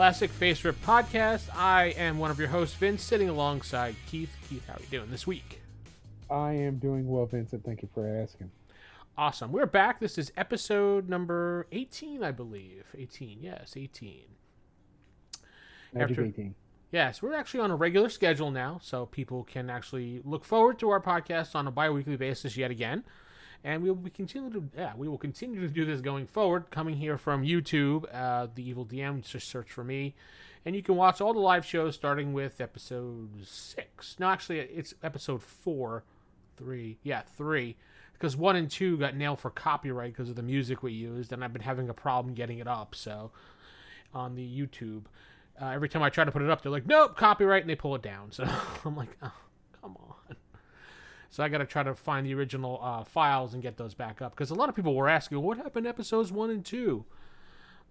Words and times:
Classic 0.00 0.30
FASERIP 0.30 0.76
Podcast. 0.76 1.54
I 1.54 1.88
am 1.88 2.18
one 2.18 2.30
of 2.30 2.38
your 2.38 2.48
hosts, 2.48 2.74
Vince, 2.74 3.02
sitting 3.02 3.28
alongside 3.28 3.94
Keith. 4.06 4.34
Keith, 4.48 4.66
how 4.66 4.72
are 4.72 4.80
you 4.80 4.86
doing 4.86 5.10
this 5.10 5.26
week? 5.26 5.60
I 6.30 6.52
am 6.52 6.78
doing 6.78 7.06
well, 7.06 7.26
Vincent. 7.26 7.66
Thank 7.66 7.82
you 7.82 7.88
for 7.92 8.08
asking. 8.08 8.50
Awesome. 9.18 9.52
We're 9.52 9.66
back. 9.66 10.00
This 10.00 10.16
is 10.16 10.32
episode 10.38 11.10
number 11.10 11.66
18, 11.70 12.24
I 12.24 12.30
believe. 12.30 12.86
18, 12.96 13.40
yes, 13.42 13.74
18. 13.76 14.22
Magic 15.92 16.12
After- 16.12 16.24
18. 16.24 16.54
Yes, 16.90 17.20
we're 17.20 17.34
actually 17.34 17.60
on 17.60 17.70
a 17.70 17.76
regular 17.76 18.08
schedule 18.08 18.50
now, 18.50 18.80
so 18.82 19.04
people 19.04 19.44
can 19.44 19.68
actually 19.68 20.22
look 20.24 20.46
forward 20.46 20.78
to 20.78 20.88
our 20.88 21.02
podcast 21.02 21.54
on 21.54 21.66
a 21.66 21.70
bi-weekly 21.70 22.16
basis 22.16 22.56
yet 22.56 22.70
again. 22.70 23.04
And 23.62 23.82
we 23.82 23.90
will 23.90 23.96
be 23.96 24.10
continue 24.10 24.50
to 24.50 24.64
yeah, 24.76 24.92
we 24.96 25.08
will 25.08 25.18
continue 25.18 25.60
to 25.60 25.68
do 25.68 25.84
this 25.84 26.00
going 26.00 26.26
forward. 26.26 26.70
Coming 26.70 26.96
here 26.96 27.18
from 27.18 27.42
YouTube, 27.42 28.04
uh, 28.12 28.48
the 28.54 28.66
Evil 28.66 28.86
DM, 28.86 29.22
just 29.26 29.48
search 29.48 29.70
for 29.70 29.84
me, 29.84 30.14
and 30.64 30.74
you 30.74 30.82
can 30.82 30.96
watch 30.96 31.20
all 31.20 31.34
the 31.34 31.40
live 31.40 31.66
shows 31.66 31.94
starting 31.94 32.32
with 32.32 32.60
episode 32.60 33.28
six. 33.44 34.16
No, 34.18 34.28
actually, 34.28 34.60
it's 34.60 34.94
episode 35.02 35.42
four, 35.42 36.04
three, 36.56 36.98
yeah, 37.02 37.20
three, 37.36 37.76
because 38.14 38.34
one 38.34 38.56
and 38.56 38.70
two 38.70 38.96
got 38.96 39.14
nailed 39.14 39.40
for 39.40 39.50
copyright 39.50 40.12
because 40.14 40.30
of 40.30 40.36
the 40.36 40.42
music 40.42 40.82
we 40.82 40.92
used, 40.92 41.30
and 41.32 41.44
I've 41.44 41.52
been 41.52 41.60
having 41.60 41.90
a 41.90 41.94
problem 41.94 42.34
getting 42.34 42.60
it 42.60 42.66
up. 42.66 42.94
So 42.94 43.30
on 44.14 44.34
the 44.34 44.42
YouTube. 44.42 45.02
Uh, 45.60 45.66
every 45.68 45.88
time 45.88 46.02
I 46.02 46.10
try 46.10 46.24
to 46.24 46.32
put 46.32 46.42
it 46.42 46.50
up, 46.50 46.62
they're 46.62 46.72
like, 46.72 46.86
nope, 46.86 47.16
copyright, 47.16 47.62
and 47.62 47.70
they 47.70 47.76
pull 47.76 47.94
it 47.94 48.02
down. 48.02 48.30
So 48.32 48.44
I'm 48.84 48.96
like, 48.96 49.16
oh. 49.22 49.32
So 51.30 51.44
I 51.44 51.48
got 51.48 51.58
to 51.58 51.66
try 51.66 51.84
to 51.84 51.94
find 51.94 52.26
the 52.26 52.34
original 52.34 52.80
uh, 52.82 53.04
files 53.04 53.54
and 53.54 53.62
get 53.62 53.76
those 53.76 53.94
back 53.94 54.20
up. 54.20 54.32
Because 54.32 54.50
a 54.50 54.54
lot 54.54 54.68
of 54.68 54.74
people 54.74 54.94
were 54.94 55.08
asking, 55.08 55.40
what 55.40 55.56
happened 55.56 55.84
to 55.84 55.90
episodes 55.90 56.32
one 56.32 56.50
and 56.50 56.64
two? 56.64 57.04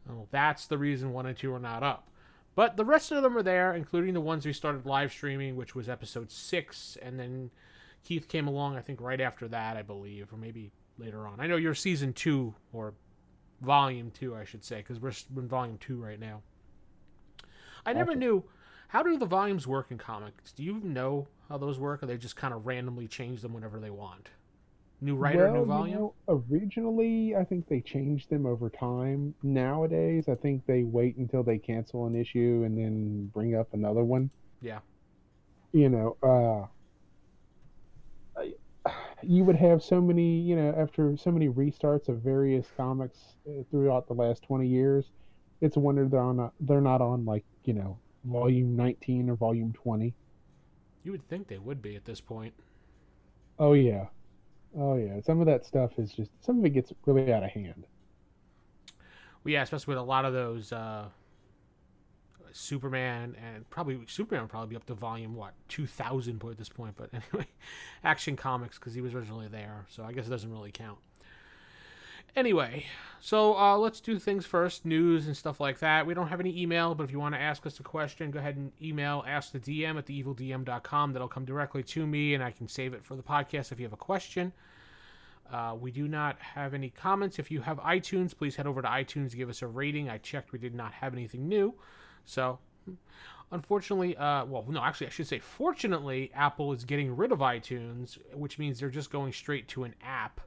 Well, 0.08 0.28
that's 0.30 0.68
the 0.68 0.78
reason 0.78 1.14
one 1.14 1.26
and 1.26 1.38
two 1.38 1.54
are 1.54 1.60
not 1.60 1.82
up. 1.82 2.10
But 2.56 2.76
the 2.76 2.84
rest 2.84 3.12
of 3.14 3.24
them 3.24 3.38
are 3.38 3.44
there, 3.44 3.74
including 3.74 4.14
the 4.14 4.22
ones 4.22 4.46
we 4.46 4.52
started 4.52 4.86
live 4.86 5.12
streaming, 5.12 5.56
which 5.56 5.74
was 5.74 5.88
episode 5.88 6.30
six. 6.30 6.98
And 7.02 7.18
then 7.18 7.50
Keith 8.04 8.28
came 8.28 8.48
along, 8.48 8.76
I 8.76 8.82
think, 8.82 9.00
right 9.00 9.22
after 9.22 9.48
that, 9.48 9.78
I 9.78 9.84
believe, 9.84 10.34
or 10.34 10.38
maybe 10.38 10.72
later 10.98 11.26
on. 11.26 11.40
I 11.40 11.48
know 11.48 11.56
you're 11.56 11.74
season 11.74 12.12
two, 12.12 12.54
or 12.74 12.94
volume 13.62 14.12
two, 14.12 14.36
I 14.36 14.44
should 14.44 14.66
say, 14.66 14.78
because 14.78 15.00
we're 15.00 15.14
in 15.42 15.48
volume 15.48 15.78
two 15.78 16.04
right 16.04 16.20
now. 16.20 16.42
I 17.86 17.94
never 17.94 18.16
knew 18.16 18.44
how 18.90 19.04
do 19.04 19.18
the 19.18 19.26
volumes 19.26 19.66
work 19.66 19.92
in 19.92 19.98
comics. 19.98 20.52
Do 20.52 20.64
you 20.64 20.82
know 20.84 21.28
how 21.50 21.58
those 21.58 21.80
work, 21.80 22.04
or 22.04 22.06
they 22.06 22.18
just 22.18 22.36
kind 22.36 22.54
of 22.54 22.66
randomly 22.66 23.08
change 23.08 23.42
them 23.42 23.54
whenever 23.54 23.80
they 23.80 23.90
want? 23.90 24.30
New 25.02 25.16
writer, 25.16 25.46
well, 25.46 25.54
new 25.54 25.60
you 25.60 25.66
volume. 25.66 25.96
know, 25.96 26.14
originally, 26.28 27.36
I 27.36 27.44
think 27.44 27.68
they 27.68 27.82
changed 27.82 28.30
them 28.30 28.46
over 28.46 28.70
time. 28.70 29.34
Nowadays, 29.42 30.28
I 30.28 30.36
think 30.36 30.66
they 30.66 30.84
wait 30.84 31.16
until 31.18 31.42
they 31.42 31.58
cancel 31.58 32.06
an 32.06 32.16
issue 32.16 32.64
and 32.66 32.78
then 32.78 33.32
bring 33.34 33.56
up 33.56 33.74
another 33.74 34.04
one. 34.04 34.30
Yeah. 34.62 34.80
You 35.72 35.90
know, 35.90 36.18
uh, 38.38 38.52
you 39.24 39.44
would 39.44 39.56
have 39.56 39.84
so 39.84 40.02
many, 40.02 40.40
you 40.40 40.56
know, 40.56 40.74
after 40.78 41.16
so 41.18 41.32
many 41.32 41.48
restarts 41.48 42.10
of 42.10 42.22
various 42.22 42.68
comics 42.76 43.18
uh, 43.48 43.64
throughout 43.72 44.08
the 44.08 44.14
last 44.14 44.44
20 44.44 44.68
years, 44.68 45.12
it's 45.62 45.78
a 45.78 45.80
wonder 45.80 46.08
they're 46.08 46.20
on, 46.20 46.40
a, 46.40 46.52
they're 46.60 46.82
not 46.82 47.02
on 47.02 47.26
like, 47.26 47.44
you 47.64 47.74
know, 47.74 47.98
volume 48.26 48.76
19 48.76 49.30
or 49.30 49.36
volume 49.36 49.74
20. 49.74 50.14
You 51.04 51.12
would 51.12 51.28
think 51.28 51.48
they 51.48 51.58
would 51.58 51.82
be 51.82 51.96
at 51.96 52.06
this 52.06 52.22
point. 52.22 52.54
Oh 53.58 53.74
yeah. 53.74 54.08
Oh 54.78 54.96
yeah. 54.96 55.22
Some 55.22 55.40
of 55.40 55.46
that 55.48 55.66
stuff 55.66 55.98
is 55.98 56.12
just 56.12 56.32
some 56.42 56.60
of 56.60 56.66
it 56.66 56.72
gets 56.72 56.94
really 57.06 57.32
out 57.34 57.44
of 57.44 57.52
hand. 57.52 57.86
Well, 59.44 59.54
yeah, 59.54 59.64
especially 59.64 59.92
with 59.92 60.00
a 60.00 60.04
lot 60.04 60.26
of 60.26 60.34
those 60.34 60.74
uh, 60.74 61.06
Superman 62.52 63.36
and 63.42 63.70
probably 63.70 64.00
Superman 64.08 64.44
would 64.44 64.50
probably 64.50 64.70
be 64.70 64.76
up 64.76 64.86
to 64.88 64.94
volume 64.94 65.36
what 65.36 65.54
two 65.68 65.88
thousand 65.88 66.44
at 66.44 66.58
this 66.58 66.70
point. 66.70 66.96
But 66.98 67.10
anyway, 67.14 67.48
Action 68.04 68.36
Comics 68.36 68.78
because 68.78 68.94
he 68.94 69.02
was 69.02 69.14
originally 69.14 69.48
there, 69.48 69.86
so 69.90 70.04
I 70.04 70.12
guess 70.12 70.28
it 70.28 70.30
doesn't 70.30 70.52
really 70.52 70.72
count. 70.72 71.00
Anyway, 72.36 72.86
so 73.20 73.58
uh, 73.58 73.78
let's 73.78 74.00
do 74.00 74.18
things 74.18 74.46
first, 74.46 74.86
news 74.86 75.28
and 75.28 75.36
stuff 75.36 75.60
like 75.60 75.80
that. 75.80 76.06
We 76.06 76.14
don't 76.14 76.28
have 76.28 76.40
any 76.40 76.62
email, 76.62 76.96
but 76.96 77.04
if 77.04 77.12
you 77.12 77.20
want 77.20 77.36
to 77.36 77.42
ask 77.42 77.66
us 77.66 77.80
a 77.80 77.84
question, 77.84 78.32
go 78.32 78.40
ahead 78.40 78.56
and 78.56 78.72
email 78.82 79.24
ask 79.28 79.52
the 79.52 79.60
DM 79.60 79.98
at 79.98 80.06
theevildm.com. 80.06 81.14
That'll 81.14 81.28
come 81.28 81.46
directly 81.46 81.84
to 81.84 82.06
me, 82.06 82.34
and 82.36 82.44
I 82.44 82.52
can 82.52 82.68
save 82.68 82.94
it 82.94 83.04
for 83.04 83.16
the 83.16 83.24
podcast 83.24 83.72
if 83.72 83.80
you 83.80 83.86
have 83.86 83.94
a 83.94 83.98
question. 83.98 84.54
Uh, 85.52 85.76
we 85.80 85.92
do 85.92 86.08
not 86.08 86.40
have 86.40 86.74
any 86.74 86.92
comments. 86.92 87.40
If 87.40 87.50
you 87.50 87.62
have 87.62 87.80
iTunes, 87.80 88.38
please 88.38 88.56
head 88.56 88.68
over 88.68 88.82
to 88.82 88.88
iTunes, 88.88 89.36
give 89.36 89.50
us 89.50 89.62
a 89.62 89.68
rating. 89.68 90.08
I 90.10 90.20
checked, 90.20 90.52
we 90.52 90.60
did 90.60 90.76
not 90.76 90.94
have 90.94 91.14
anything 91.14 91.48
new. 91.48 91.74
So, 92.26 92.60
unfortunately, 93.52 94.16
uh, 94.16 94.46
well, 94.46 94.64
no, 94.70 94.82
actually, 94.82 95.08
I 95.08 95.10
should 95.10 95.28
say, 95.28 95.40
fortunately, 95.40 96.32
Apple 96.36 96.72
is 96.72 96.86
getting 96.86 97.16
rid 97.16 97.32
of 97.32 97.40
iTunes, 97.40 98.20
which 98.34 98.60
means 98.60 98.80
they're 98.80 98.90
just 98.90 99.12
going 99.12 99.34
straight 99.34 99.68
to 99.70 99.84
an 99.84 99.96
app 100.04 100.40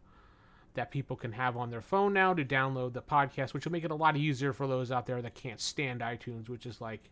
that 0.75 0.91
people 0.91 1.17
can 1.17 1.33
have 1.33 1.57
on 1.57 1.71
their 1.71 1.81
phone 1.81 2.13
now 2.13 2.33
to 2.33 2.45
download 2.45 2.93
the 2.93 3.03
podcast, 3.03 3.53
which 3.53 3.65
will 3.65 3.73
make 3.73 3.85
it 3.85 3.91
a 3.91 3.95
lot 3.95 4.17
easier 4.17 4.53
for 4.53 4.67
those 4.67 4.91
out 4.91 5.07
there 5.07 5.21
that 5.21 5.35
can't 5.35 5.61
stand 5.61 6.01
iTunes, 6.01 6.49
which 6.49 6.65
is 6.65 6.81
like 6.81 7.11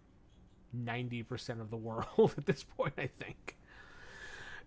90% 0.76 1.60
of 1.60 1.70
the 1.70 1.76
world 1.76 2.34
at 2.38 2.46
this 2.46 2.64
point, 2.64 2.94
I 2.96 3.08
think 3.18 3.56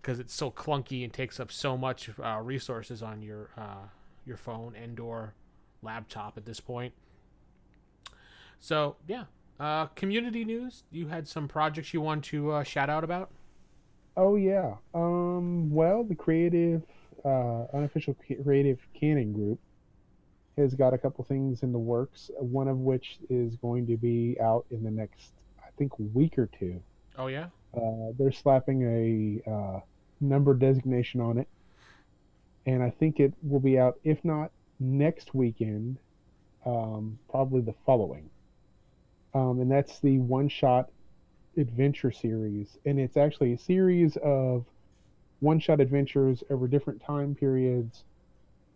because 0.04 0.20
it's 0.20 0.34
so 0.34 0.50
clunky 0.50 1.02
and 1.02 1.12
takes 1.12 1.40
up 1.40 1.50
so 1.50 1.78
much 1.78 2.10
uh, 2.22 2.38
resources 2.42 3.02
on 3.02 3.22
your 3.22 3.48
uh, 3.56 3.86
your 4.26 4.36
phone 4.36 4.76
and 4.76 5.00
or 5.00 5.32
laptop 5.82 6.36
at 6.36 6.44
this 6.44 6.60
point. 6.60 6.92
So 8.60 8.96
yeah, 9.08 9.24
uh, 9.58 9.86
community 9.86 10.44
news. 10.44 10.84
You 10.90 11.08
had 11.08 11.26
some 11.26 11.48
projects 11.48 11.94
you 11.94 12.02
want 12.02 12.24
to 12.26 12.50
uh, 12.52 12.62
shout 12.64 12.90
out 12.90 13.02
about? 13.02 13.30
Oh 14.16 14.36
yeah. 14.36 14.74
Um. 14.92 15.70
Well, 15.72 16.04
the 16.04 16.14
creative, 16.14 16.82
uh, 17.24 17.64
unofficial 17.72 18.16
creative 18.42 18.78
canon 18.98 19.32
group 19.32 19.58
has 20.56 20.74
got 20.74 20.94
a 20.94 20.98
couple 20.98 21.24
things 21.24 21.62
in 21.62 21.72
the 21.72 21.78
works. 21.78 22.30
One 22.38 22.68
of 22.68 22.78
which 22.78 23.18
is 23.28 23.56
going 23.56 23.86
to 23.88 23.96
be 23.96 24.36
out 24.40 24.66
in 24.70 24.84
the 24.84 24.90
next, 24.90 25.32
I 25.58 25.70
think, 25.76 25.92
week 25.98 26.38
or 26.38 26.46
two. 26.46 26.82
Oh 27.16 27.26
yeah, 27.28 27.46
Uh, 27.74 28.12
they're 28.18 28.32
slapping 28.32 28.82
a 29.46 29.50
uh, 29.50 29.80
number 30.20 30.54
designation 30.54 31.20
on 31.20 31.38
it, 31.38 31.48
and 32.66 32.82
I 32.82 32.90
think 32.90 33.20
it 33.20 33.34
will 33.42 33.60
be 33.60 33.78
out 33.78 33.98
if 34.04 34.24
not 34.24 34.50
next 34.78 35.34
weekend, 35.34 35.98
um, 36.66 37.18
probably 37.30 37.60
the 37.60 37.74
following. 37.86 38.30
Um, 39.32 39.60
and 39.60 39.70
that's 39.70 39.98
the 40.00 40.18
one-shot 40.18 40.90
adventure 41.56 42.12
series, 42.12 42.78
and 42.84 42.98
it's 43.00 43.16
actually 43.16 43.52
a 43.52 43.58
series 43.58 44.16
of 44.22 44.64
one-shot 45.44 45.78
adventures 45.78 46.42
over 46.50 46.66
different 46.66 47.00
time 47.02 47.34
periods 47.34 48.02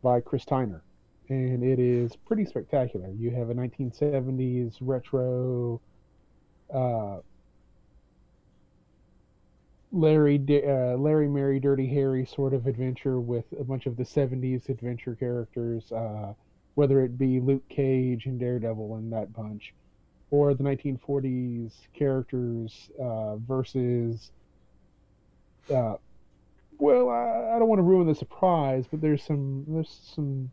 by 0.03 0.21
Chris 0.21 0.45
Tyner, 0.45 0.83
and 1.29 1.65
it 1.65 1.81
is 1.81 2.15
pretty 2.15 2.45
spectacular. 2.45 3.11
You 3.19 3.31
have 3.31 3.51
a 3.51 3.55
1970s 3.55 4.77
retro. 4.81 5.81
Uh, 6.73 7.19
Larry, 9.91 10.39
uh, 10.51 10.99
Larry, 10.99 11.29
Mary, 11.29 11.59
Dirty 11.59 11.89
Harry 11.89 12.27
sort 12.27 12.53
of 12.53 12.67
adventure 12.67 13.19
with 13.19 13.47
a 13.59 13.65
bunch 13.65 13.87
of 13.87 13.97
the 13.97 14.03
'70s 14.03 14.69
adventure 14.69 15.15
characters, 15.15 15.91
uh, 15.91 16.35
whether 16.75 17.01
it 17.01 17.19
be 17.19 17.41
Luke 17.41 17.67
Cage 17.71 18.27
and 18.27 18.39
Daredevil 18.39 18.97
and 18.97 19.11
that 19.15 19.33
bunch, 19.33 19.73
or 20.31 20.53
the 20.53 20.63
1940s 20.63 21.73
characters 21.95 22.91
uh, 23.01 23.37
versus. 23.37 24.31
Well, 26.79 27.09
I, 27.09 27.57
I 27.57 27.59
don't 27.59 27.69
want 27.69 27.81
to 27.81 27.85
ruin 27.85 28.07
the 28.07 28.15
surprise, 28.15 28.87
but 28.91 29.01
there's 29.01 29.23
some 29.23 29.65
there's 29.69 30.13
some 30.15 30.51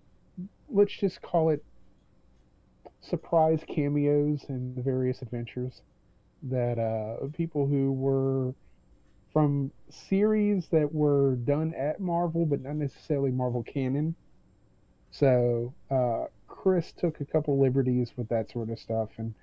let's 0.69 0.93
just 0.93 1.21
call 1.21 1.49
it 1.51 1.63
surprise 2.99 3.61
cameos 3.67 4.45
in 4.49 4.73
the 4.75 4.81
various 4.81 5.21
adventures 5.21 5.81
that 6.43 6.79
uh, 6.79 7.27
people 7.33 7.67
who 7.67 7.91
were 7.91 8.53
from 9.31 9.71
series 9.89 10.67
that 10.71 10.91
were 10.93 11.35
done 11.35 11.73
at 11.75 11.99
Marvel, 11.99 12.45
but 12.45 12.61
not 12.61 12.75
necessarily 12.75 13.31
Marvel 13.31 13.63
canon. 13.63 14.15
So 15.11 15.73
uh, 15.91 16.25
Chris 16.47 16.91
took 16.91 17.21
a 17.21 17.25
couple 17.25 17.59
liberties 17.59 18.13
with 18.15 18.29
that 18.29 18.49
sort 18.49 18.69
of 18.69 18.79
stuff, 18.79 19.09
and 19.17 19.35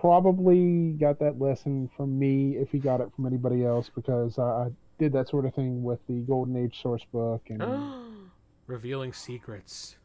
probably 0.00 0.92
got 0.92 1.18
that 1.18 1.38
lesson 1.38 1.90
from 1.96 2.18
me 2.18 2.56
if 2.56 2.70
he 2.70 2.78
got 2.78 3.00
it 3.00 3.08
from 3.14 3.26
anybody 3.26 3.64
else 3.64 3.90
because 3.94 4.38
I 4.38 4.68
did 4.98 5.12
that 5.12 5.28
sort 5.28 5.44
of 5.44 5.54
thing 5.54 5.82
with 5.82 6.00
the 6.08 6.20
Golden 6.20 6.56
Age 6.56 6.80
source 6.82 7.04
book 7.12 7.42
and 7.48 7.62
revealing 8.66 9.12
secrets. 9.12 9.96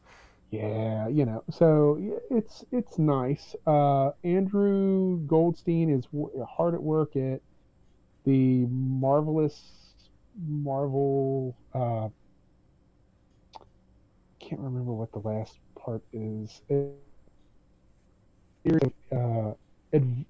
Yeah, 0.50 1.08
you 1.08 1.24
know, 1.24 1.42
so 1.50 1.98
it's 2.30 2.64
it's 2.70 2.98
nice. 2.98 3.56
Uh, 3.66 4.10
Andrew 4.22 5.18
Goldstein 5.26 5.88
is 5.88 6.04
w- 6.06 6.44
hard 6.44 6.74
at 6.74 6.82
work 6.82 7.16
at 7.16 7.40
the 8.24 8.66
marvelous 8.66 9.72
Marvel. 10.46 11.56
Uh, 11.74 12.08
can't 14.40 14.60
remember 14.60 14.92
what 14.92 15.10
the 15.12 15.20
last 15.20 15.56
part 15.74 16.02
is. 16.12 16.60
Uh, 16.70 16.74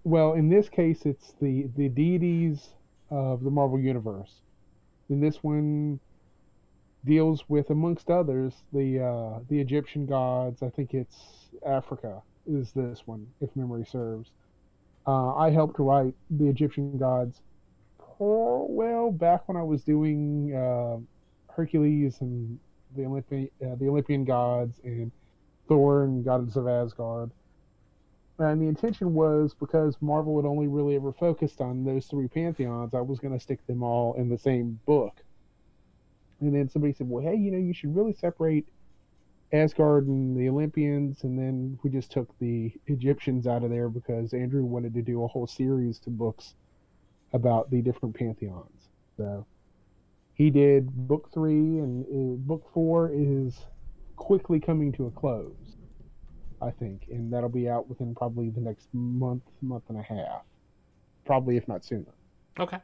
well, 0.04 0.34
in 0.34 0.48
this 0.48 0.68
case, 0.68 1.04
it's 1.04 1.34
the 1.40 1.68
the 1.76 1.88
deities 1.88 2.70
of 3.10 3.42
the 3.42 3.50
Marvel 3.50 3.78
universe. 3.78 4.40
In 5.12 5.20
this 5.20 5.42
one, 5.42 6.00
deals 7.04 7.44
with, 7.46 7.68
amongst 7.68 8.10
others, 8.10 8.54
the 8.72 9.00
uh, 9.00 9.40
the 9.50 9.60
Egyptian 9.60 10.06
gods. 10.06 10.62
I 10.62 10.70
think 10.70 10.94
it's 10.94 11.50
Africa 11.66 12.22
is 12.46 12.72
this 12.72 13.02
one, 13.06 13.26
if 13.42 13.54
memory 13.54 13.84
serves. 13.84 14.30
Uh, 15.06 15.34
I 15.34 15.50
helped 15.50 15.78
write 15.78 16.14
the 16.30 16.48
Egyptian 16.48 16.96
gods. 16.96 17.42
well, 18.18 19.10
back 19.10 19.46
when 19.48 19.58
I 19.58 19.62
was 19.62 19.82
doing 19.82 20.54
uh, 20.54 20.96
Hercules 21.52 22.22
and 22.22 22.58
the 22.96 23.04
Olympian 23.04 23.50
uh, 23.62 23.74
the 23.74 23.88
Olympian 23.88 24.24
gods 24.24 24.80
and 24.82 25.12
Thor 25.68 26.04
and 26.04 26.24
gods 26.24 26.56
of 26.56 26.66
Asgard. 26.66 27.30
And 28.42 28.60
the 28.60 28.66
intention 28.66 29.14
was 29.14 29.54
because 29.58 29.96
Marvel 30.00 30.36
had 30.36 30.46
only 30.46 30.68
really 30.68 30.96
ever 30.96 31.12
focused 31.12 31.60
on 31.60 31.84
those 31.84 32.06
three 32.06 32.28
pantheons, 32.28 32.94
I 32.94 33.00
was 33.00 33.20
going 33.20 33.34
to 33.34 33.40
stick 33.40 33.66
them 33.66 33.82
all 33.82 34.14
in 34.14 34.28
the 34.28 34.38
same 34.38 34.80
book. 34.86 35.22
And 36.40 36.54
then 36.54 36.68
somebody 36.68 36.92
said, 36.92 37.08
well, 37.08 37.22
hey, 37.22 37.36
you 37.36 37.50
know, 37.50 37.58
you 37.58 37.72
should 37.72 37.94
really 37.94 38.14
separate 38.14 38.66
Asgard 39.52 40.06
and 40.06 40.36
the 40.36 40.48
Olympians. 40.48 41.22
And 41.24 41.38
then 41.38 41.78
we 41.82 41.90
just 41.90 42.10
took 42.10 42.36
the 42.38 42.72
Egyptians 42.86 43.46
out 43.46 43.62
of 43.62 43.70
there 43.70 43.88
because 43.88 44.34
Andrew 44.34 44.64
wanted 44.64 44.94
to 44.94 45.02
do 45.02 45.22
a 45.22 45.28
whole 45.28 45.46
series 45.46 46.00
of 46.06 46.18
books 46.18 46.54
about 47.32 47.70
the 47.70 47.80
different 47.80 48.16
pantheons. 48.16 48.88
So 49.16 49.46
he 50.34 50.50
did 50.50 50.90
book 51.06 51.30
three, 51.32 51.78
and 51.78 52.04
uh, 52.04 52.36
book 52.38 52.68
four 52.72 53.10
is 53.12 53.66
quickly 54.16 54.58
coming 54.58 54.92
to 54.92 55.06
a 55.06 55.10
close, 55.10 55.71
I 56.62 56.70
think. 56.70 57.06
And 57.10 57.32
that'll 57.32 57.48
be 57.48 57.68
out 57.68 57.88
within 57.88 58.14
probably 58.14 58.50
the 58.50 58.60
next 58.60 58.88
month, 58.92 59.42
month 59.60 59.84
and 59.88 59.98
a 59.98 60.02
half. 60.02 60.42
Probably, 61.24 61.56
if 61.56 61.66
not 61.68 61.84
sooner. 61.84 62.12
Okay. 62.58 62.78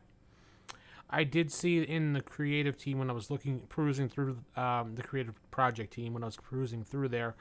I 1.10 1.25
did 1.25 1.50
see 1.50 1.78
in 1.82 2.12
the 2.12 2.20
creative 2.20 2.76
team 2.76 2.98
when 2.98 3.08
I 3.08 3.12
was 3.14 3.30
looking 3.30 3.60
perusing 3.69 4.08
through 4.08 4.38
um, 4.56 4.94
the 4.94 5.02
creative 5.02 5.38
project 5.50 5.92
team 5.92 6.12
when 6.12 6.22
I 6.22 6.26
was 6.26 6.36
perusing 6.36 6.84
through 6.84 7.08
there, 7.08 7.34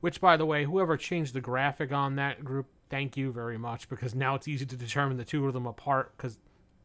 which 0.00 0.20
by 0.20 0.36
the 0.36 0.44
way, 0.44 0.64
whoever 0.64 0.96
changed 0.96 1.32
the 1.32 1.40
graphic 1.40 1.92
on 1.92 2.16
that 2.16 2.44
group, 2.44 2.66
thank 2.90 3.16
you 3.16 3.30
very 3.30 3.56
much 3.56 3.88
because 3.88 4.14
now 4.14 4.34
it's 4.34 4.48
easy 4.48 4.66
to 4.66 4.76
determine 4.76 5.16
the 5.16 5.24
two 5.24 5.46
of 5.46 5.52
them 5.52 5.66
apart 5.66 6.12
because 6.16 6.38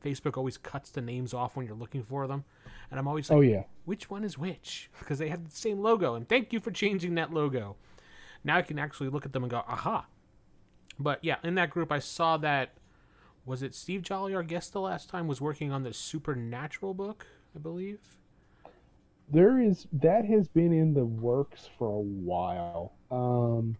Facebook 0.03 0.37
always 0.37 0.57
cuts 0.57 0.91
the 0.91 1.01
names 1.01 1.33
off 1.33 1.55
when 1.55 1.65
you're 1.65 1.75
looking 1.75 2.03
for 2.03 2.27
them, 2.27 2.45
and 2.91 2.99
I'm 2.99 3.07
always 3.07 3.29
like, 3.29 3.37
oh 3.37 3.41
yeah, 3.41 3.63
which 3.85 4.09
one 4.09 4.23
is 4.23 4.37
which 4.37 4.89
because 4.99 5.17
they 5.17 5.29
have 5.29 5.49
the 5.49 5.55
same 5.55 5.79
logo, 5.81 6.13
and 6.13 6.29
thank 6.29 6.53
you 6.53 6.59
for 6.59 6.69
changing 6.69 7.15
that 7.15 7.33
logo. 7.33 7.75
Now 8.43 8.57
I 8.57 8.61
can 8.61 8.79
actually 8.79 9.09
look 9.09 9.25
at 9.25 9.33
them 9.33 9.43
and 9.43 9.51
go, 9.51 9.63
aha. 9.67 10.05
But 10.97 11.23
yeah, 11.23 11.37
in 11.43 11.55
that 11.55 11.69
group, 11.69 11.91
I 11.91 11.99
saw 11.99 12.37
that 12.37 12.73
was 13.45 13.63
it 13.63 13.73
Steve 13.73 14.01
Jolly, 14.01 14.35
our 14.35 14.43
guest 14.43 14.73
the 14.73 14.81
last 14.81 15.09
time, 15.09 15.27
was 15.27 15.41
working 15.41 15.71
on 15.71 15.83
the 15.83 15.93
Supernatural 15.93 16.93
book, 16.93 17.25
I 17.55 17.59
believe. 17.59 17.99
There 19.31 19.59
is 19.59 19.87
that 19.93 20.25
has 20.25 20.47
been 20.47 20.73
in 20.73 20.93
the 20.93 21.05
works 21.05 21.69
for 21.77 21.87
a 21.87 21.99
while. 21.99 22.93
Um, 23.11 23.77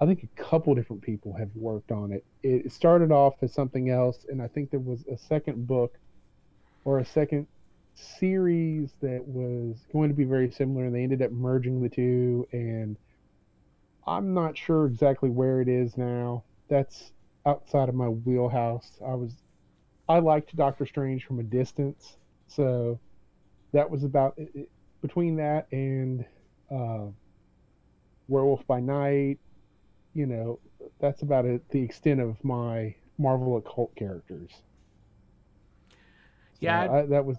I 0.00 0.06
think 0.06 0.24
a 0.24 0.42
couple 0.42 0.74
different 0.74 1.02
people 1.02 1.32
have 1.34 1.50
worked 1.54 1.92
on 1.92 2.12
it. 2.12 2.24
It 2.42 2.72
started 2.72 3.12
off 3.12 3.34
as 3.42 3.52
something 3.52 3.90
else, 3.90 4.26
and 4.28 4.42
I 4.42 4.48
think 4.48 4.70
there 4.70 4.80
was 4.80 5.04
a 5.06 5.16
second 5.16 5.66
book 5.66 5.96
or 6.84 6.98
a 6.98 7.04
second 7.04 7.46
series 7.94 8.90
that 9.00 9.22
was 9.26 9.76
going 9.92 10.08
to 10.08 10.14
be 10.14 10.24
very 10.24 10.50
similar, 10.50 10.86
and 10.86 10.94
they 10.94 11.02
ended 11.02 11.22
up 11.22 11.30
merging 11.30 11.80
the 11.80 11.88
two. 11.88 12.46
And 12.52 12.96
I'm 14.06 14.34
not 14.34 14.56
sure 14.56 14.86
exactly 14.86 15.30
where 15.30 15.60
it 15.60 15.68
is 15.68 15.96
now. 15.96 16.44
That's 16.68 17.12
outside 17.46 17.88
of 17.88 17.94
my 17.94 18.08
wheelhouse. 18.08 19.00
I 19.04 19.14
was 19.14 19.32
I 20.08 20.18
liked 20.18 20.54
Doctor 20.56 20.86
Strange 20.86 21.24
from 21.24 21.38
a 21.38 21.42
distance, 21.42 22.16
so 22.48 22.98
that 23.72 23.88
was 23.88 24.04
about 24.04 24.34
it, 24.36 24.68
between 25.00 25.36
that 25.36 25.66
and 25.72 26.24
uh, 26.70 27.06
Werewolf 28.28 28.66
by 28.66 28.80
Night. 28.80 29.38
You 30.14 30.26
know, 30.26 30.58
that's 30.98 31.22
about 31.22 31.46
it, 31.46 31.68
the 31.70 31.80
extent 31.80 32.20
of 32.20 32.42
my 32.44 32.94
Marvel 33.18 33.56
occult 33.56 33.94
characters. 33.94 34.50
Yeah, 36.60 36.86
so 36.86 36.92
I, 36.92 37.06
that 37.06 37.24
was. 37.24 37.38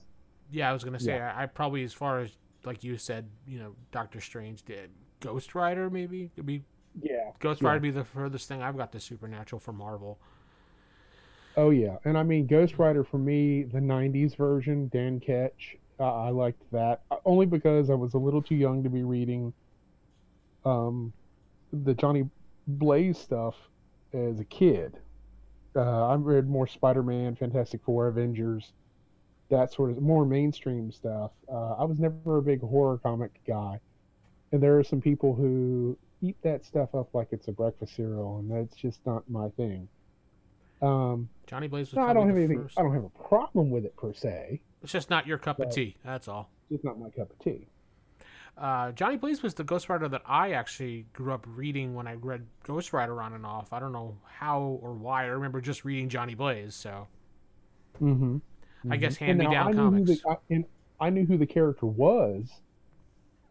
Yeah, 0.52 0.70
I 0.70 0.74
was 0.74 0.84
gonna 0.84 1.00
say 1.00 1.16
yeah. 1.16 1.34
I, 1.36 1.44
I, 1.44 1.46
probably 1.48 1.84
as 1.84 1.94
far 1.94 2.20
as 2.20 2.32
like 2.64 2.84
you 2.84 2.98
said, 2.98 3.30
you 3.48 3.60
know, 3.60 3.76
Doctor 3.92 4.22
Strange 4.22 4.64
did 4.64 4.90
Ghost 5.24 5.56
Rider 5.56 5.90
maybe 5.90 6.30
it'd 6.36 6.46
be 6.46 6.64
yeah. 7.02 7.32
Ghost 7.40 7.62
Rider 7.62 7.78
yeah. 7.78 7.92
be 7.92 7.92
the 7.92 8.04
furthest 8.04 8.48
thing 8.48 8.62
I've 8.62 8.78
got 8.78 8.92
to 8.92 9.00
Supernatural 9.00 9.60
for 9.60 9.72
Marvel. 9.72 10.20
Oh 11.56 11.70
yeah, 11.70 11.98
and 12.06 12.18
I 12.18 12.24
mean 12.24 12.46
Ghost 12.46 12.78
Rider 12.78 13.04
for 13.04 13.18
me, 13.18 13.64
the 13.64 13.80
'90s 13.80 14.36
version, 14.36 14.90
Dan 14.92 15.20
Ketch, 15.20 15.78
uh, 16.00 16.24
I 16.24 16.30
liked 16.30 16.62
that 16.72 17.02
uh, 17.12 17.18
only 17.26 17.46
because 17.46 17.90
I 17.90 17.94
was 17.94 18.14
a 18.14 18.18
little 18.18 18.42
too 18.42 18.56
young 18.56 18.84
to 18.84 18.90
be 18.90 19.04
reading 19.04 19.54
um, 20.66 21.14
the 21.72 21.94
Johnny 21.94 22.30
Blaze 22.68 23.18
stuff 23.18 23.56
as 24.14 24.40
a 24.40 24.44
kid. 24.44 24.98
Uh, 25.76 26.08
I 26.08 26.16
read 26.16 26.48
more 26.48 26.68
Spider-Man, 26.68 27.36
Fantastic 27.36 27.82
Four, 27.84 28.08
Avengers, 28.08 28.74
that 29.50 29.74
sort 29.74 29.92
of 29.92 30.02
more 30.02 30.26
mainstream 30.26 30.92
stuff. 30.92 31.32
Uh, 31.52 31.74
I 31.74 31.84
was 31.84 32.00
never 32.00 32.38
a 32.38 32.42
big 32.42 32.62
horror 32.62 33.00
comic 33.00 33.32
guy, 33.48 33.80
and 34.54 34.62
there 34.62 34.78
are 34.78 34.84
some 34.84 35.02
people 35.02 35.34
who 35.34 35.98
eat 36.22 36.38
that 36.44 36.64
stuff 36.64 36.96
up 36.96 37.14
like 37.14 37.30
it's 37.32 37.48
a 37.50 37.52
breakfast 37.52 37.96
cereal, 37.96 38.38
and 38.38 38.50
that's 38.50 38.78
just 38.78 39.06
not 39.06 39.30
my 39.30 39.50
thing. 39.50 39.90
Um, 40.82 41.28
Johnny 41.48 41.68
Blaze 41.68 41.88
was. 41.88 41.96
No, 41.98 42.04
I 42.04 42.14
don't 42.14 42.28
have 42.28 42.38
anything. 42.38 42.62
First. 42.62 42.80
I 42.80 42.84
don't 42.84 42.94
have 42.94 43.04
a 43.04 43.28
problem 43.28 43.72
with 43.72 43.84
it 43.84 43.98
per 43.98 44.14
se. 44.14 44.62
It's 44.84 44.92
just 44.92 45.10
not 45.10 45.28
your 45.28 45.38
cup 45.38 45.60
of 45.60 45.72
tea. 45.72 45.98
That's 46.06 46.28
all. 46.28 46.50
It's 46.70 46.84
not 46.84 47.00
my 47.00 47.10
cup 47.10 47.32
of 47.32 47.40
tea. 47.40 47.68
Uh, 48.56 48.92
Johnny 48.92 49.18
Blaze 49.18 49.42
was 49.42 49.56
the 49.56 49.64
Ghost 49.64 49.90
Rider 49.90 50.08
that 50.10 50.22
I 50.28 50.52
actually 50.52 51.08
grew 51.14 51.34
up 51.34 51.46
reading 51.48 51.96
when 51.96 52.08
I 52.08 52.14
read 52.14 52.46
Ghost 52.64 52.94
Rider 52.94 53.20
on 53.22 53.34
and 53.34 53.46
off. 53.46 53.74
I 53.74 53.80
don't 53.80 53.92
know 53.92 54.16
how 54.26 54.80
or 54.82 54.94
why. 54.94 55.24
I 55.24 55.28
remember 55.28 55.60
just 55.62 55.84
reading 55.84 56.08
Johnny 56.10 56.36
Blaze. 56.36 56.76
So. 56.76 57.08
Mm-hmm. 58.00 58.38
I 58.92 58.98
guess 58.98 59.16
hand 59.16 59.40
me 59.40 59.50
down 59.50 59.74
comics. 59.74 60.22
The, 60.22 60.30
I, 60.30 60.36
and 60.52 60.66
I 61.00 61.10
knew 61.10 61.26
who 61.26 61.38
the 61.38 61.46
character 61.46 61.86
was 61.86 62.52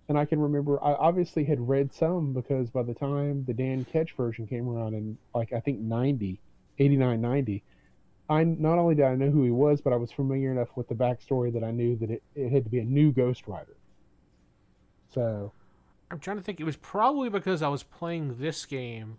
and 0.09 0.18
I 0.18 0.25
can 0.25 0.40
remember 0.40 0.82
I 0.82 0.92
obviously 0.94 1.44
had 1.44 1.66
read 1.66 1.92
some 1.92 2.32
because 2.32 2.71
by 2.71 2.82
the 2.82 2.94
time 2.94 3.44
the 3.47 3.54
Dan 3.54 3.85
Ketch 3.85 4.12
version 4.16 4.47
came 4.47 4.68
around 4.68 4.94
in 4.94 5.16
like 5.35 5.52
I 5.52 5.61
think 5.61 5.80
90, 5.80 6.40
89, 6.78 7.21
90, 7.21 7.62
I 8.28 8.44
not 8.44 8.78
only 8.78 8.94
did 8.94 9.04
I 9.04 9.14
know 9.14 9.30
who 9.30 9.44
he 9.44 9.50
was, 9.50 9.80
but 9.80 9.92
I 9.92 9.97
was 9.97 10.12
familiar 10.12 10.52
enough 10.52 10.68
with 10.76 10.88
the 10.88 10.94
backstory 10.94 11.52
that 11.52 11.64
I 11.64 11.71
knew 11.71 11.97
that 11.97 12.11
it, 12.11 12.23
it 12.35 12.50
had 12.50 12.64
to 12.64 12.71
be 12.71 12.78
a 12.78 12.85
new 12.85 13.12
Ghost 13.12 13.47
Rider. 13.47 13.76
So 15.12 15.52
I'm 16.11 16.18
trying 16.18 16.38
to 16.38 16.42
think. 16.42 16.61
It 16.61 16.64
was 16.64 16.76
probably 16.76 17.28
because 17.28 17.62
I 17.62 17.68
was 17.68 17.82
playing 17.82 18.38
this 18.38 18.64
game, 18.64 19.18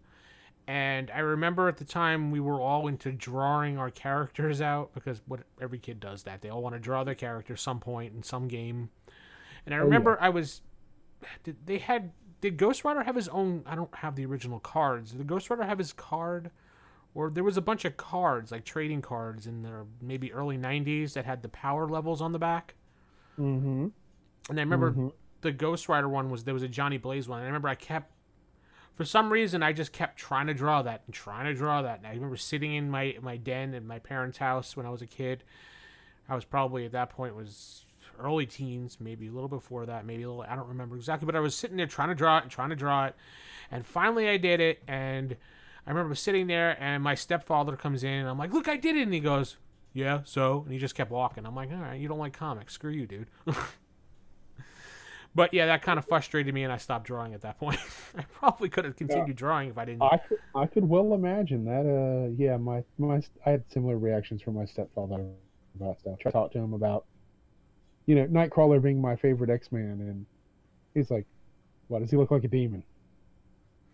and 0.67 1.11
I 1.11 1.19
remember 1.19 1.67
at 1.67 1.77
the 1.77 1.85
time 1.85 2.31
we 2.31 2.39
were 2.39 2.59
all 2.59 2.87
into 2.87 3.11
drawing 3.11 3.77
our 3.77 3.89
characters 3.89 4.61
out 4.61 4.93
because 4.93 5.21
what 5.27 5.41
every 5.61 5.79
kid 5.79 5.99
does 5.99 6.23
that 6.23 6.41
they 6.41 6.49
all 6.49 6.61
want 6.61 6.75
to 6.75 6.79
draw 6.79 7.03
their 7.03 7.15
character 7.15 7.55
some 7.55 7.79
point 7.79 8.13
in 8.13 8.23
some 8.23 8.47
game. 8.47 8.89
And 9.65 9.73
I 9.73 9.79
oh, 9.79 9.83
remember 9.83 10.11
oh, 10.11 10.17
yeah. 10.19 10.27
I 10.27 10.29
was 10.29 10.61
did 11.43 11.57
they 11.65 11.77
had 11.77 12.11
did 12.43 12.57
Ghost 12.57 12.83
Rider 12.83 13.03
have 13.03 13.15
his 13.15 13.29
own? 13.29 13.63
I 13.65 13.73
don't 13.73 13.95
have 13.95 14.17
the 14.17 14.25
original 14.25 14.59
cards. 14.59 15.11
Did 15.11 15.25
Ghost 15.27 15.49
Rider 15.49 15.63
have 15.63 15.77
his 15.77 15.93
card? 15.93 16.51
Or 17.15 17.29
there 17.29 17.43
was 17.43 17.55
a 17.55 17.61
bunch 17.61 17.85
of 17.85 17.95
cards, 17.95 18.51
like 18.51 18.65
trading 18.65 19.01
cards, 19.01 19.47
in 19.47 19.61
the 19.61 19.85
maybe 20.01 20.33
early 20.33 20.57
'90s 20.57 21.13
that 21.13 21.23
had 21.23 21.41
the 21.41 21.47
power 21.47 21.87
levels 21.87 22.21
on 22.21 22.33
the 22.33 22.39
back. 22.39 22.75
Mm-hmm. 23.39 23.87
And 24.49 24.59
I 24.59 24.61
remember 24.61 24.91
mm-hmm. 24.91 25.07
the 25.39 25.53
Ghost 25.53 25.87
Rider 25.87 26.09
one 26.09 26.29
was 26.29 26.43
there 26.43 26.53
was 26.53 26.63
a 26.63 26.67
Johnny 26.67 26.97
Blaze 26.97 27.29
one. 27.29 27.39
And 27.39 27.45
I 27.45 27.47
remember 27.47 27.69
I 27.69 27.75
kept, 27.75 28.11
for 28.95 29.05
some 29.05 29.31
reason, 29.31 29.63
I 29.63 29.71
just 29.71 29.93
kept 29.93 30.17
trying 30.17 30.47
to 30.47 30.53
draw 30.53 30.81
that 30.81 31.03
and 31.05 31.13
trying 31.13 31.45
to 31.45 31.53
draw 31.53 31.81
that. 31.81 31.99
And 31.99 32.07
I 32.07 32.11
remember 32.11 32.35
sitting 32.35 32.73
in 32.73 32.89
my 32.89 33.15
my 33.21 33.37
den 33.37 33.73
in 33.73 33.87
my 33.87 33.99
parents' 33.99 34.37
house 34.37 34.75
when 34.75 34.85
I 34.85 34.89
was 34.89 35.01
a 35.01 35.07
kid. 35.07 35.45
I 36.27 36.35
was 36.35 36.43
probably 36.43 36.85
at 36.85 36.91
that 36.91 37.09
point 37.09 37.37
was 37.37 37.85
early 38.19 38.45
teens, 38.45 38.97
maybe 38.99 39.27
a 39.27 39.31
little 39.31 39.49
before 39.49 39.85
that, 39.85 40.05
maybe 40.05 40.23
a 40.23 40.29
little. 40.29 40.45
I 40.47 40.55
don't 40.55 40.67
remember 40.67 40.95
exactly, 40.95 41.25
but 41.25 41.35
I 41.35 41.39
was 41.39 41.55
sitting 41.55 41.77
there 41.77 41.87
trying 41.87 42.09
to 42.09 42.15
draw 42.15 42.37
it 42.39 42.43
and 42.43 42.51
trying 42.51 42.69
to 42.69 42.75
draw 42.75 43.05
it, 43.05 43.15
and 43.71 43.85
finally 43.85 44.29
I 44.29 44.37
did 44.37 44.59
it, 44.59 44.83
and 44.87 45.35
I 45.85 45.89
remember 45.91 46.15
sitting 46.15 46.47
there, 46.47 46.77
and 46.81 47.03
my 47.03 47.15
stepfather 47.15 47.75
comes 47.75 48.03
in, 48.03 48.11
and 48.11 48.29
I'm 48.29 48.37
like, 48.37 48.53
"Look, 48.53 48.67
I 48.67 48.77
did 48.77 48.95
it!" 48.95 49.03
And 49.03 49.13
he 49.13 49.19
goes, 49.19 49.57
"Yeah, 49.93 50.21
so?" 50.25 50.61
And 50.63 50.71
he 50.73 50.79
just 50.79 50.95
kept 50.95 51.11
walking. 51.11 51.45
I'm 51.45 51.55
like, 51.55 51.71
"All 51.71 51.77
right, 51.77 51.99
you 51.99 52.07
don't 52.07 52.19
like 52.19 52.33
comics? 52.33 52.73
Screw 52.73 52.91
you, 52.91 53.05
dude." 53.07 53.27
but 55.35 55.53
yeah, 55.53 55.65
that 55.65 55.81
kind 55.81 55.97
of 55.97 56.05
frustrated 56.05 56.53
me, 56.53 56.63
and 56.63 56.71
I 56.71 56.77
stopped 56.77 57.05
drawing 57.07 57.33
at 57.33 57.41
that 57.41 57.57
point. 57.59 57.79
I 58.17 58.23
probably 58.23 58.69
could 58.69 58.85
have 58.85 58.95
continued 58.95 59.35
Yeah. 59.35 59.35
drawing 59.35 59.69
if 59.69 59.77
I 59.77 59.85
didn't. 59.85 60.11
I 60.11 60.17
could, 60.17 60.39
I 60.55 60.65
could 60.67 60.87
well 60.87 61.13
imagine 61.13 61.65
that. 61.65 61.85
Uh, 61.87 62.29
yeah, 62.37 62.57
my 62.57 62.83
my 62.97 63.21
I 63.45 63.51
had 63.51 63.63
similar 63.71 63.97
reactions 63.97 64.41
from 64.41 64.55
my 64.55 64.65
stepfather 64.65 65.25
about 65.75 65.99
stuff. 65.99 66.19
I 66.25 66.29
talked 66.31 66.53
to 66.53 66.59
him 66.59 66.73
about, 66.73 67.05
you 68.05 68.15
know, 68.15 68.25
Nightcrawler 68.27 68.81
being 68.81 69.01
my 69.01 69.15
favorite 69.15 69.49
X 69.49 69.71
Man, 69.71 69.99
and 70.01 70.25
he's 70.93 71.09
like, 71.11 71.25
"Why 71.87 71.99
does 71.99 72.11
he 72.11 72.17
look 72.17 72.31
like 72.31 72.43
a 72.43 72.47
demon?" 72.47 72.83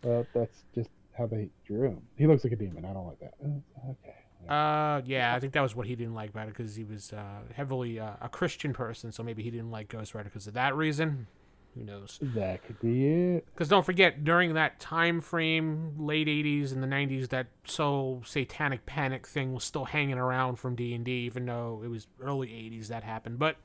Well, 0.04 0.26
that's 0.34 0.64
just 0.74 0.90
how 1.18 1.28
they 1.28 1.50
drew 1.66 1.84
him. 1.84 2.02
He 2.16 2.28
looks 2.28 2.44
like 2.44 2.54
a 2.54 2.56
demon. 2.56 2.86
I 2.86 2.94
don't 2.94 3.08
like 3.08 3.20
that. 3.20 3.34
Uh, 3.44 3.92
okay. 3.92 4.16
Uh, 4.48 5.02
yeah, 5.06 5.36
I 5.36 5.40
think 5.40 5.54
that 5.54 5.62
was 5.62 5.76
what 5.76 5.86
he 5.86 5.96
didn't 5.96 6.16
like 6.16 6.30
about 6.30 6.48
it 6.48 6.56
because 6.56 6.76
he 6.76 6.84
was 6.84 7.12
uh, 7.14 7.42
heavily 7.54 8.00
uh, 8.00 8.14
a 8.22 8.30
Christian 8.30 8.74
person, 8.74 9.12
so 9.12 9.22
maybe 9.22 9.44
he 9.44 9.52
didn't 9.52 9.70
like 9.70 9.90
Ghost 9.90 10.16
Rider 10.16 10.30
because 10.30 10.48
of 10.48 10.54
that 10.54 10.76
reason. 10.76 11.28
Who 11.76 11.84
knows? 11.84 12.18
That 12.22 12.64
could 12.64 12.80
be 12.80 13.08
it. 13.08 13.46
Because 13.54 13.68
don't 13.68 13.86
forget, 13.86 14.24
during 14.24 14.56
that 14.56 14.80
time 14.80 15.22
frame, 15.22 15.94
late 16.00 16.28
'80s 16.28 16.72
and 16.72 16.82
the 16.82 16.88
'90s, 16.88 17.30
that 17.30 17.48
soul 17.66 18.24
satanic 18.26 18.86
panic 18.86 19.28
thing 19.28 19.54
was 19.54 19.66
still 19.66 19.86
hanging 19.86 20.18
around 20.18 20.56
from 20.56 20.76
D 20.76 20.96
and 20.96 21.06
D, 21.06 21.12
even 21.26 21.46
though 21.46 21.82
it 21.84 21.88
was 21.88 22.08
early 22.20 22.48
'80s 22.48 22.88
that 22.88 23.04
happened. 23.04 23.38
But 23.38 23.58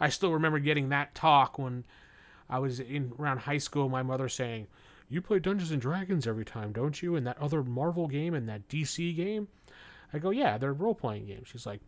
I 0.00 0.08
still 0.08 0.32
remember 0.32 0.58
getting 0.58 0.88
that 0.88 1.14
talk 1.14 1.58
when 1.58 1.84
I 2.48 2.58
was 2.58 2.80
in 2.80 3.12
around 3.18 3.38
high 3.40 3.58
school. 3.58 3.88
My 3.88 4.02
mother 4.02 4.28
saying, 4.28 4.66
"You 5.08 5.20
play 5.22 5.38
Dungeons 5.38 5.70
and 5.70 5.80
Dragons 5.80 6.26
every 6.26 6.44
time, 6.44 6.72
don't 6.72 7.02
you? 7.02 7.16
And 7.16 7.26
that 7.26 7.38
other 7.38 7.62
Marvel 7.62 8.08
game 8.08 8.34
and 8.34 8.48
that 8.48 8.68
DC 8.68 9.14
game." 9.14 9.48
I 10.12 10.18
go, 10.18 10.30
"Yeah, 10.30 10.58
they're 10.58 10.72
role 10.72 10.94
playing 10.94 11.26
games." 11.26 11.48
She's 11.48 11.66
like, 11.66 11.80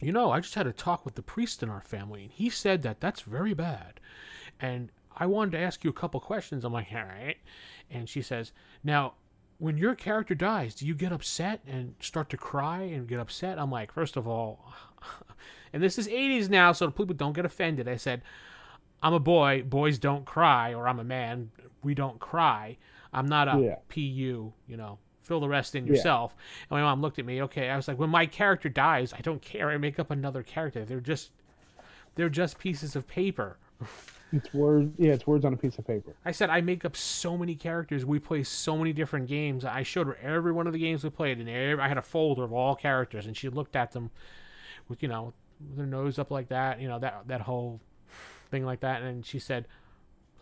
"You 0.00 0.12
know, 0.12 0.30
I 0.30 0.40
just 0.40 0.54
had 0.54 0.66
a 0.66 0.72
talk 0.72 1.04
with 1.04 1.14
the 1.14 1.22
priest 1.22 1.62
in 1.62 1.68
our 1.68 1.82
family, 1.82 2.22
and 2.22 2.32
he 2.32 2.50
said 2.50 2.82
that 2.82 3.00
that's 3.00 3.22
very 3.22 3.54
bad." 3.54 4.00
and 4.60 4.90
I 5.16 5.26
wanted 5.26 5.52
to 5.52 5.58
ask 5.58 5.84
you 5.84 5.90
a 5.90 5.94
couple 5.94 6.20
questions. 6.20 6.64
I'm 6.64 6.72
like, 6.72 6.88
all 6.94 7.04
right. 7.04 7.36
And 7.90 8.08
she 8.08 8.22
says, 8.22 8.52
now, 8.82 9.14
when 9.58 9.76
your 9.76 9.94
character 9.94 10.34
dies, 10.34 10.74
do 10.74 10.86
you 10.86 10.94
get 10.94 11.12
upset 11.12 11.60
and 11.66 11.94
start 12.00 12.30
to 12.30 12.36
cry 12.36 12.82
and 12.82 13.06
get 13.06 13.20
upset? 13.20 13.58
I'm 13.58 13.70
like, 13.70 13.92
first 13.92 14.16
of 14.16 14.26
all, 14.26 14.72
and 15.72 15.82
this 15.82 15.98
is 15.98 16.08
80s 16.08 16.48
now, 16.48 16.72
so 16.72 16.90
people 16.90 17.14
don't 17.14 17.32
get 17.32 17.44
offended. 17.44 17.88
I 17.88 17.96
said, 17.96 18.22
I'm 19.02 19.14
a 19.14 19.20
boy. 19.20 19.62
Boys 19.62 19.98
don't 19.98 20.24
cry, 20.24 20.74
or 20.74 20.88
I'm 20.88 21.00
a 21.00 21.04
man. 21.04 21.50
We 21.82 21.94
don't 21.94 22.18
cry. 22.20 22.76
I'm 23.12 23.26
not 23.26 23.48
a 23.48 23.60
Yeah. 23.60 23.76
PU, 23.88 24.52
you 24.66 24.76
know. 24.76 24.98
Fill 25.22 25.40
the 25.40 25.48
rest 25.48 25.74
in 25.74 25.86
Yeah. 25.86 25.92
yourself. 25.94 26.34
And 26.70 26.70
my 26.78 26.82
mom 26.82 27.00
looked 27.00 27.18
at 27.18 27.24
me. 27.24 27.42
Okay, 27.42 27.68
I 27.70 27.76
was 27.76 27.88
like, 27.88 27.98
when 27.98 28.10
my 28.10 28.26
character 28.26 28.68
dies, 28.68 29.12
I 29.12 29.20
don't 29.20 29.42
care. 29.42 29.70
I 29.70 29.76
make 29.78 29.98
up 29.98 30.10
another 30.10 30.42
character. 30.42 30.84
They're 30.84 31.00
just, 31.00 31.30
they're 32.14 32.28
just 32.28 32.58
pieces 32.58 32.96
of 32.96 33.06
paper. 33.06 33.56
It's 34.34 34.54
words. 34.54 34.90
Yeah, 34.96 35.12
it's 35.12 35.26
words 35.26 35.44
on 35.44 35.52
a 35.52 35.58
piece 35.58 35.78
of 35.78 35.86
paper. 35.86 36.14
I 36.24 36.32
said 36.32 36.48
I 36.48 36.62
make 36.62 36.86
up 36.86 36.96
so 36.96 37.36
many 37.36 37.54
characters. 37.54 38.06
We 38.06 38.18
play 38.18 38.42
so 38.44 38.78
many 38.78 38.94
different 38.94 39.28
games. 39.28 39.62
I 39.62 39.82
showed 39.82 40.06
her 40.06 40.16
every 40.22 40.52
one 40.52 40.66
of 40.66 40.72
the 40.72 40.78
games 40.78 41.04
we 41.04 41.10
played, 41.10 41.38
and 41.38 41.50
every, 41.50 41.84
I 41.84 41.86
had 41.86 41.98
a 41.98 42.02
folder 42.02 42.42
of 42.42 42.50
all 42.50 42.74
characters, 42.74 43.26
and 43.26 43.36
she 43.36 43.50
looked 43.50 43.76
at 43.76 43.92
them 43.92 44.10
with 44.88 45.02
you 45.02 45.08
know 45.10 45.34
with 45.70 45.78
her 45.78 45.86
nose 45.86 46.18
up 46.18 46.30
like 46.30 46.48
that, 46.48 46.80
you 46.80 46.88
know 46.88 46.98
that 46.98 47.22
that 47.28 47.40
whole 47.42 47.80
thing 48.50 48.64
like 48.64 48.80
that, 48.80 49.02
and 49.02 49.24
she 49.24 49.38
said, 49.38 49.66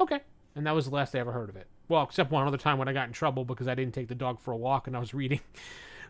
"Okay," 0.00 0.20
and 0.54 0.66
that 0.66 0.74
was 0.74 0.86
the 0.88 0.94
last 0.94 1.14
I 1.14 1.18
ever 1.20 1.32
heard 1.32 1.48
of 1.48 1.56
it. 1.56 1.66
Well, 1.88 2.02
except 2.04 2.30
one 2.30 2.46
other 2.46 2.56
time 2.58 2.78
when 2.78 2.88
I 2.88 2.92
got 2.92 3.06
in 3.08 3.12
trouble 3.12 3.44
because 3.44 3.66
I 3.68 3.74
didn't 3.74 3.94
take 3.94 4.08
the 4.08 4.14
dog 4.14 4.40
for 4.40 4.52
a 4.52 4.56
walk, 4.56 4.86
and 4.86 4.96
I 4.96 5.00
was 5.00 5.12
reading 5.22 5.40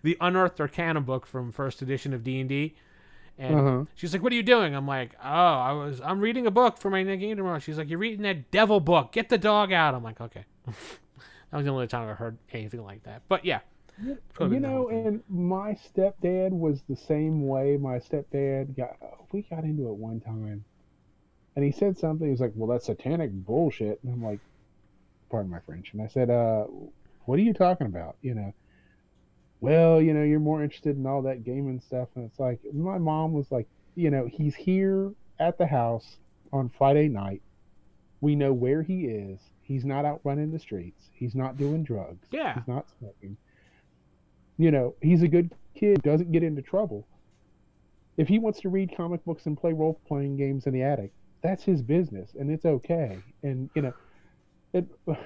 the 0.03 0.17
Unearthed 0.21 0.61
Arcana 0.61 1.01
book 1.01 1.27
from 1.27 1.53
first 1.53 1.83
edition 1.83 2.13
of 2.15 2.23
D 2.25 2.41
and 2.41 2.49
D. 2.49 2.75
And 3.39 3.59
Uh-huh. 3.59 3.85
she's 3.95 4.13
like, 4.13 4.23
"What 4.23 4.33
are 4.33 4.37
you 4.37 4.43
doing?" 4.43 4.75
I'm 4.75 4.87
like, 4.87 5.15
"Oh, 5.23 5.29
I 5.29 5.73
was. 5.73 6.01
I'm 6.03 6.21
reading 6.21 6.47
a 6.47 6.51
book 6.51 6.77
for 6.79 6.91
my 6.91 7.03
next 7.03 7.21
game 7.21 7.37
tomorrow." 7.37 7.59
She's 7.59 7.79
like, 7.79 7.89
"You're 7.89 7.99
reading 7.99 8.23
that 8.23 8.51
devil 8.51 8.81
book. 8.81 9.13
Get 9.13 9.29
the 9.31 9.39
dog 9.39 9.73
out." 9.73 9.95
I'm 9.95 10.03
like, 10.03 10.21
"Okay." 10.21 10.45
that 10.67 11.57
was 11.57 11.65
the 11.65 11.71
only 11.71 11.87
time 11.87 12.09
I 12.09 12.13
heard 12.13 12.37
anything 12.53 12.85
like 12.85 13.03
that. 13.05 13.23
But 13.29 13.45
yeah, 13.47 13.61
Could've 14.35 14.53
you 14.53 14.61
know, 14.61 14.89
and 14.89 15.23
my 15.29 15.73
stepdad 15.75 16.51
was 16.51 16.83
the 16.89 16.97
same 16.97 17.47
way. 17.47 17.77
My 17.77 17.99
stepdad 17.99 18.77
got 18.77 18.97
we 19.33 19.43
got 19.43 19.65
into 19.65 19.89
it 19.89 19.95
one 19.95 20.21
time, 20.21 20.65
and 21.57 21.65
he 21.65 21.73
said 21.73 21.99
something. 21.99 22.27
He 22.27 22.31
was 22.31 22.41
like, 22.41 22.53
"Well, 22.55 22.69
that's 22.69 22.87
satanic 22.87 23.31
bullshit," 23.33 24.01
and 24.03 24.13
I'm 24.13 24.25
like, 24.25 24.41
"Pardon 25.31 25.51
my 25.51 25.61
French." 25.61 25.93
And 25.93 26.03
I 26.03 26.07
said, 26.07 26.31
"Uh, 26.31 26.65
what 27.25 27.39
are 27.39 27.43
you 27.43 27.53
talking 27.53 27.87
about?" 27.87 28.17
You 28.23 28.35
know. 28.35 28.55
Well, 29.61 30.01
you 30.01 30.15
know, 30.15 30.23
you're 30.23 30.41
more 30.41 30.63
interested 30.63 30.97
in 30.97 31.07
all 31.07 31.23
that 31.23 31.45
gaming 31.45 31.81
stuff, 31.81 32.09
and 32.15 32.25
it's 32.25 32.41
like 32.41 32.61
my 32.73 32.97
mom 32.97 33.35
was 33.35 33.53
like, 33.53 33.69
you 33.95 34.11
know, 34.11 34.27
he's 34.27 34.55
here 34.55 35.13
at 35.39 35.59
the 35.59 35.67
house 35.67 36.17
on 36.51 36.71
Friday 36.71 37.09
night. 37.09 37.43
We 38.23 38.37
know 38.37 38.55
where 38.55 38.83
he 38.83 39.05
is. 39.05 39.39
He's 39.61 39.85
not 39.85 40.07
out 40.07 40.21
running 40.25 40.51
the 40.51 40.59
streets. 40.59 41.11
He's 41.13 41.35
not 41.35 41.59
doing 41.59 41.85
drugs. 41.85 42.27
Yeah. 42.31 42.55
He's 42.55 42.69
not 42.69 42.87
smoking. 42.99 43.37
You 44.61 44.71
know, 44.71 44.95
he's 45.01 45.23
a 45.23 45.29
good 45.29 45.55
kid, 45.75 46.03
doesn't 46.03 46.33
get 46.33 46.43
into 46.43 46.61
trouble. 46.61 47.09
If 48.19 48.29
he 48.29 48.39
wants 48.39 48.61
to 48.61 48.69
read 48.69 48.95
comic 48.95 49.25
books 49.25 49.47
and 49.47 49.59
play 49.59 49.73
role 49.73 49.99
playing 50.07 50.37
games 50.37 50.67
in 50.67 50.75
the 50.75 50.83
attic, 50.83 51.13
that's 51.43 51.65
his 51.65 51.81
business 51.81 52.33
and 52.39 52.51
it's 52.51 52.67
okay. 52.67 53.19
And, 53.43 53.71
you 53.75 53.81
know, 53.81 53.95
it, 54.75 54.85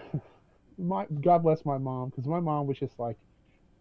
my, 0.78 1.06
God 1.20 1.42
bless 1.42 1.64
my 1.64 1.78
mom, 1.78 2.10
because 2.10 2.26
my 2.26 2.38
mom 2.38 2.68
was 2.68 2.78
just 2.78 2.96
like, 3.00 3.16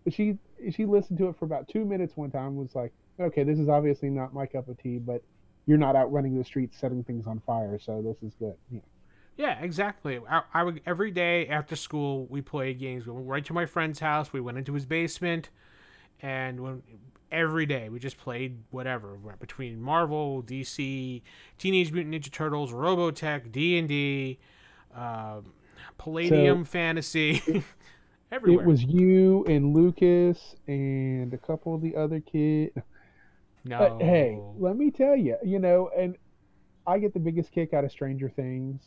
she, 0.10 0.40
she 0.76 0.86
listened 0.86 1.20
to 1.20 1.28
it 1.28 1.36
for 1.38 1.46
about 1.46 1.68
two 1.68 1.86
minutes 1.86 2.18
one 2.18 2.32
time, 2.32 2.56
was 2.56 2.74
like, 2.74 2.92
okay, 3.20 3.44
this 3.44 3.60
is 3.60 3.70
obviously 3.70 4.10
not 4.10 4.34
my 4.34 4.48
cup 4.48 4.68
of 4.70 4.82
tea, 4.82 4.98
but 4.98 5.22
you're 5.68 5.78
not 5.78 5.96
out 5.96 6.12
running 6.12 6.36
the 6.36 6.44
streets 6.44 6.80
setting 6.80 7.04
things 7.04 7.28
on 7.28 7.40
fire, 7.46 7.78
so 7.78 8.02
this 8.02 8.18
is 8.28 8.34
good. 8.40 8.56
You 8.72 8.78
know. 8.78 8.93
Yeah, 9.38 9.60
exactly. 9.62 10.20
I, 10.30 10.42
I 10.54 10.64
would 10.64 10.82
every 10.86 11.12
day 11.12 11.48
after 11.48 11.76
school 11.76 12.28
we 12.30 12.42
played 12.42 12.80
games. 12.80 13.06
We 13.06 13.14
went 13.14 13.28
right 13.28 13.46
to 13.46 13.54
my 13.54 13.66
friend's 13.66 14.00
house. 14.00 14.32
We 14.32 14.42
went 14.42 14.58
into 14.58 14.74
his 14.74 14.86
basement, 14.86 15.50
and 16.22 16.60
when 16.60 16.84
every 17.32 17.66
day 17.66 17.90
we 17.90 18.00
just 18.00 18.18
played 18.18 18.60
whatever 18.70 19.18
between 19.40 19.82
Marvel, 19.82 20.44
DC, 20.44 21.22
Teenage 21.58 21.92
Mutant 21.92 22.14
Ninja 22.14 22.32
Turtles, 22.32 22.72
Robotech, 22.72 23.52
D 23.52 23.80
and 23.80 23.88
D, 23.88 24.40
um, 24.96 25.52
Palladium 25.98 26.64
Fantasy. 26.64 27.64
Everywhere. 28.32 28.64
It 28.64 28.68
was 28.68 28.84
you 28.84 29.46
and 29.46 29.76
Lucas 29.76 30.56
and 30.68 31.32
a 31.34 31.38
couple 31.38 31.76
of 31.76 31.82
the 31.82 31.96
other 31.96 32.20
kids. 32.20 32.76
no. 33.64 33.78
But 33.78 34.04
hey, 34.04 34.40
let 34.58 34.76
me 34.76 34.90
tell 34.90 35.16
you, 35.16 35.38
you 35.44 35.60
know, 35.60 35.92
and 35.96 36.18
I 36.88 36.98
get 36.98 37.14
the 37.14 37.20
biggest 37.20 37.52
kick 37.52 37.74
out 37.74 37.84
of 37.84 37.92
Stranger 37.92 38.30
Things 38.30 38.82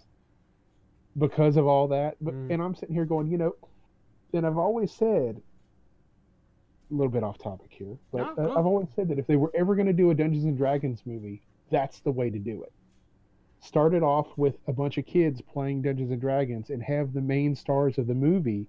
because 1.19 1.57
of 1.57 1.67
all 1.67 1.89
that. 1.89 2.17
But 2.21 2.35
Mm. 2.35 2.51
and 2.53 2.63
I'm 2.63 2.75
sitting 2.75 2.95
here 2.95 3.05
going, 3.05 3.29
you 3.29 3.39
know, 3.39 3.55
and 4.33 4.47
I've 4.47 4.59
always 4.59 4.93
said 4.93 5.41
a 6.91 6.95
little 6.95 7.11
bit 7.11 7.25
off 7.25 7.39
topic 7.39 7.73
here, 7.73 7.97
but 8.13 8.37
No. 8.37 8.57
I've 8.57 8.67
always 8.67 8.89
said 8.95 9.09
that 9.09 9.19
if 9.19 9.27
they 9.27 9.37
were 9.37 9.51
ever 9.55 9.75
going 9.75 9.87
to 9.87 9.93
do 9.93 10.11
a 10.11 10.15
Dungeons 10.15 10.45
and 10.45 10.57
Dragons 10.57 11.05
movie, 11.05 11.43
that's 11.71 12.01
the 12.01 12.13
way 12.13 12.31
to 12.31 12.39
do 12.39 12.63
it. 12.63 12.73
Start 13.61 13.95
it 13.95 14.03
off 14.03 14.37
with 14.39 14.57
a 14.69 14.73
bunch 14.73 14.97
of 14.99 15.07
kids 15.07 15.41
playing 15.41 15.83
Dungeons 15.83 16.11
and 16.13 16.21
Dragons 16.21 16.71
and 16.71 16.83
have 16.83 17.13
the 17.13 17.21
main 17.23 17.55
stars 17.57 17.99
of 17.99 18.07
the 18.07 18.15
movie 18.15 18.67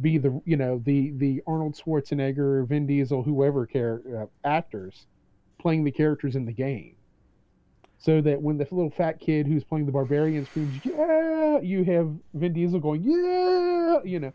be 0.00 0.18
the 0.18 0.42
you 0.44 0.56
know 0.56 0.78
the 0.84 1.12
the 1.12 1.40
Arnold 1.46 1.74
Schwarzenegger, 1.76 2.66
Vin 2.66 2.84
Diesel, 2.86 3.22
whoever 3.22 3.64
char- 3.64 4.02
uh, 4.14 4.26
actors 4.46 5.06
playing 5.58 5.84
the 5.84 5.92
characters 5.92 6.34
in 6.34 6.44
the 6.44 6.52
game, 6.52 6.96
so 8.04 8.20
that 8.20 8.42
when 8.42 8.58
the 8.58 8.66
little 8.70 8.90
fat 8.90 9.18
kid 9.18 9.46
who's 9.46 9.64
playing 9.64 9.86
the 9.86 9.92
barbarian 9.92 10.44
screams 10.44 10.78
"Yeah," 10.84 11.58
you 11.60 11.84
have 11.84 12.12
Vin 12.34 12.52
Diesel 12.52 12.78
going 12.78 13.02
"Yeah," 13.02 14.02
you 14.04 14.20
know. 14.20 14.32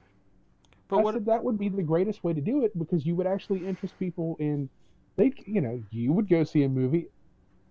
but 0.87 0.97
I 0.97 1.01
what? 1.03 1.13
said 1.13 1.25
that 1.27 1.43
would 1.43 1.59
be 1.59 1.69
the 1.69 1.83
greatest 1.83 2.23
way 2.23 2.33
to 2.33 2.41
do 2.41 2.65
it 2.65 2.77
because 2.79 3.05
you 3.05 3.15
would 3.15 3.27
actually 3.27 3.67
interest 3.67 3.97
people 3.99 4.35
in. 4.39 4.69
They, 5.17 5.33
you 5.45 5.61
know, 5.61 5.83
you 5.91 6.13
would 6.13 6.27
go 6.27 6.43
see 6.43 6.63
a 6.63 6.69
movie 6.69 7.09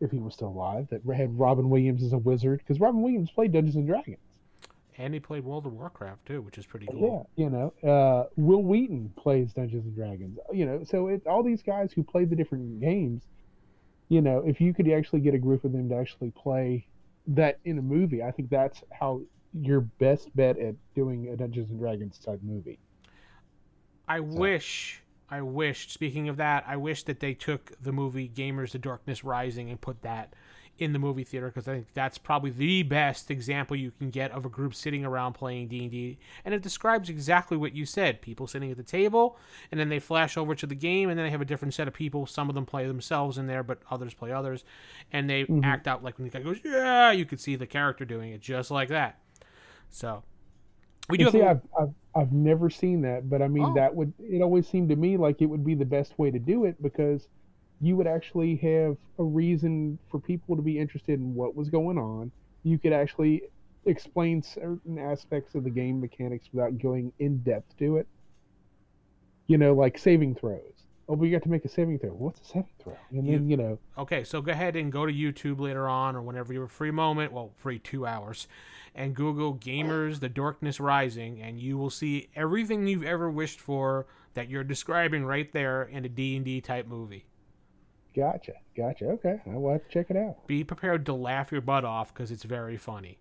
if 0.00 0.12
he 0.12 0.18
was 0.18 0.34
still 0.34 0.48
alive 0.48 0.86
that 0.90 1.00
had 1.16 1.36
Robin 1.36 1.68
Williams 1.68 2.04
as 2.04 2.12
a 2.12 2.18
wizard 2.18 2.60
because 2.60 2.78
Robin 2.78 3.02
Williams 3.02 3.32
played 3.32 3.50
Dungeons 3.50 3.74
and 3.74 3.86
Dragons. 3.86 4.18
And 4.98 5.14
he 5.14 5.18
played 5.20 5.44
World 5.44 5.66
of 5.66 5.72
Warcraft 5.72 6.26
too, 6.26 6.42
which 6.42 6.58
is 6.58 6.66
pretty 6.66 6.86
cool. 6.86 7.28
Yeah, 7.36 7.44
you 7.44 7.50
know, 7.50 7.72
uh, 7.88 8.28
Wil 8.36 8.62
Wheaton 8.62 9.12
plays 9.16 9.52
Dungeons 9.52 9.84
and 9.84 9.96
Dragons. 9.96 10.38
You 10.52 10.66
know, 10.66 10.84
so 10.84 11.08
it's 11.08 11.26
all 11.26 11.42
these 11.42 11.62
guys 11.62 11.92
who 11.92 12.04
played 12.04 12.30
the 12.30 12.36
different 12.36 12.80
games. 12.80 13.22
You 14.08 14.22
know, 14.22 14.42
if 14.46 14.60
you 14.60 14.72
could 14.72 14.88
actually 14.90 15.20
get 15.20 15.34
a 15.34 15.38
group 15.38 15.64
of 15.64 15.72
them 15.72 15.88
to 15.90 15.96
actually 15.96 16.30
play 16.30 16.86
that 17.28 17.58
in 17.64 17.78
a 17.78 17.82
movie, 17.82 18.22
I 18.22 18.30
think 18.30 18.48
that's 18.48 18.82
how 18.90 19.20
your 19.52 19.80
best 19.80 20.34
bet 20.34 20.58
at 20.58 20.74
doing 20.94 21.28
a 21.28 21.36
Dungeons 21.36 21.70
and 21.70 21.78
Dragons 21.78 22.18
type 22.18 22.40
movie. 22.42 22.78
I 24.06 24.20
wish, 24.20 25.02
I 25.28 25.42
wish. 25.42 25.92
Speaking 25.92 26.28
of 26.28 26.38
that, 26.38 26.64
I 26.66 26.76
wish 26.76 27.02
that 27.04 27.20
they 27.20 27.34
took 27.34 27.72
the 27.82 27.92
movie 27.92 28.28
Gamers: 28.28 28.72
The 28.72 28.78
Darkness 28.78 29.24
Rising 29.24 29.68
and 29.68 29.80
put 29.80 30.00
that 30.02 30.32
in 30.78 30.92
the 30.92 30.98
movie 30.98 31.24
theater 31.24 31.48
because 31.48 31.66
I 31.66 31.74
think 31.74 31.88
that's 31.94 32.18
probably 32.18 32.50
the 32.50 32.82
best 32.84 33.30
example 33.30 33.76
you 33.76 33.90
can 33.98 34.10
get 34.10 34.30
of 34.30 34.44
a 34.44 34.48
group 34.48 34.74
sitting 34.74 35.04
around 35.04 35.32
playing 35.32 35.68
D&D 35.68 36.18
and 36.44 36.54
it 36.54 36.62
describes 36.62 37.08
exactly 37.08 37.56
what 37.56 37.74
you 37.74 37.84
said 37.84 38.22
people 38.22 38.46
sitting 38.46 38.70
at 38.70 38.76
the 38.76 38.82
table 38.84 39.36
and 39.72 39.80
then 39.80 39.88
they 39.88 39.98
flash 39.98 40.36
over 40.36 40.54
to 40.54 40.66
the 40.66 40.74
game 40.76 41.08
and 41.10 41.18
then 41.18 41.26
they 41.26 41.30
have 41.30 41.40
a 41.40 41.44
different 41.44 41.74
set 41.74 41.88
of 41.88 41.94
people 41.94 42.26
some 42.26 42.48
of 42.48 42.54
them 42.54 42.64
play 42.64 42.86
themselves 42.86 43.38
in 43.38 43.46
there 43.48 43.62
but 43.62 43.78
others 43.90 44.14
play 44.14 44.30
others 44.30 44.64
and 45.12 45.28
they 45.28 45.44
Mhm. 45.44 45.64
act 45.64 45.88
out 45.88 46.04
like 46.04 46.16
when 46.18 46.28
the 46.28 46.30
guy 46.38 46.42
goes 46.44 46.58
yeah 46.64 47.10
you 47.10 47.24
could 47.24 47.40
see 47.40 47.56
the 47.56 47.66
character 47.66 48.04
doing 48.04 48.30
it 48.32 48.40
just 48.40 48.70
like 48.70 48.88
that 48.88 49.18
so 49.90 50.22
we 51.10 51.18
do 51.18 51.24
have 51.24 51.32
see, 51.32 51.40
a- 51.40 51.50
I've, 51.50 51.60
I've 51.80 51.94
I've 52.14 52.32
never 52.32 52.68
seen 52.68 53.00
that, 53.02 53.30
but 53.30 53.42
I 53.42 53.48
mean 53.48 53.64
Oh. 53.64 53.74
that 53.74 53.94
would 53.94 54.12
it 54.18 54.42
always 54.42 54.66
seemed 54.68 54.88
to 54.90 54.96
me 54.96 55.16
like 55.16 55.40
it 55.40 55.46
would 55.46 55.64
be 55.64 55.74
the 55.74 55.84
best 55.84 56.18
way 56.18 56.30
to 56.30 56.38
do 56.38 56.64
it 56.64 56.80
because 56.82 57.28
you 57.80 57.96
would 57.96 58.06
actually 58.06 58.56
have 58.56 58.96
a 59.18 59.22
reason 59.22 59.98
for 60.10 60.18
people 60.18 60.56
to 60.56 60.62
be 60.62 60.78
interested 60.78 61.18
in 61.18 61.34
what 61.34 61.54
was 61.54 61.68
going 61.68 61.98
on. 61.98 62.30
You 62.64 62.78
could 62.78 62.92
actually 62.92 63.42
explain 63.86 64.42
certain 64.42 64.98
aspects 64.98 65.54
of 65.54 65.64
the 65.64 65.70
game 65.70 66.00
mechanics 66.00 66.48
without 66.52 66.78
going 66.78 67.12
in 67.18 67.38
depth 67.38 67.76
to 67.78 67.98
it. 67.98 68.06
You 69.46 69.58
know, 69.58 69.74
like 69.74 69.96
saving 69.96 70.34
throws. 70.34 70.62
Oh, 71.08 71.14
we 71.14 71.30
got 71.30 71.42
to 71.44 71.48
make 71.48 71.64
a 71.64 71.68
saving 71.68 71.98
throw. 72.00 72.10
What's 72.10 72.40
a 72.40 72.44
saving 72.44 72.68
throw? 72.82 72.96
And 73.10 73.26
then 73.26 73.48
you 73.48 73.56
know, 73.56 73.78
Okay, 73.96 74.24
so 74.24 74.42
go 74.42 74.52
ahead 74.52 74.76
and 74.76 74.92
go 74.92 75.06
to 75.06 75.12
YouTube 75.12 75.58
later 75.58 75.88
on 75.88 76.16
or 76.16 76.20
whenever 76.20 76.52
you 76.52 76.60
have 76.60 76.68
a 76.68 76.72
free 76.72 76.90
moment, 76.90 77.32
well, 77.32 77.52
free 77.56 77.78
two 77.78 78.04
hours, 78.04 78.46
and 78.94 79.14
Google 79.14 79.54
Gamers 79.54 80.20
The 80.20 80.28
Darkness 80.28 80.80
Rising, 80.80 81.40
and 81.40 81.58
you 81.58 81.78
will 81.78 81.88
see 81.88 82.28
everything 82.36 82.86
you've 82.86 83.04
ever 83.04 83.30
wished 83.30 83.60
for 83.60 84.06
that 84.34 84.50
you're 84.50 84.64
describing 84.64 85.24
right 85.24 85.50
there 85.52 85.82
in 85.82 86.04
a 86.04 86.08
D&D 86.10 86.60
type 86.60 86.86
movie. 86.86 87.24
Gotcha, 88.18 88.54
gotcha. 88.76 89.06
Okay, 89.06 89.40
I 89.46 89.56
will 89.56 89.72
have 89.72 89.84
to 89.84 89.88
check 89.88 90.10
it 90.10 90.16
out. 90.16 90.46
Be 90.46 90.64
prepared 90.64 91.06
to 91.06 91.14
laugh 91.14 91.52
your 91.52 91.60
butt 91.60 91.84
off 91.84 92.12
because 92.12 92.30
it's 92.30 92.42
very 92.42 92.76
funny. 92.76 93.18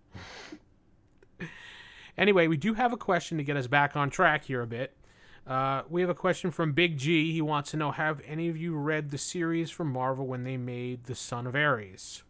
anyway, 2.18 2.48
we 2.48 2.56
do 2.56 2.74
have 2.74 2.92
a 2.92 2.96
question 2.96 3.38
to 3.38 3.44
get 3.44 3.56
us 3.56 3.66
back 3.66 3.96
on 3.96 4.10
track 4.10 4.44
here 4.44 4.62
a 4.62 4.66
bit. 4.66 4.96
Uh, 5.46 5.82
we 5.88 6.00
have 6.02 6.10
a 6.10 6.14
question 6.14 6.50
from 6.50 6.72
Big 6.72 6.98
G. 6.98 7.32
He 7.32 7.40
wants 7.40 7.70
to 7.70 7.76
know 7.76 7.92
Have 7.92 8.20
any 8.26 8.48
of 8.48 8.56
you 8.56 8.74
read 8.74 9.10
the 9.10 9.18
series 9.18 9.70
from 9.70 9.90
Marvel 9.90 10.26
when 10.26 10.44
they 10.44 10.56
made 10.58 11.04
The 11.04 11.14
Son 11.14 11.46
of 11.46 11.54
Ares? 11.54 12.22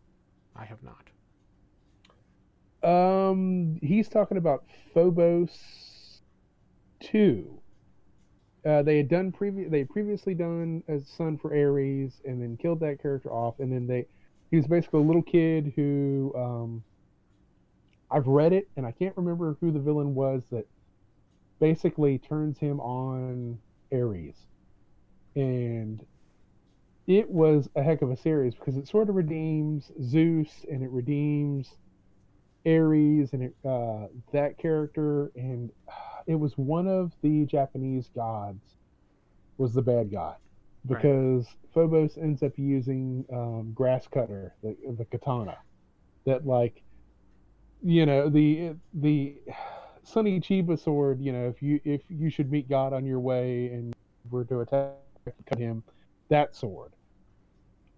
I 0.54 0.64
have 0.64 0.82
not. 0.82 1.10
Um, 2.80 3.80
he's 3.82 4.08
talking 4.08 4.36
about 4.36 4.64
Phobos 4.94 6.20
two. 7.00 7.57
Uh, 8.66 8.82
they 8.82 8.96
had 8.98 9.08
done 9.08 9.32
previous. 9.32 9.70
They 9.70 9.84
previously 9.84 10.34
done 10.34 10.82
a 10.88 11.00
son 11.00 11.38
for 11.38 11.54
Ares, 11.54 12.20
and 12.24 12.42
then 12.42 12.56
killed 12.56 12.80
that 12.80 13.00
character 13.00 13.30
off. 13.30 13.60
And 13.60 13.72
then 13.72 13.86
they, 13.86 14.06
he 14.50 14.56
was 14.56 14.66
basically 14.66 15.00
a 15.00 15.04
little 15.04 15.22
kid 15.22 15.72
who, 15.76 16.32
um, 16.36 16.84
I've 18.10 18.26
read 18.26 18.52
it, 18.52 18.68
and 18.76 18.86
I 18.86 18.92
can't 18.92 19.16
remember 19.16 19.56
who 19.60 19.70
the 19.70 19.78
villain 19.78 20.14
was 20.14 20.42
that 20.50 20.66
basically 21.60 22.18
turns 22.18 22.58
him 22.58 22.80
on 22.80 23.58
Ares, 23.92 24.36
and 25.34 26.04
it 27.06 27.28
was 27.30 27.68
a 27.74 27.82
heck 27.82 28.02
of 28.02 28.10
a 28.10 28.16
series 28.16 28.54
because 28.54 28.76
it 28.76 28.86
sort 28.86 29.08
of 29.08 29.14
redeems 29.14 29.90
Zeus 30.02 30.64
and 30.70 30.82
it 30.82 30.90
redeems 30.90 31.74
Ares 32.66 33.32
and 33.32 33.42
it, 33.42 33.54
uh, 33.64 34.08
that 34.32 34.58
character, 34.58 35.30
and 35.34 35.70
uh, 35.88 35.92
it 36.28 36.36
was 36.36 36.56
one 36.56 36.86
of 36.86 37.12
the 37.22 37.44
Japanese 37.46 38.08
gods 38.14 38.76
was 39.56 39.74
the 39.74 39.82
bad 39.82 40.12
guy 40.12 40.36
Right. 40.86 41.02
because 41.02 41.46
Phobos 41.74 42.16
ends 42.16 42.42
up 42.42 42.52
using 42.56 43.24
um, 43.32 43.72
grass 43.74 44.06
cutter, 44.06 44.54
the, 44.62 44.76
the 44.96 45.04
katana, 45.04 45.58
that 46.24 46.46
like, 46.46 46.82
you 47.82 48.06
know, 48.06 48.28
the 48.28 48.76
the 48.94 49.36
Sonny 50.04 50.40
Chiba 50.40 50.78
sword. 50.78 51.20
You 51.20 51.32
know, 51.32 51.48
if 51.48 51.60
you 51.62 51.80
if 51.84 52.02
you 52.08 52.30
should 52.30 52.50
meet 52.50 52.68
God 52.68 52.92
on 52.92 53.04
your 53.04 53.20
way 53.20 53.66
and 53.72 53.94
were 54.30 54.44
to 54.44 54.60
attack 54.60 54.94
him, 55.56 55.82
that 56.28 56.54
sword, 56.54 56.92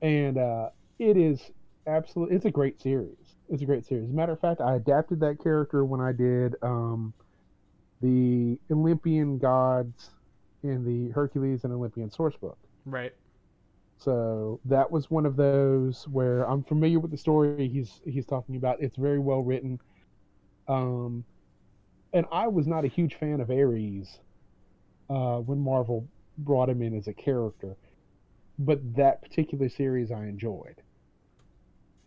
and 0.02 0.38
uh, 0.38 0.70
it 0.98 1.16
is 1.16 1.50
absolutely 1.86 2.36
it's 2.36 2.46
a 2.46 2.50
great 2.50 2.80
series. 2.80 3.36
It's 3.50 3.62
a 3.62 3.66
great 3.66 3.84
series. 3.86 4.04
As 4.06 4.10
a 4.10 4.14
matter 4.14 4.32
of 4.32 4.40
fact, 4.40 4.60
I 4.60 4.76
adapted 4.76 5.20
that 5.20 5.38
character 5.42 5.84
when 5.84 6.00
I 6.00 6.12
did 6.12 6.56
um, 6.62 7.12
the 8.00 8.58
Olympian 8.70 9.38
gods 9.38 10.10
in 10.62 10.84
the 10.84 11.12
Hercules 11.12 11.64
and 11.64 11.72
Olympian 11.72 12.10
source 12.10 12.36
book. 12.36 12.58
Right. 12.84 13.12
So 13.98 14.60
that 14.64 14.90
was 14.90 15.10
one 15.10 15.26
of 15.26 15.36
those 15.36 16.08
where 16.08 16.44
I'm 16.48 16.62
familiar 16.64 16.98
with 16.98 17.10
the 17.10 17.18
story 17.18 17.68
he's 17.68 18.00
he's 18.06 18.24
talking 18.26 18.56
about. 18.56 18.80
It's 18.80 18.96
very 18.96 19.18
well 19.18 19.42
written. 19.42 19.78
Um, 20.68 21.24
and 22.12 22.26
I 22.32 22.48
was 22.48 22.66
not 22.66 22.84
a 22.84 22.88
huge 22.88 23.16
fan 23.16 23.40
of 23.40 23.50
Ares 23.50 24.20
uh, 25.10 25.38
when 25.38 25.60
Marvel 25.60 26.06
brought 26.38 26.68
him 26.68 26.80
in 26.80 26.96
as 26.96 27.08
a 27.08 27.12
character, 27.12 27.76
but 28.58 28.80
that 28.96 29.20
particular 29.20 29.68
series 29.68 30.10
I 30.10 30.24
enjoyed. 30.24 30.80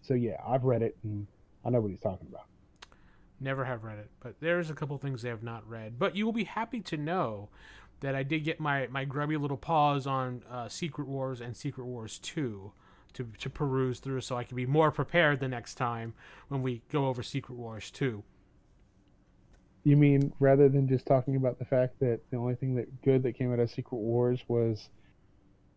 So 0.02 0.16
yeah, 0.16 0.38
I've 0.46 0.64
read 0.64 0.82
it 0.82 0.98
and 1.04 1.28
I 1.64 1.70
know 1.70 1.80
what 1.80 1.92
he's 1.92 2.00
talking 2.00 2.28
about. 2.28 2.46
Never 3.44 3.66
have 3.66 3.84
read 3.84 4.00
it, 4.00 4.10
but 4.22 4.36
there's 4.40 4.70
a 4.70 4.74
couple 4.74 4.98
things 4.98 5.26
I 5.26 5.28
have 5.28 5.44
not 5.44 5.70
read. 5.70 6.00
But 6.00 6.16
you 6.16 6.24
will 6.24 6.32
be 6.32 6.46
happy 6.46 6.80
to 6.80 6.96
know 6.96 7.50
that 8.00 8.16
I 8.16 8.24
did 8.24 8.46
get 8.46 8.58
my, 8.58 8.88
my 8.88 9.04
grubby 9.04 9.36
little 9.36 9.58
paws 9.58 10.08
on 10.08 10.44
uh, 10.50 10.70
Secret 10.70 11.10
Wars 11.10 11.42
and 11.42 11.56
Secret 11.56 11.84
Wars 11.84 12.20
2 12.20 12.72
to, 13.16 13.32
to 13.40 13.50
peruse 13.50 14.00
through 14.00 14.22
so 14.22 14.38
I 14.38 14.46
can 14.46 14.56
be 14.56 14.66
more 14.66 14.92
prepared 14.92 15.42
the 15.42 15.50
next 15.50 15.76
time 15.76 16.14
when 16.48 16.62
we 16.62 16.84
go 16.90 17.08
over 17.08 17.22
Secret 17.22 17.56
Wars 17.56 17.92
2. 17.92 18.24
You 19.84 19.98
mean 19.98 20.32
rather 20.40 20.70
than 20.70 20.88
just 20.88 21.06
talking 21.06 21.36
about 21.36 21.60
the 21.60 21.66
fact 21.66 22.00
that 22.00 22.22
the 22.32 22.38
only 22.38 22.56
thing 22.56 22.76
that 22.76 23.02
good 23.02 23.24
that 23.24 23.34
came 23.34 23.52
out 23.52 23.60
of 23.60 23.70
Secret 23.70 23.98
Wars 23.98 24.40
was 24.48 24.88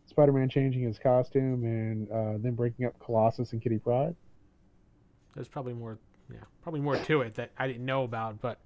Spider-Man 0.07 0.49
changing 0.49 0.83
his 0.83 1.01
costume 1.01 1.65
and 1.65 2.09
uh, 2.13 2.39
then 2.41 2.55
breaking 2.55 2.87
up 2.87 2.97
Colossus 3.01 3.53
and 3.53 3.61
Kitty 3.61 3.79
Pryde? 3.79 4.15
There's 5.35 5.49
probably 5.49 5.75
more, 5.75 5.99
yeah, 6.33 6.39
probably 6.63 6.81
more 6.81 6.97
to 6.97 7.21
it 7.23 7.35
that 7.35 7.51
I 7.59 7.67
didn't 7.67 7.85
know 7.85 8.05
about. 8.05 8.41
But 8.41 8.59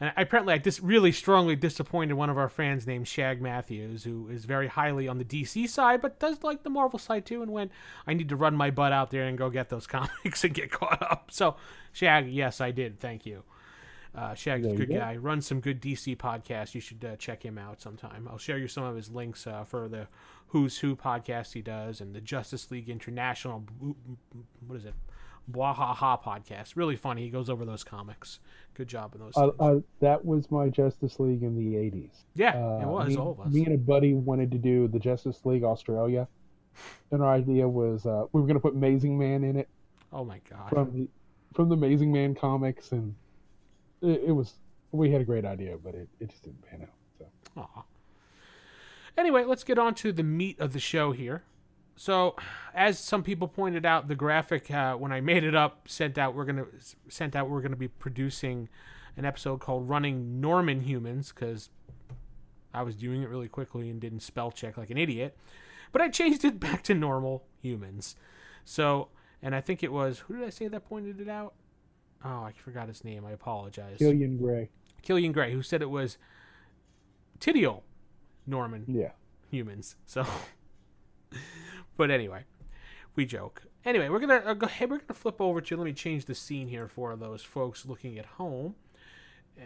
and 0.00 0.12
I, 0.16 0.22
apparently, 0.22 0.54
I 0.54 0.58
just 0.58 0.80
really 0.80 1.12
strongly 1.12 1.56
disappointed 1.56 2.14
one 2.14 2.30
of 2.30 2.36
our 2.36 2.48
fans 2.48 2.86
named 2.86 3.06
Shag 3.06 3.40
Matthews, 3.40 4.04
who 4.04 4.28
is 4.28 4.44
very 4.44 4.66
highly 4.66 5.06
on 5.06 5.18
the 5.18 5.24
DC 5.24 5.68
side, 5.68 6.02
but 6.02 6.18
does 6.18 6.42
like 6.42 6.62
the 6.62 6.70
Marvel 6.70 6.98
side 6.98 7.24
too. 7.24 7.42
And 7.42 7.52
went, 7.52 7.70
I 8.06 8.14
need 8.14 8.28
to 8.30 8.36
run 8.36 8.54
my 8.54 8.70
butt 8.70 8.92
out 8.92 9.10
there 9.10 9.24
and 9.24 9.38
go 9.38 9.50
get 9.50 9.68
those 9.68 9.86
comics 9.88 10.44
and 10.44 10.52
get 10.52 10.70
caught 10.70 11.02
up. 11.02 11.30
So 11.30 11.56
Shag, 11.92 12.28
yes, 12.28 12.60
I 12.60 12.70
did. 12.70 12.98
Thank 12.98 13.24
you. 13.26 13.44
Uh, 14.14 14.34
Shag's 14.34 14.66
a 14.66 14.74
good 14.74 14.88
go. 14.88 14.98
guy. 14.98 15.16
Runs 15.16 15.46
some 15.46 15.60
good 15.60 15.80
DC 15.82 16.16
podcasts. 16.16 16.74
You 16.74 16.80
should 16.80 17.04
uh, 17.04 17.16
check 17.16 17.44
him 17.44 17.58
out 17.58 17.80
sometime. 17.80 18.28
I'll 18.30 18.38
share 18.38 18.58
you 18.58 18.68
some 18.68 18.84
of 18.84 18.94
his 18.94 19.10
links 19.10 19.46
uh, 19.46 19.64
for 19.64 19.88
the 19.88 20.06
Who's 20.48 20.78
Who 20.78 20.94
podcast 20.94 21.52
he 21.52 21.62
does 21.62 22.00
and 22.00 22.14
the 22.14 22.20
Justice 22.20 22.70
League 22.70 22.88
International. 22.88 23.64
What 24.66 24.76
is 24.76 24.84
it? 24.84 24.94
Bwahaha 25.50 26.22
podcast. 26.22 26.76
Really 26.76 26.96
funny. 26.96 27.22
He 27.22 27.30
goes 27.30 27.50
over 27.50 27.64
those 27.64 27.84
comics. 27.84 28.40
Good 28.74 28.88
job 28.88 29.14
in 29.14 29.20
those. 29.20 29.36
Uh, 29.36 29.50
uh, 29.60 29.80
that 30.00 30.24
was 30.24 30.50
my 30.50 30.68
Justice 30.68 31.20
League 31.20 31.42
in 31.42 31.56
the 31.56 31.76
'80s. 31.76 32.24
yeah, 32.34 32.50
Uh, 32.50 32.80
it 32.82 32.86
was 32.86 33.08
me, 33.08 33.16
all 33.16 33.32
of 33.32 33.40
us. 33.40 33.52
Me 33.52 33.64
and 33.64 33.74
a 33.74 33.78
buddy 33.78 34.14
wanted 34.14 34.50
to 34.52 34.58
do 34.58 34.88
the 34.88 34.98
Justice 34.98 35.44
League 35.44 35.64
Australia, 35.64 36.26
and 37.10 37.22
our 37.22 37.32
idea 37.32 37.68
was 37.68 38.06
uh, 38.06 38.24
we 38.32 38.40
were 38.40 38.46
going 38.46 38.56
to 38.56 38.60
put 38.60 38.74
Amazing 38.74 39.18
Man 39.18 39.44
in 39.44 39.56
it 39.56 39.68
oh 40.12 40.24
my 40.24 40.40
god. 40.48 40.70
from 40.70 40.92
the 40.92 41.08
from 41.54 41.68
the 41.68 41.74
Amazing 41.74 42.12
Man 42.12 42.34
comics, 42.34 42.92
and 42.92 43.14
it, 44.00 44.22
it 44.26 44.32
was 44.32 44.54
we 44.92 45.10
had 45.10 45.20
a 45.20 45.24
great 45.24 45.44
idea, 45.44 45.76
but 45.82 45.94
it, 45.94 46.08
it 46.20 46.30
just 46.30 46.44
didn't 46.44 46.62
pan 46.62 46.82
out. 46.82 46.88
So 47.18 47.26
Aw. 47.60 47.84
Anyway, 49.16 49.44
let's 49.44 49.62
get 49.62 49.78
on 49.78 49.94
to 49.96 50.12
the 50.12 50.24
meat 50.24 50.58
of 50.58 50.72
the 50.72 50.80
show 50.80 51.12
here. 51.12 51.42
So, 51.96 52.34
as 52.74 52.98
some 52.98 53.22
people 53.22 53.46
pointed 53.46 53.86
out, 53.86 54.08
the 54.08 54.16
graphic 54.16 54.70
uh, 54.70 54.94
when 54.94 55.12
I 55.12 55.20
made 55.20 55.44
it 55.44 55.54
up 55.54 55.88
sent 55.88 56.18
out 56.18 56.34
we're 56.34 56.44
gonna 56.44 56.66
sent 57.08 57.36
out 57.36 57.48
we're 57.48 57.60
gonna 57.60 57.76
be 57.76 57.88
producing 57.88 58.68
an 59.16 59.24
episode 59.24 59.60
called 59.60 59.88
"Running 59.88 60.40
Norman 60.40 60.80
Humans" 60.80 61.32
because 61.32 61.70
I 62.72 62.82
was 62.82 62.96
doing 62.96 63.22
it 63.22 63.28
really 63.28 63.48
quickly 63.48 63.88
and 63.90 64.00
didn't 64.00 64.20
spell 64.20 64.50
check 64.50 64.76
like 64.76 64.90
an 64.90 64.98
idiot, 64.98 65.36
but 65.92 66.02
I 66.02 66.08
changed 66.08 66.44
it 66.44 66.58
back 66.58 66.82
to 66.84 66.94
normal 66.94 67.44
humans. 67.62 68.16
So, 68.64 69.08
and 69.40 69.54
I 69.54 69.60
think 69.60 69.82
it 69.84 69.92
was 69.92 70.20
who 70.20 70.36
did 70.36 70.44
I 70.44 70.50
say 70.50 70.66
that 70.66 70.88
pointed 70.88 71.20
it 71.20 71.28
out? 71.28 71.54
Oh, 72.24 72.42
I 72.42 72.52
forgot 72.52 72.88
his 72.88 73.04
name. 73.04 73.24
I 73.24 73.32
apologize. 73.32 73.98
Killian 73.98 74.38
Gray, 74.38 74.70
Killian 75.02 75.30
Gray, 75.32 75.52
who 75.52 75.62
said 75.62 75.82
it 75.82 75.90
was 75.90 76.18
Tidial 77.38 77.82
Norman 78.46 78.84
yeah, 78.88 79.12
humans. 79.50 79.96
So, 80.06 80.26
but 81.96 82.10
anyway, 82.10 82.44
we 83.16 83.24
joke. 83.26 83.62
Anyway, 83.84 84.08
we're 84.08 84.20
gonna 84.20 84.42
uh, 84.44 84.54
go 84.54 84.66
ahead. 84.66 84.90
We're 84.90 84.98
gonna 84.98 85.14
flip 85.14 85.40
over 85.40 85.60
to. 85.60 85.76
Let 85.76 85.84
me 85.84 85.92
change 85.92 86.24
the 86.24 86.34
scene 86.34 86.68
here 86.68 86.88
for 86.88 87.16
those 87.16 87.42
folks 87.42 87.84
looking 87.86 88.18
at 88.18 88.26
home. 88.26 88.74
Uh, 89.60 89.64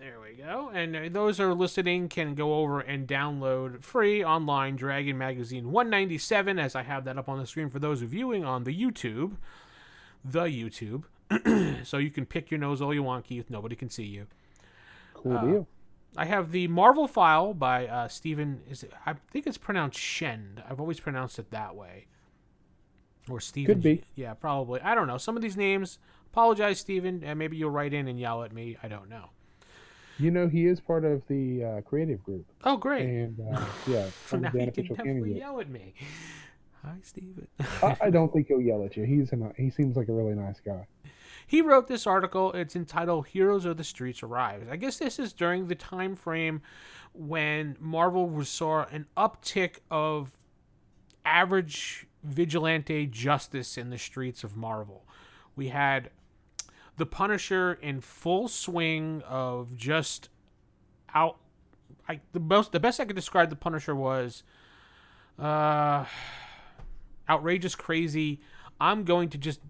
There 0.00 0.18
we 0.20 0.34
go. 0.34 0.70
And 0.74 0.96
uh, 0.96 1.00
those 1.10 1.38
are 1.38 1.54
listening 1.54 2.08
can 2.08 2.34
go 2.34 2.54
over 2.54 2.80
and 2.80 3.06
download 3.06 3.82
free 3.84 4.24
online 4.24 4.74
Dragon 4.74 5.16
Magazine 5.16 5.70
197, 5.70 6.58
as 6.58 6.74
I 6.74 6.82
have 6.82 7.04
that 7.04 7.16
up 7.16 7.28
on 7.28 7.38
the 7.38 7.46
screen 7.46 7.68
for 7.68 7.78
those 7.78 8.02
viewing 8.02 8.44
on 8.44 8.64
the 8.64 8.74
YouTube. 8.76 9.36
The 10.24 10.44
YouTube. 10.46 11.04
so 11.86 11.98
you 11.98 12.10
can 12.10 12.26
pick 12.26 12.50
your 12.50 12.58
nose 12.58 12.82
all 12.82 12.92
you 12.92 13.02
want, 13.04 13.24
Keith. 13.26 13.48
Nobody 13.48 13.76
can 13.76 13.88
see 13.88 14.04
you. 14.04 14.26
Cool 15.14 15.36
Uh, 15.36 15.44
deal. 15.44 15.68
I 16.16 16.26
have 16.26 16.52
the 16.52 16.68
Marvel 16.68 17.08
Phile 17.08 17.58
by 17.58 17.86
uh, 17.86 18.08
Stephen. 18.08 18.60
Is 18.68 18.82
it, 18.82 18.92
I 19.06 19.14
think 19.30 19.46
it's 19.46 19.58
pronounced 19.58 19.98
Schend. 19.98 20.62
I've 20.68 20.80
always 20.80 21.00
pronounced 21.00 21.38
it 21.38 21.50
that 21.50 21.74
way. 21.74 22.06
Or 23.30 23.40
Stephen. 23.40 23.76
Could 23.76 23.82
be. 23.82 24.02
Yeah, 24.14 24.34
probably. 24.34 24.80
I 24.80 24.94
don't 24.94 25.06
know. 25.06 25.16
Some 25.18 25.36
of 25.36 25.42
these 25.42 25.56
names. 25.56 25.98
Apologize, 26.32 26.78
Stephen, 26.80 27.22
and 27.24 27.38
maybe 27.38 27.56
you'll 27.56 27.70
write 27.70 27.92
in 27.92 28.08
and 28.08 28.18
yell 28.18 28.42
at 28.42 28.52
me. 28.52 28.76
I 28.82 28.88
don't 28.88 29.08
know. 29.08 29.30
You 30.18 30.30
know, 30.30 30.48
he 30.48 30.66
is 30.66 30.80
part 30.80 31.04
of 31.04 31.22
the 31.28 31.64
uh, 31.64 31.80
creative 31.82 32.22
group, 32.22 32.46
Oh, 32.64 32.76
great. 32.76 33.06
and 33.06 33.38
uh, 33.40 33.64
yeah, 33.86 34.04
so 34.04 34.10
from 34.10 34.42
now 34.42 34.50
the 34.50 34.58
you 34.60 34.70
can 34.72 34.84
definitely 34.84 35.12
candidate. 35.12 35.36
yell 35.36 35.60
at 35.60 35.68
me. 35.68 35.94
Hi, 36.84 36.94
Stephen. 37.02 37.48
I, 37.82 37.96
I 38.02 38.10
don't 38.10 38.32
think 38.32 38.48
he'll 38.48 38.60
yell 38.60 38.84
at 38.84 38.96
you. 38.96 39.04
He's 39.04 39.32
a, 39.32 39.52
he 39.56 39.70
seems 39.70 39.96
like 39.96 40.08
a 40.08 40.12
really 40.12 40.34
nice 40.34 40.60
guy. 40.60 40.86
He 41.46 41.60
wrote 41.62 41.88
this 41.88 42.06
article. 42.06 42.52
It's 42.52 42.76
entitled 42.76 43.28
"Heroes 43.28 43.64
of 43.64 43.76
the 43.76 43.84
Streets 43.84 44.22
Arrives." 44.22 44.68
I 44.70 44.76
guess 44.76 44.98
this 44.98 45.18
is 45.18 45.32
during 45.32 45.68
the 45.68 45.74
time 45.74 46.16
frame 46.16 46.62
when 47.12 47.76
Marvel 47.80 48.44
saw 48.44 48.84
an 48.84 49.06
uptick 49.16 49.78
of 49.90 50.36
average 51.24 52.06
vigilante 52.22 53.06
justice 53.06 53.76
in 53.76 53.90
the 53.90 53.98
streets 53.98 54.44
of 54.44 54.56
Marvel. 54.56 55.06
We 55.54 55.68
had 55.68 56.10
the 56.96 57.06
Punisher 57.06 57.74
in 57.74 58.00
full 58.00 58.48
swing 58.48 59.22
of 59.28 59.76
just 59.76 60.28
out. 61.14 61.38
I 62.08 62.20
the 62.32 62.40
most 62.40 62.72
the 62.72 62.80
best 62.80 63.00
I 63.00 63.04
could 63.04 63.16
describe 63.16 63.50
the 63.50 63.56
Punisher 63.56 63.94
was, 63.94 64.42
uh, 65.38 66.04
outrageous, 67.28 67.74
crazy. 67.74 68.40
I'm 68.80 69.04
going 69.04 69.28
to 69.30 69.38
just 69.38 69.60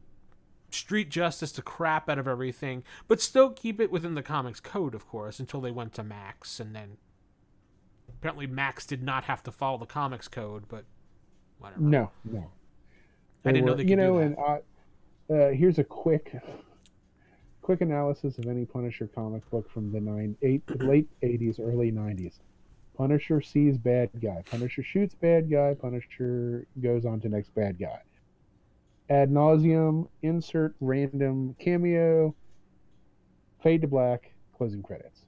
street 0.74 1.08
justice 1.10 1.52
the 1.52 1.62
crap 1.62 2.08
out 2.08 2.18
of 2.18 2.26
everything, 2.28 2.82
but 3.08 3.20
still 3.20 3.50
keep 3.50 3.80
it 3.80 3.90
within 3.90 4.14
the 4.14 4.22
comics 4.22 4.60
code, 4.60 4.94
of 4.94 5.06
course, 5.06 5.38
until 5.40 5.60
they 5.60 5.70
went 5.70 5.92
to 5.94 6.02
Max, 6.02 6.58
and 6.60 6.74
then 6.74 6.96
apparently 8.08 8.46
Max 8.46 8.86
did 8.86 9.02
not 9.02 9.24
have 9.24 9.42
to 9.44 9.50
follow 9.52 9.78
the 9.78 9.86
comics 9.86 10.28
code, 10.28 10.64
but 10.68 10.84
whatever. 11.58 11.80
No, 11.80 12.10
no. 12.24 12.50
I 13.44 13.52
didn't 13.52 13.66
know 13.66 13.72
were- 13.72 13.78
they 13.78 13.84
you 13.84 13.96
know, 13.96 14.18
that. 14.18 14.24
and 14.24 14.36
I, 14.38 14.60
uh, 15.32 15.50
here's 15.50 15.78
a 15.78 15.84
quick, 15.84 16.34
quick 17.62 17.80
analysis 17.80 18.38
of 18.38 18.46
any 18.46 18.64
Punisher 18.64 19.08
comic 19.08 19.48
book 19.50 19.70
from 19.70 19.90
the 19.92 20.00
nine, 20.00 20.36
eight, 20.42 20.62
late 20.80 21.08
'80s, 21.22 21.58
early 21.60 21.90
'90s. 21.90 22.38
Punisher 22.96 23.40
sees 23.40 23.78
bad 23.78 24.10
guy. 24.20 24.42
Punisher 24.50 24.82
shoots 24.82 25.14
bad 25.14 25.50
guy. 25.50 25.74
Punisher 25.74 26.66
goes 26.80 27.04
on 27.06 27.20
to 27.20 27.28
next 27.28 27.54
bad 27.54 27.78
guy. 27.78 28.00
Ad 29.12 29.30
nauseum. 29.30 30.08
Insert 30.22 30.74
random 30.80 31.54
cameo. 31.58 32.34
Fade 33.62 33.82
to 33.82 33.86
black. 33.86 34.32
Closing 34.56 34.82
credits. 34.82 35.20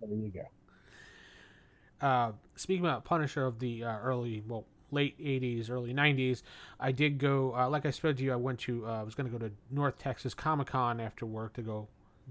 There 0.00 0.10
you 0.10 0.32
go. 0.32 2.06
uh, 2.06 2.32
speaking 2.56 2.84
about 2.84 3.04
Punisher 3.04 3.46
of 3.46 3.60
the 3.60 3.84
uh, 3.84 3.98
early, 4.00 4.42
well, 4.48 4.64
late 4.90 5.16
'80s, 5.20 5.70
early 5.70 5.94
'90s, 5.94 6.42
I 6.80 6.90
did 6.90 7.18
go. 7.18 7.54
Uh, 7.54 7.68
like 7.68 7.86
I 7.86 7.90
said 7.90 8.16
to 8.16 8.24
you, 8.24 8.32
I 8.32 8.36
went 8.36 8.58
to. 8.60 8.84
Uh, 8.84 9.00
I 9.00 9.02
was 9.04 9.14
going 9.14 9.30
to 9.30 9.38
go 9.38 9.46
to 9.46 9.52
North 9.70 9.98
Texas 9.98 10.34
Comic 10.34 10.66
Con 10.66 10.98
after 10.98 11.24
work 11.24 11.52
to 11.54 11.62
go 11.62 11.86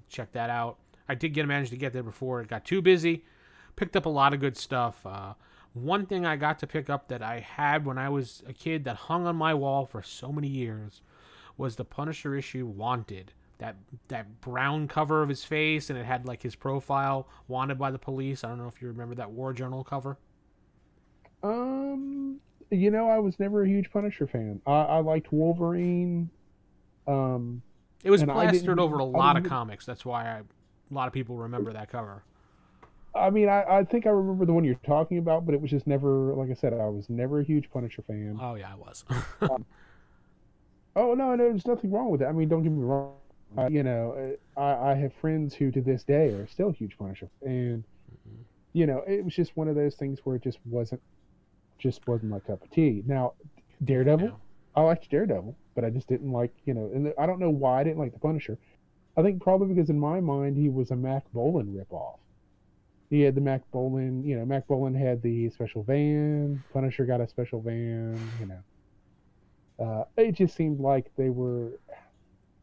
check 0.10 0.34
that 0.34 0.50
out. 0.50 0.80
I 1.08 1.16
did 1.16 1.34
get 1.34 1.48
managed 1.48 1.72
to 1.72 1.78
get 1.78 1.94
there 1.94 2.04
before 2.04 2.42
it 2.42 2.50
got 2.50 2.66
too 2.66 2.82
busy. 2.82 3.24
Picked 3.78 3.96
up 3.96 4.06
a 4.06 4.10
lot 4.10 4.34
of 4.34 4.42
good 4.42 4.58
stuff. 4.58 5.06
One 5.74 6.06
thing 6.06 6.26
I 6.26 6.36
got 6.36 6.60
to 6.60 6.68
pick 6.68 6.90
up 6.90 7.08
that 7.08 7.22
I 7.22 7.40
had 7.40 7.86
when 7.86 7.98
I 7.98 8.10
was 8.10 8.44
a 8.46 8.54
kid 8.54 8.84
that 8.86 8.96
hung 8.96 9.26
on 9.26 9.36
my 9.36 9.54
wall 9.54 9.86
for 9.86 10.04
so 10.04 10.32
many 10.32 10.48
years 10.48 11.02
was 11.58 11.76
the 11.78 11.86
Punisher 11.86 12.36
issue 12.36 12.66
Wanted. 12.66 13.34
That 13.60 13.76
that 14.08 14.42
brown 14.42 14.88
cover 14.88 15.22
of 15.22 15.30
his 15.30 15.44
face 15.44 15.90
and 15.92 16.00
it 16.00 16.06
had 16.06 16.26
like 16.26 16.42
his 16.42 16.56
profile 16.56 17.28
wanted 17.48 17.78
by 17.78 17.92
the 17.92 18.00
police. 18.00 18.44
I 18.44 18.50
don't 18.50 18.58
know 18.58 18.68
if 18.68 18.82
you 18.82 18.88
remember 18.88 19.14
that 19.16 19.30
War 19.30 19.54
Journal 19.54 19.84
cover. 19.84 20.18
Um, 21.44 22.40
you 22.72 22.90
know, 22.92 23.08
I 23.08 23.20
was 23.20 23.40
never 23.40 23.64
a 23.64 23.68
huge 23.68 23.92
Punisher 23.92 24.26
fan. 24.28 24.62
I, 24.66 24.72
I 24.72 24.98
liked 25.00 25.32
Wolverine. 25.32 26.30
Um, 27.08 27.62
It 28.04 28.10
was 28.10 28.24
plastered 28.24 28.80
over 28.80 28.98
a 28.98 29.04
lot 29.06 29.38
of 29.38 29.44
comics. 29.44 29.86
That's 29.86 30.06
why 30.06 30.24
I, 30.28 30.38
a 30.40 30.94
lot 30.94 31.08
of 31.08 31.14
people 31.14 31.38
remember 31.38 31.72
that 31.74 31.90
cover. 31.92 32.24
I 33.13 33.30
mean, 33.30 33.50
I, 33.50 33.63
I 33.63 33.84
think 33.84 34.06
I 34.08 34.10
remember 34.10 34.45
the 34.45 34.54
one 34.54 34.63
you're 34.63 34.76
talking 34.86 35.17
about, 35.17 35.45
but 35.45 35.54
it 35.54 35.62
was 35.62 35.69
just 35.69 35.86
never, 35.86 36.34
like 36.34 36.50
I 36.50 36.54
said, 36.54 36.74
I 36.74 36.88
was 36.88 37.10
never 37.10 37.39
a 37.41 37.43
huge 37.43 37.69
Punisher 37.69 38.02
fan. 38.04 38.39
Oh 38.41 38.56
yeah, 38.56 38.71
I 38.71 38.76
was. 38.76 39.04
Oh 40.95 41.13
no, 41.13 41.36
no, 41.36 41.38
there's 41.50 41.65
nothing 41.65 41.91
wrong 41.91 42.10
with 42.10 42.21
it. 42.21 42.26
I 42.26 42.32
mean, 42.34 42.50
don't 42.50 42.63
get 42.63 42.71
me 42.71 42.84
wrong. 42.84 43.15
Uh, 43.58 43.67
you 43.69 43.84
know, 43.84 44.36
I, 44.58 44.91
I 44.91 44.95
have 44.95 45.13
friends 45.13 45.54
who 45.56 45.71
to 45.71 45.82
this 45.82 46.04
day 46.04 46.28
are 46.30 46.47
still 46.47 46.71
huge 46.71 46.97
Punisher, 46.97 47.30
and 47.41 47.84
Mhm. 48.12 48.43
you 48.74 48.86
know, 48.88 49.04
it 49.08 49.24
was 49.24 49.34
just 49.34 49.56
one 49.56 49.67
of 49.67 49.76
those 49.76 49.95
things 49.95 50.19
where 50.26 50.36
it 50.36 50.41
just 50.43 50.60
wasn't, 50.65 51.02
just 51.78 52.06
wasn't 52.08 52.32
my 52.32 52.39
cup 52.39 52.62
of 52.63 52.69
tea. 52.71 53.04
Now, 53.06 53.34
Daredevil, 53.84 54.28
Yeah. 54.28 54.34
I 54.76 54.82
liked 54.84 55.10
Daredevil, 55.10 55.56
but 55.76 55.84
I 55.86 55.89
just 55.89 56.08
didn't 56.08 56.32
like, 56.32 56.54
you 56.65 56.74
know, 56.74 56.89
and 56.93 57.13
I 57.17 57.26
don't 57.26 57.39
know 57.39 57.50
why 57.50 57.82
I 57.82 57.84
didn't 57.84 58.00
like 58.00 58.13
the 58.13 58.19
Punisher. 58.19 58.58
I 59.17 59.21
think 59.21 59.41
probably 59.41 59.74
because 59.74 59.89
in 59.89 60.00
my 60.00 60.19
mind 60.21 60.56
he 60.58 60.69
was 60.69 60.91
a 60.91 60.95
Mack 60.95 61.24
Bolan 61.34 61.74
ripoff. 61.74 62.19
He 63.12 63.21
had 63.21 63.36
the 63.36 63.41
Mack 63.41 63.69
Bolan, 63.71 64.24
you 64.24 64.39
know, 64.39 64.45
Mack 64.45 64.67
Bolan 64.67 64.95
had 64.95 65.21
the 65.21 65.50
special 65.50 65.84
van. 65.84 66.63
Punisher 66.71 67.06
got 67.06 67.19
a 67.19 67.28
special 67.28 67.62
van, 67.62 68.17
you 68.39 68.45
know. 68.47 68.63
Uh, 69.86 70.06
it 70.15 70.32
just 70.32 70.56
seemed 70.56 70.80
like 70.80 71.12
they 71.17 71.30
were 71.30 71.74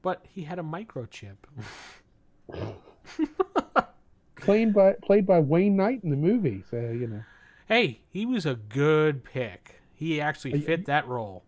But 0.00 0.24
he 0.26 0.42
had 0.42 0.58
a 0.58 0.62
microchip. 0.62 1.36
played 4.36 4.72
by 4.72 4.94
played 5.02 5.26
by 5.26 5.38
Wayne 5.38 5.76
Knight 5.76 6.00
in 6.02 6.08
the 6.08 6.16
movie. 6.16 6.64
So 6.70 6.78
you 6.78 7.08
know, 7.08 7.22
hey, 7.66 8.00
he 8.08 8.24
was 8.24 8.46
a 8.46 8.54
good 8.54 9.24
pick. 9.24 9.82
He 9.92 10.18
actually 10.18 10.58
fit 10.62 10.86
that 10.86 11.06
role. 11.06 11.44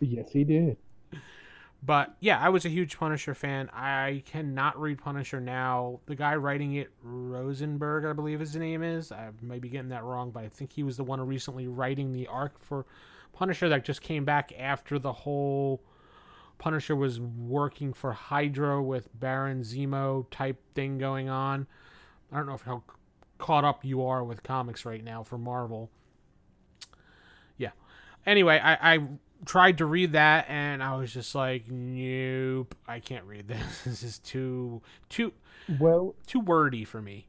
yes, 0.00 0.32
he 0.32 0.42
did. 0.42 0.78
But 1.84 2.14
yeah, 2.20 2.38
I 2.38 2.48
was 2.48 2.64
a 2.64 2.68
huge 2.68 2.96
Punisher 2.96 3.34
fan. 3.34 3.68
I 3.72 4.22
cannot 4.24 4.80
read 4.80 4.98
Punisher 4.98 5.40
now. 5.40 5.98
The 6.06 6.14
guy 6.14 6.36
writing 6.36 6.74
it, 6.74 6.90
Rosenberg, 7.02 8.04
I 8.04 8.12
believe 8.12 8.38
his 8.38 8.54
name 8.54 8.84
is. 8.84 9.10
I 9.10 9.30
may 9.40 9.58
be 9.58 9.68
getting 9.68 9.88
that 9.88 10.04
wrong, 10.04 10.30
but 10.30 10.44
I 10.44 10.48
think 10.48 10.72
he 10.72 10.84
was 10.84 10.96
the 10.96 11.02
one 11.02 11.20
recently 11.26 11.66
writing 11.66 12.12
the 12.12 12.28
arc 12.28 12.62
for 12.62 12.86
Punisher 13.32 13.68
that 13.68 13.84
just 13.84 14.00
came 14.00 14.24
back 14.24 14.52
after 14.56 14.98
the 15.00 15.12
whole 15.12 15.82
Punisher 16.58 16.94
was 16.94 17.18
working 17.18 17.92
for 17.92 18.12
Hydra 18.12 18.80
with 18.80 19.08
Baron 19.18 19.62
Zemo 19.62 20.26
type 20.30 20.62
thing 20.74 20.98
going 20.98 21.28
on. 21.28 21.66
I 22.30 22.36
don't 22.36 22.46
know 22.46 22.54
if 22.54 22.62
how 22.62 22.84
caught 23.38 23.64
up 23.64 23.84
you 23.84 24.04
are 24.04 24.22
with 24.22 24.44
comics 24.44 24.84
right 24.84 25.02
now 25.02 25.24
for 25.24 25.36
Marvel. 25.36 25.90
Yeah. 27.56 27.70
Anyway, 28.24 28.60
I, 28.62 28.94
I 28.94 28.98
tried 29.44 29.78
to 29.78 29.86
read 29.86 30.12
that 30.12 30.46
and 30.48 30.82
I 30.82 30.96
was 30.96 31.12
just 31.12 31.34
like, 31.34 31.70
nope, 31.70 32.74
I 32.86 33.00
can't 33.00 33.24
read 33.24 33.48
this. 33.48 33.82
This 33.84 34.02
is 34.02 34.18
too 34.18 34.82
too 35.08 35.32
Well, 35.78 36.14
too 36.26 36.40
wordy 36.40 36.84
for 36.84 37.00
me. 37.02 37.26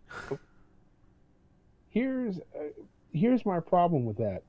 here's 1.90 2.40
uh, 2.40 2.70
here's 3.12 3.46
my 3.46 3.60
problem 3.60 4.06
with 4.06 4.18
that. 4.18 4.44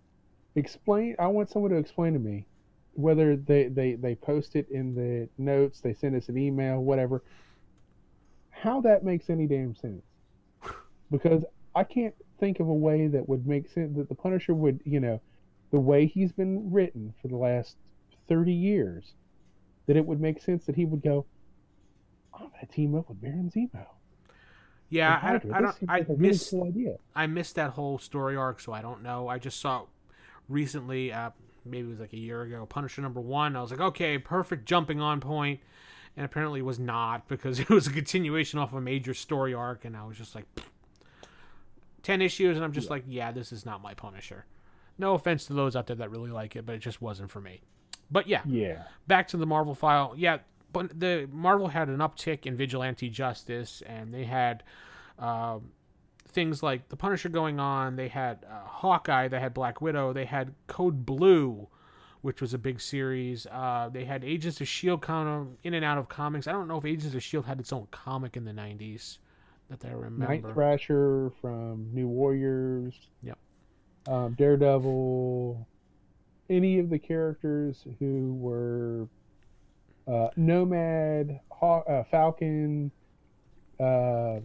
Explain. 0.55 1.17
I 1.19 1.27
want 1.27 1.51
someone 1.51 1.71
to 1.73 1.77
explain 1.79 2.13
to 2.13 2.19
me 2.19 2.47
whether 2.95 3.37
they 3.37 3.69
they 3.69 3.95
they 3.95 4.15
post 4.15 4.57
it 4.57 4.69
in 4.71 4.95
the 4.95 5.29
notes, 5.43 5.81
they 5.81 5.95
send 5.95 6.15
us 6.17 6.29
an 6.29 6.39
email, 6.39 6.81
whatever. 6.81 7.23
How 8.51 8.81
that 8.83 9.05
makes 9.05 9.29
any 9.31 9.47
damn 9.47 9.75
sense? 9.75 10.03
Because 11.11 11.45
I 11.75 11.85
can't 11.85 12.15
think 12.39 12.61
of 12.61 12.69
a 12.69 12.75
way 12.75 13.09
that 13.09 13.29
would 13.29 13.47
make 13.47 13.69
sense 13.71 13.97
that 13.97 14.09
the 14.09 14.15
Punisher 14.15 14.55
would, 14.55 14.81
you 14.85 15.01
know, 15.01 15.21
the 15.71 15.81
way 15.81 16.07
he's 16.07 16.33
been 16.33 16.73
written 16.73 17.15
for 17.21 17.29
the 17.29 17.37
last 17.37 17.77
thirty 18.29 18.53
years, 18.53 19.15
that 19.87 19.97
it 19.97 20.05
would 20.07 20.21
make 20.21 20.41
sense 20.41 20.65
that 20.67 20.77
he 20.77 20.85
would 20.85 21.03
go. 21.03 21.27
I'm 22.33 22.49
gonna 22.49 22.67
team 22.73 22.95
up 22.95 23.09
with 23.09 23.21
Baron 23.21 23.51
Zemo. 23.55 23.87
Yeah, 24.91 25.19
I, 25.21 25.35
I 25.57 25.61
don't 25.61 25.77
I 25.89 25.99
like 25.99 26.09
a 26.09 26.15
really 26.15 26.39
cool. 26.39 27.01
I 27.15 27.27
missed 27.27 27.57
that 27.57 27.71
whole 27.71 27.99
story 27.99 28.37
arc, 28.37 28.61
so 28.61 28.73
I 28.73 28.83
don't 28.83 29.03
know. 29.03 29.29
I 29.29 29.39
just 29.39 29.61
saw 29.61 29.87
recently, 30.49 31.13
uh, 31.13 31.31
maybe 31.65 31.89
it 31.89 31.91
was 31.91 32.01
like 32.01 32.13
a 32.13 32.19
year 32.19 32.43
ago, 32.43 32.67
Punisher 32.67 33.03
number 33.03 33.21
one. 33.21 33.57
I 33.57 33.63
was 33.63 33.71
like, 33.71 33.81
okay, 33.81 34.19
perfect 34.19 34.67
jumping 34.67 35.01
on 35.01 35.21
point, 35.21 35.61
and 36.17 36.25
apparently 36.25 36.61
it 36.61 36.65
was 36.65 36.79
not 36.79 37.27
because 37.29 37.59
it 37.61 37.71
was 37.71 37.87
a 37.87 37.93
continuation 37.93 38.59
off 38.59 38.73
a 38.73 38.81
major 38.81 39.15
story 39.15 39.55
arc, 39.55 39.85
and 39.85 39.97
I 39.97 40.05
was 40.05 40.17
just 40.17 40.35
like, 40.35 40.47
ten 42.03 42.23
issues, 42.23 42.57
and 42.57 42.65
I'm 42.65 42.73
just 42.73 42.91
like, 42.91 43.05
yeah, 43.09 43.33
this 43.33 43.53
is 43.53 43.67
not 43.67 43.83
my 43.83 43.95
Punisher. 43.95 44.45
No 44.99 45.15
offense 45.15 45.47
to 45.47 45.53
those 45.55 45.75
out 45.77 45.87
there 45.87 45.97
that 45.97 46.11
really 46.11 46.31
like 46.31 46.57
it, 46.57 46.65
but 46.67 46.75
it 46.75 46.79
just 46.79 47.03
wasn't 47.03 47.31
for 47.31 47.41
me. 47.41 47.63
But 48.11 48.29
yeah, 48.29 48.43
Yeah. 48.47 48.85
back 49.07 49.29
to 49.29 49.37
the 49.37 49.47
Marvel 49.47 49.75
Phile. 49.75 50.15
Yeah, 50.17 50.39
but 50.73 50.99
the 50.99 51.29
Marvel 51.33 51.69
had 51.69 51.89
an 51.89 51.99
uptick 51.99 52.47
in 52.47 52.57
vigilante 52.57 53.09
justice, 53.11 53.83
and 53.87 54.13
they 54.15 54.25
had 54.25 54.63
Um, 55.19 55.71
things 56.27 56.61
like 56.65 56.89
the 56.89 56.97
Punisher 56.97 57.29
going 57.29 57.61
on. 57.61 57.95
They 57.95 58.09
had 58.09 58.45
uh, 58.51 58.65
Hawkeye. 58.67 59.29
They 59.29 59.39
had 59.39 59.55
Black 59.55 59.81
Widow. 59.81 60.13
They 60.13 60.25
had 60.25 60.53
Code 60.67 61.07
Blue, 61.07 61.69
which 62.23 62.41
was 62.41 62.53
a 62.53 62.59
big 62.59 62.81
series. 62.81 63.47
Uh, 63.47 63.89
they 63.93 64.05
had 64.05 64.25
Agents 64.25 64.61
of 64.61 64.67
Shield 64.67 65.03
kind 65.03 65.29
of 65.29 65.57
in 65.63 65.73
and 65.75 65.85
out 65.85 65.99
of 65.99 66.09
comics. 66.09 66.49
I 66.49 66.53
don't 66.53 66.67
know 66.67 66.79
if 66.79 66.85
Agents 66.85 67.15
of 67.15 67.23
Shield 67.23 67.47
had 67.47 67.61
its 67.61 67.73
own 67.73 67.87
comic 67.93 68.37
in 68.37 68.45
the 68.45 68.53
'90s 68.53 69.19
that 69.69 69.85
I 69.85 69.93
remember. 69.93 70.27
Night 70.27 70.53
Thrasher 70.53 71.31
from 71.41 71.95
New 71.95 72.09
Warriors. 72.09 73.09
Yep. 73.23 73.39
Um, 74.07 74.35
Daredevil. 74.35 75.67
Any 76.51 76.79
of 76.79 76.91
the 76.91 76.99
characters 76.99 77.87
who 77.99 78.35
were 78.35 79.09
uh, 80.07 80.29
Nomad, 80.37 81.41
Haw- 81.51 81.81
uh, 81.89 82.05
Falcon, 82.05 82.91
uh, 83.81 84.41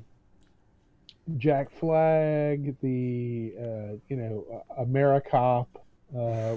Jack 1.38 1.69
Flag, 1.72 2.76
the 2.82 3.54
uh, 3.60 3.95
you 4.08 4.15
know 4.15 4.63
Americop, 4.80 5.67
uh, 6.15 6.56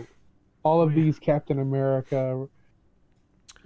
all 0.63 0.81
of 0.81 0.91
Oh, 0.91 0.95
these 0.95 1.19
Captain 1.19 1.59
America 1.59 2.47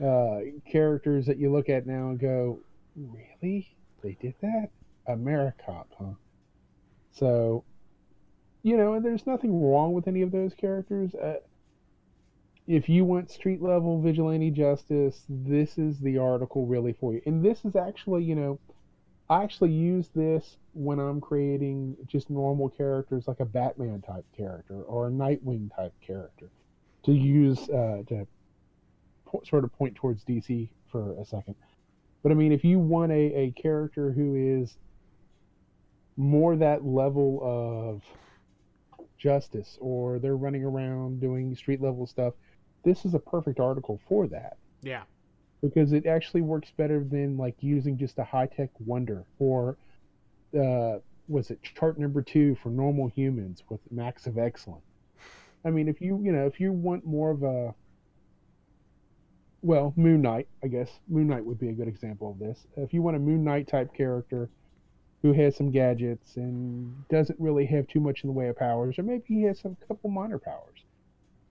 uh, 0.02 0.38
characters 0.70 1.26
that 1.26 1.38
you 1.38 1.52
look 1.52 1.68
at 1.68 1.86
now 1.86 2.08
and 2.08 2.18
go, 2.18 2.58
really? 2.96 3.68
They 4.02 4.16
did 4.20 4.34
that? 4.40 4.70
Americop, 5.08 5.86
huh? 5.98 6.14
So, 7.12 7.64
you 8.66 8.76
know, 8.76 8.98
there's 8.98 9.28
nothing 9.28 9.62
wrong 9.62 9.92
with 9.92 10.08
any 10.08 10.22
of 10.22 10.32
those 10.32 10.52
characters. 10.52 11.14
Uh, 11.14 11.36
if 12.66 12.88
you 12.88 13.04
want 13.04 13.30
street 13.30 13.62
level 13.62 14.02
vigilante 14.02 14.50
justice, 14.50 15.22
this 15.28 15.78
is 15.78 16.00
the 16.00 16.18
article 16.18 16.66
really 16.66 16.92
for 16.92 17.14
you. 17.14 17.22
And 17.26 17.44
this 17.44 17.64
is 17.64 17.76
actually, 17.76 18.24
you 18.24 18.34
know, 18.34 18.58
I 19.30 19.44
actually 19.44 19.70
use 19.70 20.08
this 20.16 20.56
when 20.72 20.98
I'm 20.98 21.20
creating 21.20 21.96
just 22.08 22.28
normal 22.28 22.68
characters 22.68 23.28
like 23.28 23.38
a 23.38 23.44
Batman 23.44 24.02
type 24.02 24.24
character 24.36 24.82
or 24.82 25.06
a 25.06 25.10
Nightwing 25.10 25.72
type 25.76 25.94
character 26.04 26.50
to 27.04 27.12
use 27.12 27.68
uh, 27.68 28.02
to 28.08 28.26
po- 29.26 29.42
sort 29.48 29.62
of 29.62 29.72
point 29.78 29.94
towards 29.94 30.24
DC 30.24 30.68
for 30.90 31.16
a 31.20 31.24
second. 31.24 31.54
But 32.24 32.32
I 32.32 32.34
mean, 32.34 32.50
if 32.50 32.64
you 32.64 32.80
want 32.80 33.12
a, 33.12 33.14
a 33.14 33.50
character 33.52 34.10
who 34.10 34.34
is 34.34 34.76
more 36.16 36.56
that 36.56 36.84
level 36.84 37.38
of 37.44 38.02
justice 39.18 39.78
or 39.80 40.18
they're 40.18 40.36
running 40.36 40.64
around 40.64 41.20
doing 41.20 41.54
street 41.54 41.80
level 41.80 42.06
stuff, 42.06 42.34
this 42.84 43.04
is 43.04 43.14
a 43.14 43.18
perfect 43.18 43.58
article 43.60 44.00
for 44.08 44.26
that 44.28 44.56
Yeah. 44.82 45.02
because 45.62 45.92
it 45.92 46.06
actually 46.06 46.42
works 46.42 46.70
better 46.76 47.02
than 47.02 47.36
like 47.36 47.56
using 47.60 47.96
just 47.98 48.18
a 48.18 48.24
high 48.24 48.46
tech 48.46 48.70
wonder 48.80 49.24
or 49.38 49.76
uh, 50.58 50.98
was 51.28 51.50
it 51.50 51.60
chart 51.62 51.98
number 51.98 52.22
two 52.22 52.54
for 52.62 52.68
normal 52.70 53.08
humans 53.08 53.64
with 53.68 53.80
max 53.90 54.26
of 54.26 54.38
excellent. 54.38 54.82
I 55.64 55.70
mean, 55.70 55.88
if 55.88 56.00
you 56.00 56.20
you 56.22 56.30
know 56.30 56.46
if 56.46 56.60
you 56.60 56.70
want 56.72 57.04
more 57.04 57.30
of 57.30 57.42
a 57.42 57.74
well 59.62 59.92
Moon 59.96 60.22
Knight, 60.22 60.46
I 60.62 60.68
guess 60.68 60.88
Moon 61.08 61.26
Knight 61.26 61.44
would 61.44 61.58
be 61.58 61.68
a 61.70 61.72
good 61.72 61.88
example 61.88 62.30
of 62.30 62.38
this. 62.38 62.66
If 62.76 62.94
you 62.94 63.02
want 63.02 63.16
a 63.16 63.20
Moon 63.20 63.42
Knight 63.42 63.66
type 63.66 63.92
character 63.94 64.48
who 65.22 65.32
has 65.32 65.56
some 65.56 65.70
gadgets 65.70 66.36
and 66.36 67.08
doesn't 67.08 67.38
really 67.40 67.66
have 67.66 67.86
too 67.88 68.00
much 68.00 68.22
in 68.22 68.28
the 68.28 68.32
way 68.32 68.48
of 68.48 68.56
powers, 68.56 68.98
or 68.98 69.02
maybe 69.02 69.24
he 69.26 69.42
has 69.42 69.58
some 69.58 69.76
couple 69.88 70.10
minor 70.10 70.38
powers, 70.38 70.84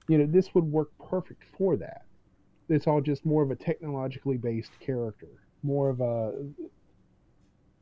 you 0.08 0.18
know, 0.18 0.26
this 0.26 0.54
would 0.54 0.66
work 0.66 0.90
perfect 1.00 1.44
for 1.58 1.76
that 1.76 2.06
it's 2.70 2.88
all 2.88 3.02
just 3.02 3.26
more 3.26 3.44
of 3.44 3.52
a 3.52 3.56
technologically 3.56 4.38
based 4.38 4.72
character, 4.80 5.28
more 5.64 5.90
of 5.90 6.02
a 6.02 6.34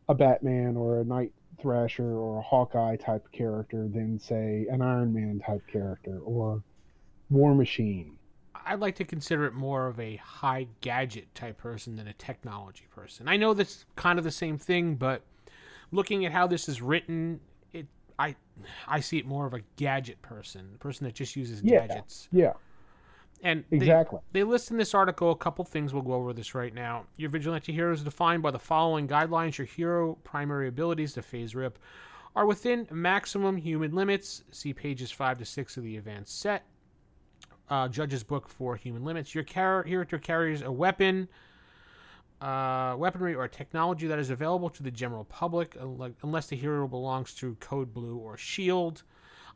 a 0.10 0.16
Batman 0.16 0.76
or 0.76 1.00
a 1.00 1.06
Night 1.06 1.32
Thrasher 1.62 2.18
or 2.18 2.40
a 2.40 2.42
Hawkeye 2.42 2.98
type 2.98 3.26
character 3.32 3.88
than 3.88 4.20
say 4.20 4.68
an 4.70 4.82
Iron 4.82 5.14
Man 5.14 5.40
type 5.46 5.66
character 5.72 6.20
or 6.20 6.62
War 7.30 7.56
Machine. 7.56 8.18
I'd 8.66 8.80
like 8.80 8.96
to 8.96 9.06
consider 9.06 9.46
it 9.46 9.54
more 9.54 9.88
of 9.88 10.00
a 10.00 10.18
high 10.18 10.68
gadget 10.82 11.34
type 11.36 11.58
person 11.58 11.96
than 11.96 12.08
a 12.08 12.14
technology 12.14 12.88
person. 12.92 13.28
I 13.28 13.38
know 13.38 13.54
that's 13.54 13.86
kind 13.96 14.18
of 14.18 14.26
the 14.26 14.32
same 14.32 14.58
thing, 14.58 14.96
but 14.96 15.22
looking 15.94 16.26
at 16.26 16.32
how 16.32 16.48
this 16.48 16.68
is 16.68 16.82
written, 16.82 17.40
it 17.72 17.88
I 18.20 18.36
I 18.88 19.00
see 19.00 19.18
it 19.18 19.26
more 19.26 19.46
of 19.46 19.54
a 19.54 19.62
gadget 19.78 20.22
person, 20.22 20.72
a 20.76 20.78
person 20.78 21.06
that 21.06 21.14
just 21.16 21.36
uses 21.36 21.62
Yeah. 21.64 21.88
gadgets. 21.88 22.28
Yeah, 22.32 22.54
And 23.42 23.64
exactly. 23.72 24.20
They 24.32 24.44
list 24.44 24.72
in 24.72 24.78
this 24.78 24.94
article 24.94 25.32
a 25.32 25.36
couple 25.36 25.64
things. 25.66 25.94
We'll 25.94 26.04
go 26.04 26.14
over 26.14 26.34
this 26.34 26.54
right 26.56 26.74
now. 26.74 27.06
Your 27.18 27.30
vigilante 27.30 27.72
hero 27.74 27.92
is 27.94 28.04
defined 28.04 28.42
by 28.44 28.52
the 28.52 28.60
following 28.60 29.08
guidelines. 29.08 29.58
Your 29.58 29.68
hero 29.68 30.18
primary 30.24 30.68
abilities, 30.68 31.14
the 31.16 31.22
FASERIP, 31.22 31.74
are 32.36 32.46
within 32.46 32.88
maximum 32.92 33.58
human 33.58 33.94
limits. 33.94 34.44
See 34.52 34.74
pages 34.74 35.12
5 35.12 35.38
to 35.40 35.46
6 35.46 35.78
of 35.78 35.84
the 35.84 35.98
advanced 35.98 36.40
set. 36.40 36.64
Uh, 37.70 37.88
Judge's 37.88 38.24
book 38.24 38.48
for 38.48 38.76
human 38.76 39.04
limits. 39.04 39.34
Your 39.36 39.44
char- 39.44 39.84
character 39.84 40.18
carries 40.20 40.62
a 40.62 40.72
weapon, 40.72 41.28
uh, 42.44 42.96
weaponry, 42.98 43.34
or 43.36 43.48
technology 43.48 44.08
that 44.08 44.20
is 44.20 44.30
available 44.30 44.70
to 44.70 44.84
the 44.84 44.92
general 44.92 45.24
public 45.26 45.78
unless 46.22 46.48
the 46.48 46.56
hero 46.56 46.88
belongs 46.88 47.34
to 47.36 47.56
Code 47.56 47.94
Blue 47.94 48.18
or 48.18 48.38
Shield. 48.38 49.04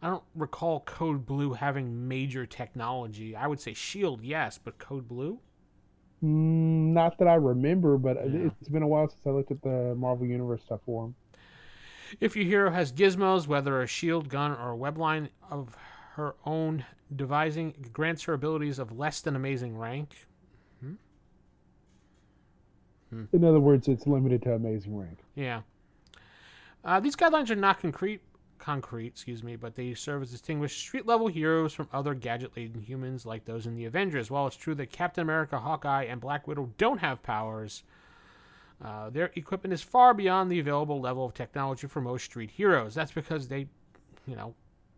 I 0.01 0.09
don't 0.09 0.23
recall 0.35 0.81
Code 0.81 1.25
Blue 1.25 1.53
having 1.53 2.07
major 2.07 2.45
technology. 2.45 3.35
I 3.35 3.47
would 3.47 3.59
say 3.59 3.73
Shield, 3.73 4.23
yes, 4.23 4.59
but 4.63 4.77
Code 4.77 5.07
Blue? 5.07 5.39
Mm, 6.23 6.93
not 6.93 7.17
that 7.17 7.27
I 7.27 7.35
remember, 7.35 7.97
but 7.97 8.17
Yeah. 8.17 8.49
it's 8.59 8.69
been 8.69 8.83
a 8.83 8.87
while 8.87 9.07
since 9.09 9.21
I 9.25 9.31
looked 9.31 9.51
at 9.51 9.61
the 9.61 9.95
Marvel 9.95 10.25
Universe 10.25 10.63
stuff 10.63 10.81
for 10.85 11.05
him. 11.05 11.15
If 12.21 12.35
your 12.35 12.45
hero 12.45 12.71
has 12.71 12.93
gizmos, 12.93 13.47
whether 13.47 13.81
a 13.81 13.87
shield, 13.87 14.29
gun, 14.29 14.51
or 14.51 14.69
a 14.69 14.75
web 14.77 14.97
line 14.97 15.29
of 15.49 15.75
her 16.13 16.35
own 16.45 16.85
devising, 17.15 17.89
grants 17.91 18.23
her 18.23 18.33
abilities 18.33 18.79
of 18.79 18.97
less 18.97 19.21
than 19.21 19.35
amazing 19.35 19.77
rank. 19.77 20.26
In 23.11 23.43
other 23.43 23.59
words, 23.59 23.87
it's 23.87 24.05
limited 24.05 24.41
to 24.43 24.53
Amazing 24.53 24.97
Rank. 24.97 25.19
Yeah. 25.35 25.61
Uh, 26.83 26.99
these 26.99 27.15
guidelines 27.15 27.49
are 27.49 27.55
not 27.55 27.79
concrete, 27.79 28.21
concrete, 28.59 29.07
excuse 29.07 29.43
me, 29.43 29.55
but 29.55 29.75
they 29.75 29.93
serve 29.93 30.21
as 30.23 30.31
distinguished 30.31 30.79
street 30.79 31.05
level 31.05 31.27
heroes 31.27 31.73
from 31.73 31.87
other 31.93 32.13
gadget 32.13 32.55
laden 32.55 32.81
humans 32.81 33.25
like 33.25 33.45
those 33.45 33.65
in 33.65 33.75
the 33.75 33.85
Avengers. 33.85 34.29
While 34.29 34.47
it's 34.47 34.55
true 34.55 34.75
that 34.75 34.91
Captain 34.91 35.21
America, 35.21 35.59
Hawkeye, 35.59 36.03
and 36.03 36.19
Black 36.19 36.47
Widow 36.47 36.69
don't 36.77 36.99
have 36.99 37.23
powers, 37.23 37.83
uh, 38.83 39.09
their 39.09 39.31
equipment 39.35 39.73
is 39.73 39.81
far 39.81 40.13
beyond 40.13 40.51
the 40.51 40.59
available 40.59 40.99
level 40.99 41.25
of 41.25 41.33
technology 41.33 41.87
for 41.87 42.01
most 42.01 42.25
street 42.25 42.51
heroes. 42.51 42.93
That's 42.93 43.11
because 43.11 43.47
they, 43.47 43.67
you 44.27 44.35
know, 44.35 44.53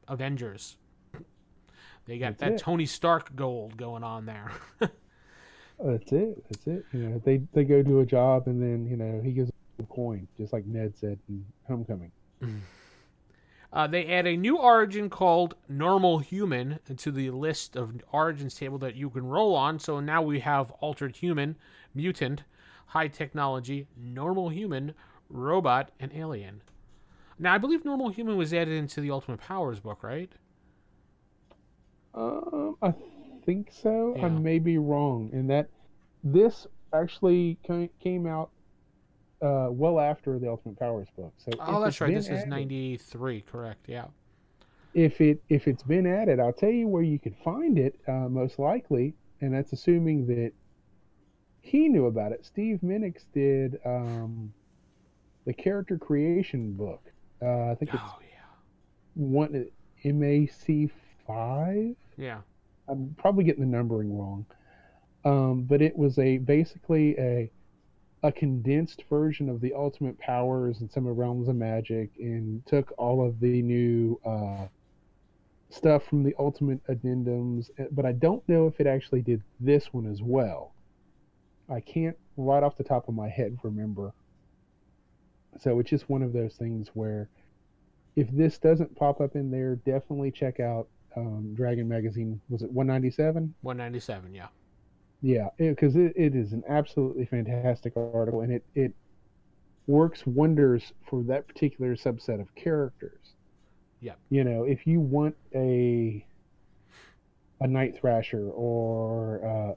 Avengers. 0.07 0.77
They 2.05 2.17
got 2.17 2.37
That's 2.37 2.39
that 2.39 2.51
it. 2.53 2.59
Tony 2.59 2.85
Stark 2.85 3.35
gold 3.35 3.77
going 3.77 4.03
on 4.03 4.25
there. 4.25 4.51
That's 5.83 6.11
it. 6.11 6.43
That's 6.49 6.67
it. 6.67 6.85
You 6.91 7.09
know, 7.09 7.21
they 7.23 7.41
they 7.53 7.63
go 7.63 7.81
do 7.81 7.99
a 7.99 8.05
job 8.05 8.47
and 8.47 8.61
then 8.61 8.87
you 8.89 8.97
know 8.97 9.21
he 9.23 9.31
gives 9.31 9.51
a 9.79 9.83
coin, 9.83 10.27
just 10.37 10.53
like 10.53 10.65
Ned 10.65 10.93
said 10.99 11.19
in 11.29 11.45
Homecoming. 11.67 12.11
Uh, 13.71 13.85
they 13.85 14.07
add 14.07 14.25
a 14.25 14.35
new 14.35 14.57
origin 14.57 15.09
called 15.11 15.53
Normal 15.67 16.17
Human 16.17 16.79
to 16.97 17.11
the 17.11 17.29
list 17.29 17.75
of 17.75 18.01
origins 18.11 18.55
table 18.55 18.79
that 18.79 18.95
you 18.95 19.11
can 19.11 19.23
roll 19.27 19.55
on. 19.55 19.77
So 19.77 19.99
now 19.99 20.23
we 20.23 20.39
have 20.39 20.71
Altered 20.79 21.15
Human, 21.17 21.55
Mutant, 21.93 22.43
High 22.87 23.09
Technology, 23.09 23.85
Normal 23.95 24.49
Human, 24.49 24.95
Robot, 25.29 25.91
and 25.99 26.11
Alien. 26.15 26.61
Now 27.37 27.53
I 27.53 27.59
believe 27.59 27.85
Normal 27.85 28.09
Human 28.09 28.37
was 28.37 28.53
added 28.55 28.73
into 28.73 29.01
the 29.01 29.11
Ultimate 29.11 29.39
Powers 29.39 29.79
book, 29.79 30.01
right? 30.01 30.31
Um, 32.15 32.75
I 32.81 32.91
think 33.49 33.71
so. 33.71 34.13
Yeah. 34.15 34.25
I 34.25 34.29
may 34.29 34.59
be 34.59 34.77
wrong, 34.77 35.29
in 35.33 35.47
that 35.47 35.69
this 36.23 36.67
actually 36.93 37.57
came 37.99 38.27
out 38.27 38.49
uh, 39.41 39.67
well 39.71 39.99
after 39.99 40.37
the 40.37 40.49
Ultimate 40.49 40.77
Powers 40.77 41.07
book. 41.17 41.33
So 41.37 41.51
Oh, 41.59 41.81
that's 41.83 41.99
right. 42.01 42.13
This 42.13 42.29
is 42.29 42.45
'93, 42.45 43.41
correct? 43.41 43.85
Yeah. 43.87 44.05
If 44.93 45.21
it 45.21 45.41
if 45.49 45.67
it's 45.67 45.83
been 45.83 46.05
added, 46.05 46.39
I'll 46.39 46.53
tell 46.53 46.69
you 46.71 46.87
where 46.87 47.03
you 47.03 47.19
could 47.19 47.35
find 47.43 47.79
it. 47.79 47.99
Uh, 48.07 48.27
most 48.29 48.59
likely, 48.59 49.15
and 49.41 49.53
that's 49.53 49.73
assuming 49.73 50.27
that 50.27 50.51
he 51.61 51.87
knew 51.89 52.05
about 52.05 52.31
it. 52.31 52.45
Steve 52.45 52.79
Minix 52.83 53.25
did 53.33 53.79
um, 53.85 54.51
the 55.45 55.53
character 55.53 55.97
creation 55.97 56.73
book. 56.73 57.01
Uh, 57.41 57.71
I 57.71 57.75
think 57.75 57.93
it's 57.93 58.03
Oh 58.03 58.19
yeah. 58.21 58.45
one 59.15 59.65
MAC 60.03 60.89
five. 61.25 61.95
Yeah. 62.17 62.39
I'm 62.89 63.15
probably 63.17 63.43
getting 63.43 63.61
the 63.61 63.77
numbering 63.77 64.17
wrong. 64.17 64.45
Um, 65.25 65.63
but 65.63 65.81
it 65.81 65.97
was 65.97 66.17
a 66.17 66.37
basically 66.37 67.17
a 67.17 67.51
a 68.21 68.31
condensed 68.31 69.03
version 69.09 69.47
of 69.47 69.61
the 69.61 69.73
Ultimate 69.73 70.19
Powers 70.19 70.81
and 70.81 70.91
some 70.91 71.07
of 71.07 71.17
Realms 71.17 71.47
of 71.47 71.55
Magic, 71.55 72.09
and 72.19 72.65
took 72.65 72.93
all 72.97 73.25
of 73.25 73.39
the 73.39 73.61
new 73.61 74.19
uh, 74.25 74.67
stuff 75.69 76.03
from 76.03 76.23
the 76.23 76.35
Ultimate 76.37 76.85
addendums. 76.87 77.69
uh, 77.79 77.85
But 77.91 78.05
I 78.05 78.11
don't 78.11 78.47
know 78.49 78.67
if 78.67 78.79
it 78.79 78.87
actually 78.87 79.21
did 79.21 79.41
this 79.59 79.93
one 79.93 80.05
as 80.05 80.21
well. 80.21 80.73
I 81.69 81.79
can't 81.79 82.17
right 82.35 82.63
off 82.63 82.77
the 82.77 82.83
top 82.83 83.07
of 83.07 83.13
my 83.13 83.29
head 83.29 83.57
remember. 83.63 84.13
So 85.59 85.79
it's 85.79 85.89
just 85.89 86.09
one 86.09 86.21
of 86.23 86.33
those 86.33 86.55
things 86.55 86.89
where 86.93 87.29
if 88.15 88.29
this 88.31 88.57
doesn't 88.57 88.95
pop 88.95 89.21
up 89.21 89.35
in 89.35 89.51
there, 89.51 89.75
definitely 89.75 90.31
check 90.31 90.59
out 90.59 90.87
um, 91.15 91.53
Dragon 91.55 91.87
Magazine. 91.87 92.39
Was 92.49 92.61
it 92.61 92.71
197? 92.71 93.53
197, 93.61 94.33
yeah. 94.33 94.47
Yeah, 95.21 95.49
because 95.57 95.95
it, 95.95 96.13
it 96.15 96.35
is 96.35 96.53
an 96.53 96.63
absolutely 96.67 97.25
fantastic 97.25 97.93
article, 97.97 98.41
and 98.41 98.53
it, 98.53 98.63
it 98.73 98.93
works 99.87 100.25
wonders 100.25 100.93
for 101.09 101.23
that 101.23 101.47
particular 101.47 101.95
subset 101.95 102.39
of 102.39 102.53
characters. 102.55 103.33
Yeah. 104.01 104.13
You 104.29 104.43
know, 104.43 104.63
if 104.63 104.87
you 104.87 105.01
want 105.01 105.35
a 105.53 106.25
a 107.61 107.67
Night 107.67 107.99
Thrasher 107.99 108.49
or 108.51 109.75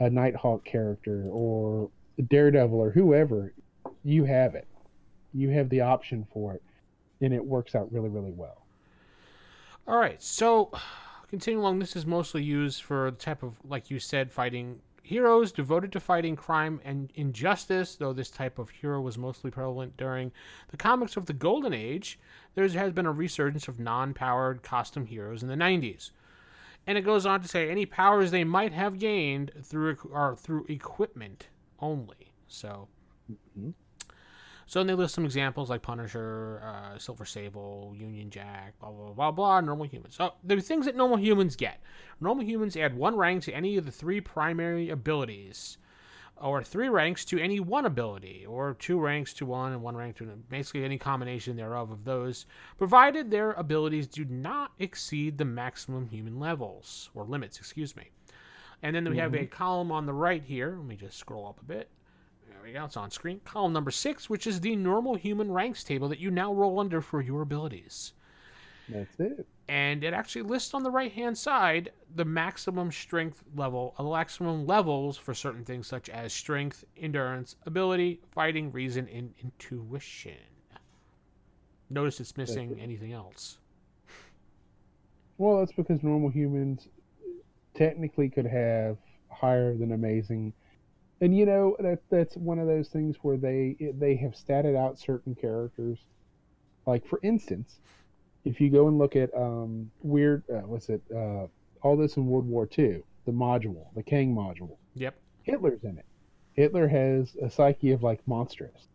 uh, 0.00 0.04
a 0.04 0.08
Nighthawk 0.08 0.64
character 0.64 1.24
or 1.30 1.90
Daredevil 2.28 2.78
or 2.78 2.90
whoever, 2.90 3.52
you 4.02 4.24
have 4.24 4.54
it. 4.54 4.66
You 5.34 5.50
have 5.50 5.68
the 5.68 5.82
option 5.82 6.26
for 6.32 6.54
it, 6.54 6.62
and 7.20 7.34
it 7.34 7.44
works 7.44 7.74
out 7.74 7.92
really, 7.92 8.08
really 8.08 8.32
well. 8.32 8.63
All 9.86 9.98
right, 9.98 10.22
so 10.22 10.70
continuing 11.28 11.62
along, 11.62 11.78
this 11.78 11.96
is 11.96 12.06
mostly 12.06 12.42
used 12.42 12.82
for 12.82 13.10
the 13.10 13.16
type 13.18 13.42
of, 13.42 13.54
like 13.64 13.90
you 13.90 13.98
said, 13.98 14.32
fighting 14.32 14.80
heroes 15.02 15.52
devoted 15.52 15.92
to 15.92 16.00
fighting 16.00 16.34
crime 16.34 16.80
and 16.84 17.12
injustice, 17.14 17.94
though 17.96 18.14
this 18.14 18.30
type 18.30 18.58
of 18.58 18.70
hero 18.70 19.00
was 19.00 19.18
mostly 19.18 19.50
prevalent 19.50 19.96
during 19.96 20.32
the 20.68 20.76
comics 20.76 21.16
of 21.16 21.26
the 21.26 21.32
Golden 21.32 21.74
Age, 21.74 22.18
there 22.54 22.66
has 22.66 22.92
been 22.92 23.06
a 23.06 23.12
resurgence 23.12 23.68
of 23.68 23.78
non 23.78 24.14
powered 24.14 24.62
costume 24.62 25.04
heroes 25.06 25.42
in 25.42 25.48
the 25.48 25.54
90s. 25.54 26.10
And 26.86 26.98
it 26.98 27.02
goes 27.02 27.26
on 27.26 27.40
to 27.42 27.48
say 27.48 27.70
any 27.70 27.86
powers 27.86 28.30
they 28.30 28.44
might 28.44 28.72
have 28.72 28.98
gained 28.98 29.52
through 29.62 29.96
are 30.12 30.36
through 30.36 30.66
equipment 30.68 31.48
only. 31.80 32.32
So, 32.46 32.88
mm-hmm. 33.30 33.70
So 34.66 34.80
then 34.80 34.86
they 34.86 34.94
list 34.94 35.14
some 35.14 35.24
examples 35.24 35.70
like 35.70 35.82
Punisher, 35.82 36.62
uh, 36.64 36.98
Silver 36.98 37.24
Sable, 37.24 37.94
Union 37.96 38.30
Jack, 38.30 38.78
blah 38.80 38.90
blah 38.90 39.12
blah 39.12 39.30
blah. 39.30 39.60
Normal 39.60 39.86
humans. 39.86 40.16
So 40.16 40.34
the 40.44 40.60
things 40.60 40.86
that 40.86 40.96
normal 40.96 41.18
humans 41.18 41.56
get. 41.56 41.80
Normal 42.20 42.44
humans 42.44 42.76
add 42.76 42.96
one 42.96 43.16
rank 43.16 43.42
to 43.44 43.52
any 43.52 43.76
of 43.76 43.84
the 43.84 43.92
three 43.92 44.20
primary 44.20 44.90
abilities 44.90 45.78
or 46.36 46.62
three 46.62 46.88
ranks 46.88 47.24
to 47.24 47.38
any 47.38 47.60
one 47.60 47.86
ability, 47.86 48.44
or 48.46 48.74
two 48.74 48.98
ranks 48.98 49.32
to 49.34 49.46
one 49.46 49.72
and 49.72 49.82
one 49.82 49.96
rank 49.96 50.16
to 50.16 50.24
basically 50.48 50.84
any 50.84 50.98
combination 50.98 51.56
thereof 51.56 51.90
of 51.90 52.04
those, 52.04 52.46
provided 52.76 53.30
their 53.30 53.52
abilities 53.52 54.06
do 54.06 54.24
not 54.24 54.72
exceed 54.78 55.38
the 55.38 55.44
maximum 55.44 56.06
human 56.08 56.38
levels 56.40 57.10
or 57.14 57.24
limits, 57.24 57.58
excuse 57.58 57.94
me. 57.96 58.10
And 58.82 58.94
then 58.94 59.04
we 59.04 59.10
mm-hmm. 59.10 59.20
have 59.20 59.34
a 59.34 59.38
mm-hmm. 59.38 59.54
column 59.54 59.92
on 59.92 60.06
the 60.06 60.12
right 60.12 60.42
here. 60.42 60.74
Let 60.76 60.86
me 60.86 60.96
just 60.96 61.18
scroll 61.18 61.46
up 61.46 61.60
a 61.60 61.64
bit. 61.64 61.88
There 62.54 62.62
we 62.62 62.72
go. 62.72 62.84
It's 62.84 62.96
on 62.96 63.10
screen. 63.10 63.40
Column 63.44 63.72
number 63.72 63.90
six, 63.90 64.30
which 64.30 64.46
is 64.46 64.60
the 64.60 64.74
normal 64.76 65.14
human 65.14 65.52
ranks 65.52 65.84
table 65.84 66.08
that 66.08 66.18
you 66.18 66.30
now 66.30 66.54
roll 66.54 66.80
under 66.80 67.00
for 67.00 67.20
your 67.20 67.42
abilities. 67.42 68.14
That's 68.88 69.20
it 69.20 69.46
and 69.68 70.04
it 70.04 70.12
actually 70.12 70.42
lists 70.42 70.74
on 70.74 70.82
the 70.82 70.90
right 70.90 71.12
hand 71.12 71.36
side 71.36 71.90
the 72.16 72.24
maximum 72.24 72.92
strength 72.92 73.42
level, 73.56 73.94
the 73.96 74.04
maximum 74.04 74.66
levels 74.66 75.16
for 75.16 75.34
certain 75.34 75.64
things 75.64 75.86
such 75.86 76.08
as 76.08 76.32
strength, 76.32 76.84
endurance, 76.96 77.56
ability, 77.66 78.20
fighting, 78.30 78.70
reason, 78.70 79.08
and 79.08 79.32
intuition. 79.42 80.36
Notice 81.90 82.20
it's 82.20 82.36
missing 82.36 82.78
anything 82.80 83.12
else. 83.12 83.58
Well, 85.38 85.58
that's 85.58 85.72
because 85.72 86.02
normal 86.02 86.28
humans 86.28 86.88
technically 87.74 88.28
could 88.28 88.46
have 88.46 88.96
higher 89.30 89.74
than 89.74 89.92
amazing. 89.92 90.52
And 91.20 91.36
you 91.36 91.46
know 91.46 91.76
that 91.80 92.00
that's 92.10 92.36
one 92.36 92.58
of 92.58 92.66
those 92.66 92.88
things 92.88 93.16
where 93.22 93.36
they 93.36 93.76
they 93.98 94.16
have 94.16 94.32
statted 94.32 94.76
out 94.76 94.98
certain 94.98 95.34
characters. 95.34 95.98
Like 96.86 97.06
for 97.06 97.20
instance, 97.22 97.78
if 98.44 98.60
you 98.60 98.70
go 98.70 98.88
and 98.88 98.98
look 98.98 99.16
at 99.16 99.34
um, 99.34 99.90
weird, 100.02 100.42
uh, 100.50 100.58
what's 100.60 100.88
it? 100.88 101.02
Uh, 101.14 101.46
all 101.82 101.96
this 101.96 102.16
in 102.16 102.26
World 102.26 102.46
War 102.46 102.68
II, 102.76 103.02
the 103.26 103.32
module, 103.32 103.86
the 103.94 104.02
Kang 104.02 104.34
module. 104.34 104.76
Yep. 104.94 105.14
Hitler's 105.42 105.84
in 105.84 105.98
it. 105.98 106.06
Hitler 106.54 106.88
has 106.88 107.36
a 107.42 107.50
psyche 107.50 107.92
of 107.92 108.02
like 108.02 108.20
monstrous. 108.26 108.88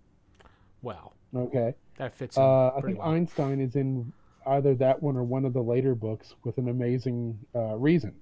Wow. 0.81 1.13
Okay. 1.35 1.73
That 1.97 2.13
fits. 2.13 2.37
Uh, 2.37 2.69
I 2.69 2.81
think 2.81 2.99
well. 2.99 3.09
Einstein 3.09 3.59
is 3.59 3.75
in 3.75 4.11
either 4.47 4.73
that 4.75 5.01
one 5.01 5.17
or 5.17 5.23
one 5.23 5.45
of 5.45 5.53
the 5.53 5.61
later 5.61 5.95
books 5.95 6.35
with 6.43 6.57
an 6.57 6.69
amazing 6.69 7.37
uh, 7.55 7.75
reason. 7.75 8.13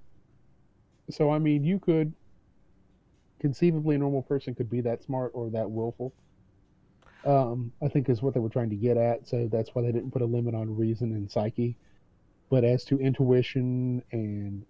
So 1.10 1.30
I 1.30 1.38
mean, 1.38 1.64
you 1.64 1.78
could 1.78 2.12
conceivably 3.40 3.94
a 3.94 3.98
normal 3.98 4.22
person 4.22 4.54
could 4.54 4.70
be 4.70 4.80
that 4.80 5.02
smart 5.02 5.32
or 5.34 5.50
that 5.50 5.70
willful 5.70 6.12
um, 7.24 7.72
I 7.82 7.88
think 7.88 8.08
is 8.08 8.22
what 8.22 8.34
they 8.34 8.40
were 8.40 8.48
trying 8.48 8.70
to 8.70 8.76
get 8.76 8.96
at. 8.96 9.26
So 9.26 9.48
that's 9.50 9.74
why 9.74 9.82
they 9.82 9.92
didn't 9.92 10.12
put 10.12 10.22
a 10.22 10.26
limit 10.26 10.54
on 10.54 10.74
reason 10.76 11.12
and 11.12 11.30
psyche. 11.30 11.76
But 12.50 12.64
as 12.64 12.84
to 12.84 12.98
intuition 12.98 14.02
and 14.12 14.64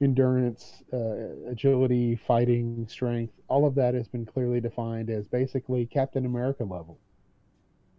endurance, 0.00 0.82
uh, 0.92 1.48
agility, 1.48 2.16
fighting, 2.16 2.86
strength, 2.88 3.34
all 3.48 3.66
of 3.66 3.74
that 3.76 3.94
has 3.94 4.08
been 4.08 4.26
clearly 4.26 4.60
defined 4.60 5.10
as 5.10 5.28
basically 5.28 5.86
Captain 5.86 6.26
America 6.26 6.64
level. 6.64 6.98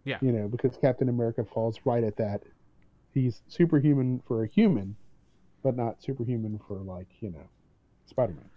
Yeah. 0.04 0.18
You 0.20 0.32
know, 0.32 0.48
because 0.48 0.76
Captain 0.76 1.08
America 1.08 1.44
falls 1.44 1.78
right 1.84 2.02
at 2.02 2.16
that. 2.16 2.42
He's 3.14 3.42
superhuman 3.46 4.20
for 4.26 4.42
a 4.42 4.48
human, 4.48 4.96
but 5.62 5.76
not 5.76 6.02
superhuman 6.02 6.58
for, 6.66 6.78
like, 6.78 7.08
you 7.20 7.30
know, 7.30 7.48
Spider 8.06 8.32
Man. 8.32 8.50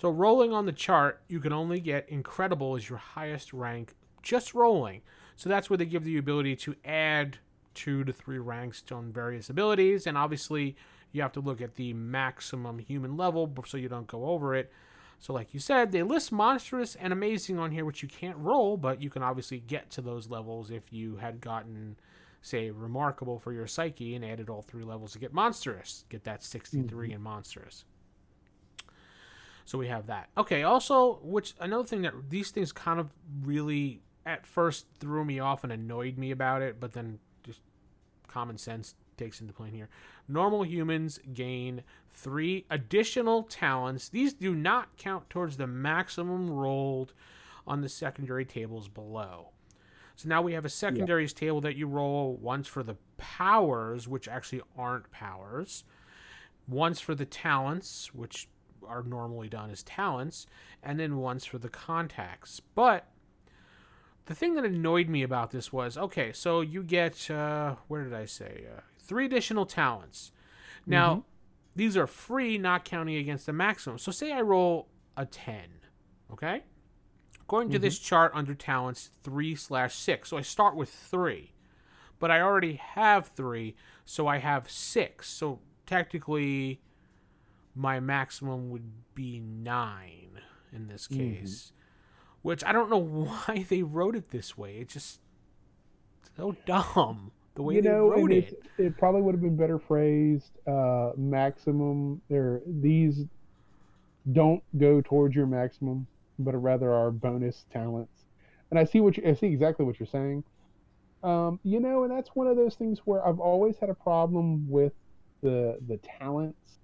So 0.00 0.10
rolling 0.10 0.52
on 0.52 0.64
the 0.64 0.72
chart, 0.72 1.20
you 1.28 1.40
can 1.40 1.52
only 1.52 1.80
get 1.80 2.08
incredible 2.08 2.76
as 2.76 2.88
your 2.88 2.98
highest 2.98 3.52
rank 3.52 3.94
just 4.22 4.54
rolling. 4.54 5.02
So 5.34 5.48
that's 5.48 5.68
where 5.68 5.76
they 5.76 5.86
give 5.86 6.04
the 6.04 6.18
ability 6.18 6.56
to 6.56 6.76
add 6.84 7.38
two 7.74 8.04
to 8.04 8.12
three 8.12 8.38
ranks 8.38 8.82
on 8.92 9.12
various 9.12 9.50
abilities. 9.50 10.06
And 10.06 10.16
obviously, 10.16 10.76
you 11.12 11.22
have 11.22 11.32
to 11.32 11.40
look 11.40 11.60
at 11.60 11.74
the 11.74 11.92
maximum 11.94 12.78
human 12.78 13.16
level 13.16 13.52
so 13.66 13.76
you 13.76 13.88
don't 13.88 14.06
go 14.06 14.26
over 14.26 14.54
it. 14.54 14.70
So, 15.18 15.32
like 15.32 15.52
you 15.52 15.58
said, 15.58 15.90
they 15.90 16.04
list 16.04 16.30
monstrous 16.30 16.94
and 16.94 17.12
amazing 17.12 17.58
on 17.58 17.72
here, 17.72 17.84
which 17.84 18.02
you 18.02 18.08
can't 18.08 18.36
roll, 18.36 18.76
but 18.76 19.02
you 19.02 19.10
can 19.10 19.24
obviously 19.24 19.58
get 19.58 19.90
to 19.90 20.00
those 20.00 20.30
levels 20.30 20.70
if 20.70 20.92
you 20.92 21.16
had 21.16 21.40
gotten, 21.40 21.96
say, 22.40 22.70
remarkable 22.70 23.40
for 23.40 23.52
your 23.52 23.66
psyche 23.66 24.14
and 24.14 24.24
added 24.24 24.48
all 24.48 24.62
three 24.62 24.84
levels 24.84 25.12
to 25.12 25.18
get 25.18 25.32
monstrous. 25.32 26.04
Get 26.08 26.22
that 26.22 26.44
63 26.44 26.86
mm-hmm. 26.86 27.16
in 27.16 27.20
monstrous. 27.20 27.84
So 29.68 29.76
we 29.76 29.88
have 29.88 30.06
that. 30.06 30.30
Okay, 30.38 30.62
also, 30.62 31.18
which 31.22 31.52
another 31.60 31.84
thing 31.84 32.00
that 32.00 32.14
these 32.30 32.50
things 32.50 32.72
kind 32.72 32.98
of 32.98 33.10
really 33.42 34.00
at 34.24 34.46
first 34.46 34.86
threw 34.98 35.26
me 35.26 35.40
off 35.40 35.62
and 35.62 35.70
annoyed 35.70 36.16
me 36.16 36.30
about 36.30 36.62
it, 36.62 36.80
but 36.80 36.94
then 36.94 37.18
just 37.42 37.60
common 38.28 38.56
sense 38.56 38.94
takes 39.18 39.42
into 39.42 39.52
play 39.52 39.68
here. 39.68 39.90
Normal 40.26 40.64
humans 40.64 41.20
gain 41.34 41.82
three 42.08 42.64
additional 42.70 43.42
talents. 43.42 44.08
These 44.08 44.32
do 44.32 44.54
not 44.54 44.96
count 44.96 45.28
towards 45.28 45.58
the 45.58 45.66
maximum 45.66 46.48
rolled 46.48 47.12
on 47.66 47.82
the 47.82 47.90
secondary 47.90 48.46
tables 48.46 48.88
below. 48.88 49.50
So 50.16 50.30
now 50.30 50.40
we 50.40 50.54
have 50.54 50.64
a 50.64 50.70
secondaries 50.70 51.32
yep. 51.32 51.40
table 51.40 51.60
that 51.60 51.76
you 51.76 51.86
roll 51.88 52.38
once 52.40 52.68
for 52.68 52.82
the 52.82 52.96
powers, 53.18 54.08
which 54.08 54.28
actually 54.28 54.62
aren't 54.78 55.10
powers, 55.10 55.84
once 56.66 57.00
for 57.00 57.14
the 57.14 57.26
talents, 57.26 58.14
which 58.14 58.48
are 58.88 59.02
normally 59.02 59.48
done 59.48 59.70
as 59.70 59.82
talents, 59.82 60.46
and 60.82 60.98
then 60.98 61.18
once 61.18 61.44
for 61.44 61.58
the 61.58 61.68
contacts. 61.68 62.60
But 62.74 63.06
the 64.26 64.34
thing 64.34 64.54
that 64.54 64.64
annoyed 64.64 65.08
me 65.08 65.22
about 65.22 65.50
this 65.50 65.72
was 65.72 65.96
okay, 65.96 66.32
so 66.32 66.60
you 66.60 66.82
get 66.82 67.30
uh, 67.30 67.76
where 67.88 68.04
did 68.04 68.14
I 68.14 68.26
say 68.26 68.64
uh, 68.76 68.80
three 69.00 69.26
additional 69.26 69.66
talents. 69.66 70.32
Now 70.86 71.10
mm-hmm. 71.10 71.20
these 71.76 71.96
are 71.96 72.06
free, 72.06 72.58
not 72.58 72.84
counting 72.84 73.16
against 73.16 73.46
the 73.46 73.52
maximum. 73.52 73.98
So 73.98 74.12
say 74.12 74.32
I 74.32 74.40
roll 74.40 74.88
a 75.16 75.26
ten, 75.26 75.68
okay. 76.32 76.62
According 77.40 77.68
mm-hmm. 77.68 77.74
to 77.74 77.78
this 77.78 77.98
mm-hmm. 77.98 78.08
chart 78.08 78.32
under 78.34 78.54
talents, 78.54 79.10
three 79.22 79.54
slash 79.54 79.94
six. 79.94 80.28
So 80.28 80.36
I 80.36 80.42
start 80.42 80.76
with 80.76 80.90
three, 80.90 81.54
but 82.18 82.30
I 82.30 82.42
already 82.42 82.74
have 82.74 83.28
three, 83.28 83.76
so 84.04 84.26
I 84.26 84.38
have 84.38 84.70
six. 84.70 85.28
So 85.28 85.60
technically, 85.86 86.82
my 87.78 88.00
maximum 88.00 88.70
would 88.70 88.90
be 89.14 89.38
nine 89.38 90.40
in 90.72 90.88
this 90.88 91.06
mm-hmm. 91.08 91.40
case 91.40 91.72
which 92.42 92.64
I 92.64 92.72
don't 92.72 92.90
know 92.90 92.98
why 93.46 93.66
they 93.68 93.82
wrote 93.82 94.16
it 94.16 94.30
this 94.30 94.56
way. 94.56 94.76
It's 94.78 94.94
just 94.94 95.20
so 96.36 96.56
dumb 96.66 97.32
the 97.54 97.62
way 97.62 97.76
you 97.76 97.82
they 97.82 97.88
know, 97.88 98.10
wrote 98.10 98.32
it. 98.32 98.62
It 98.78 98.96
probably 98.96 99.22
would 99.22 99.34
have 99.34 99.42
been 99.42 99.56
better 99.56 99.78
phrased. 99.78 100.52
Uh, 100.66 101.10
maximum. 101.16 102.20
There, 102.28 102.62
these 102.66 103.24
don't 104.32 104.62
go 104.78 105.00
towards 105.00 105.34
your 105.34 105.46
maximum, 105.46 106.06
but 106.38 106.52
rather 106.52 106.92
are 106.92 107.10
bonus 107.10 107.64
talents. 107.72 108.24
And 108.70 108.78
I 108.78 108.84
see 108.84 109.00
what 109.00 109.16
you, 109.16 109.24
I 109.26 109.34
see 109.34 109.46
exactly 109.46 109.84
what 109.84 109.98
you're 109.98 110.06
saying. 110.06 110.44
Um, 111.24 111.58
you 111.64 111.80
know, 111.80 112.04
and 112.04 112.12
that's 112.12 112.30
one 112.34 112.46
of 112.46 112.56
those 112.56 112.76
things 112.76 113.00
where 113.04 113.26
I've 113.26 113.40
always 113.40 113.76
had 113.78 113.90
a 113.90 113.94
problem 113.94 114.70
with 114.70 114.92
the 115.42 115.78
the 115.86 115.98
talents 115.98 116.77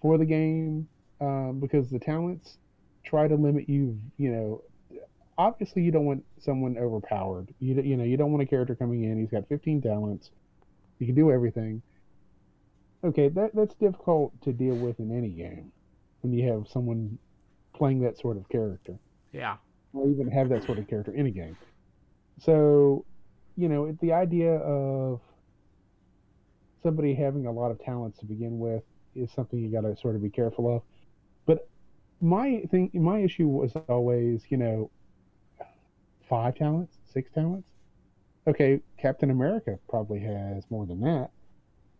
for 0.00 0.18
the 0.18 0.24
game 0.24 0.88
um, 1.20 1.58
because 1.60 1.90
the 1.90 1.98
talents 1.98 2.58
try 3.04 3.28
to 3.28 3.34
limit 3.34 3.68
you. 3.68 3.98
You 4.18 4.30
know, 4.30 4.62
obviously 5.38 5.82
you 5.82 5.90
don't 5.90 6.06
want 6.06 6.24
someone 6.38 6.76
overpowered. 6.78 7.52
You 7.60 7.80
you 7.82 7.96
know 7.96 8.04
you 8.04 8.16
don't 8.16 8.30
want 8.32 8.42
a 8.42 8.46
character 8.46 8.74
coming 8.74 9.04
in. 9.04 9.18
He's 9.18 9.30
got 9.30 9.48
15 9.48 9.82
talents. 9.82 10.30
He 10.98 11.06
can 11.06 11.14
do 11.14 11.30
everything. 11.30 11.82
Okay, 13.04 13.28
that 13.28 13.54
that's 13.54 13.74
difficult 13.74 14.32
to 14.42 14.52
deal 14.52 14.74
with 14.74 14.98
in 14.98 15.16
any 15.16 15.28
game 15.28 15.70
when 16.22 16.32
you 16.32 16.48
have 16.50 16.66
someone 16.68 17.18
playing 17.74 18.00
that 18.00 18.18
sort 18.18 18.36
of 18.38 18.48
character, 18.48 18.98
Yeah. 19.32 19.56
or 19.92 20.08
even 20.08 20.28
have 20.30 20.48
that 20.48 20.64
sort 20.64 20.78
of 20.78 20.88
character 20.88 21.12
in 21.12 21.26
a 21.26 21.30
game. 21.30 21.56
So, 22.40 23.04
you 23.56 23.68
know, 23.68 23.92
the 24.00 24.12
idea 24.14 24.54
of 24.56 25.20
somebody 26.82 27.14
having 27.14 27.46
a 27.46 27.52
lot 27.52 27.70
of 27.70 27.78
talents 27.78 28.18
to 28.20 28.24
begin 28.24 28.58
with 28.58 28.82
is 29.16 29.30
something 29.32 29.58
you 29.58 29.70
got 29.70 29.82
to 29.82 29.96
sort 29.96 30.14
of 30.14 30.22
be 30.22 30.30
careful 30.30 30.76
of. 30.76 30.82
But 31.46 31.68
my 32.20 32.62
thing, 32.70 32.90
my 32.94 33.18
issue 33.18 33.48
was 33.48 33.72
always, 33.88 34.44
you 34.48 34.56
know, 34.56 34.90
five 36.28 36.54
talents, 36.56 36.98
six 37.12 37.30
talents. 37.30 37.70
Okay, 38.46 38.80
Captain 38.98 39.30
America 39.30 39.78
probably 39.88 40.20
has 40.20 40.64
more 40.70 40.86
than 40.86 41.00
that. 41.00 41.30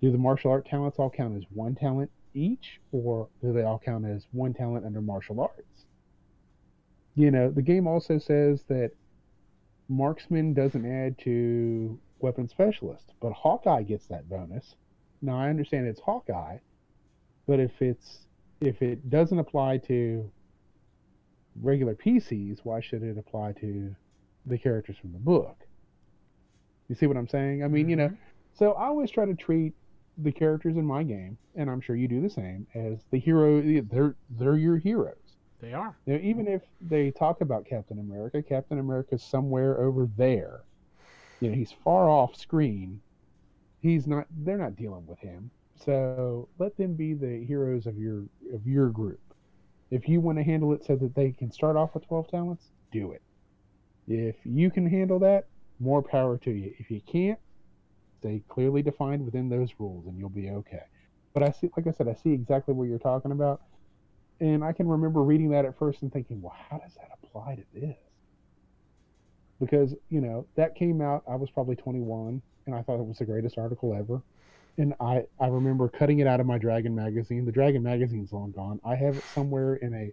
Do 0.01 0.12
the 0.12 0.19
martial 0.19 0.51
art 0.51 0.67
talents 0.67 0.99
all 0.99 1.11
count 1.11 1.37
as 1.37 1.45
one 1.53 1.75
talent 1.75 2.11
each, 2.35 2.81
or 2.93 3.29
do 3.41 3.53
they 3.53 3.62
all 3.62 3.81
count 3.85 4.05
as 4.05 4.27
one 4.33 4.53
talent 4.55 4.85
under 4.85 5.01
martial 5.01 5.41
arts? 5.41 5.87
You 7.14 7.31
know, 7.31 7.51
the 7.51 7.62
game 7.62 7.87
also 7.87 8.19
says 8.19 8.64
that 8.69 8.93
marksman 9.89 10.53
doesn't 10.53 10.85
add 10.85 11.19
to 11.21 11.99
weapon 12.21 12.49
specialist, 12.49 13.12
but 13.21 13.33
Hawkeye 13.33 13.83
gets 13.83 14.07
that 14.07 14.29
bonus. 14.29 14.77
Now 15.23 15.39
I 15.39 15.49
understand 15.49 15.87
it's 15.87 16.01
Hawkeye, 16.01 16.59
but 17.47 17.61
if 17.61 17.80
it's 17.80 18.26
if 18.61 18.82
it 18.82 19.11
doesn't 19.11 19.38
apply 19.38 19.78
to 19.78 20.30
regular 21.61 21.94
PCs, 21.94 22.61
why 22.64 22.80
should 22.80 23.03
it 23.03 23.18
apply 23.18 23.53
to 23.53 23.94
the 24.47 24.59
characters 24.59 24.97
from 24.99 25.12
the 25.12 25.18
book? 25.18 25.57
You 26.88 26.94
see 26.94 27.07
what 27.07 27.16
I'm 27.16 27.28
saying? 27.28 27.64
I 27.64 27.68
mean, 27.68 27.88
you 27.88 27.97
know, 27.97 28.09
mm-hmm. 28.09 28.14
so 28.55 28.72
I 28.72 28.86
always 28.86 29.11
try 29.11 29.24
to 29.24 29.34
treat 29.34 29.74
the 30.18 30.32
characters 30.32 30.76
in 30.76 30.86
my 30.86 31.03
game, 31.03 31.36
and 31.55 31.68
I'm 31.68 31.80
sure 31.80 31.97
you 31.97 32.09
do 32.09 32.20
the 32.20 32.30
same, 32.30 32.66
as 32.74 33.05
the 33.11 33.18
hero. 33.18 33.61
They're 33.82 34.14
they're 34.30 34.57
your 34.57 34.78
heroes. 34.78 35.16
They 35.61 35.72
are. 35.72 35.97
Now, 36.07 36.16
even 36.16 36.47
if 36.47 36.62
they 36.80 37.11
talk 37.11 37.40
about 37.40 37.66
Captain 37.66 37.99
America, 37.99 38.42
Captain 38.42 38.78
America's 38.78 39.22
somewhere 39.22 39.80
over 39.80 40.09
there. 40.16 40.61
You 41.40 41.51
know, 41.51 41.57
he's 41.57 41.72
far 41.72 42.09
off 42.09 42.36
screen. 42.36 43.01
He's 43.80 44.07
not. 44.07 44.26
They're 44.30 44.59
not 44.59 44.76
dealing 44.76 45.07
with 45.07 45.18
him. 45.18 45.51
So 45.85 46.49
let 46.59 46.77
them 46.77 46.95
be 46.95 47.14
the 47.14 47.45
heroes 47.45 47.87
of 47.87 47.99
your 47.99 48.24
of 48.53 48.66
your 48.66 48.89
group. 48.89 49.20
If 49.91 50.09
you 50.09 50.20
want 50.20 50.39
to 50.39 50.45
handle 50.45 50.72
it 50.72 50.85
so 50.85 50.97
that 50.97 51.14
they 51.14 51.33
can 51.33 51.51
start 51.51 51.77
off 51.77 51.95
with 51.95 52.07
twelve 52.07 52.29
talents, 52.29 52.64
do 52.93 53.12
it. 53.12 53.22
If 54.09 54.37
you 54.45 54.70
can 54.70 54.89
handle 54.89 55.18
that, 55.20 55.47
more 55.79 56.03
power 56.03 56.39
to 56.39 56.51
you. 56.51 56.72
If 56.79 56.91
you 56.91 57.01
can't, 57.01 57.39
stay 58.20 58.43
clearly 58.49 58.83
defined 58.83 59.24
within 59.24 59.49
those 59.49 59.70
rules, 59.79 60.07
and 60.07 60.18
you'll 60.18 60.29
be 60.29 60.51
okay. 60.51 60.85
But 61.35 61.43
I 61.43 61.51
see, 61.51 61.70
like 61.77 61.87
I 61.87 61.91
said, 61.91 62.09
I 62.09 62.14
see 62.14 62.33
exactly 62.33 62.72
what 62.74 62.89
you're 62.89 62.99
talking 62.99 63.33
about. 63.33 63.62
And 64.41 64.62
I 64.64 64.72
can 64.72 64.89
remember 64.89 65.22
reading 65.22 65.51
that 65.51 65.64
at 65.64 65.79
first 65.79 66.03
and 66.03 66.12
thinking, 66.12 66.41
well, 66.43 66.55
how 66.70 66.79
does 66.79 66.95
that 66.95 67.11
apply 67.22 67.57
to 67.57 67.62
this? 67.74 67.97
Because, 69.61 69.95
you 70.11 70.20
know, 70.20 70.47
that 70.57 70.74
came 70.74 71.01
out, 71.01 71.22
I 71.29 71.37
was 71.37 71.51
probably 71.51 71.77
21, 71.77 72.43
and 72.66 72.74
I 72.74 72.83
thought 72.83 73.01
it 73.01 73.07
was 73.07 73.18
the 73.18 73.24
greatest 73.24 73.57
article 73.57 73.95
ever. 73.95 74.22
And 74.79 74.95
I, 75.01 75.24
I 75.41 75.47
remember 75.47 75.89
cutting 75.89 76.18
it 76.18 76.27
out 76.27 76.41
of 76.41 76.47
my 76.47 76.59
Dragon 76.59 76.95
magazine. 76.95 77.45
The 77.47 77.53
Dragon 77.53 77.83
magazine's 77.83 78.33
long 78.33 78.53
gone. 78.53 78.81
I 78.85 78.95
have 78.95 79.16
it 79.16 79.24
somewhere 79.35 79.77
in 79.77 79.95
a, 79.95 80.12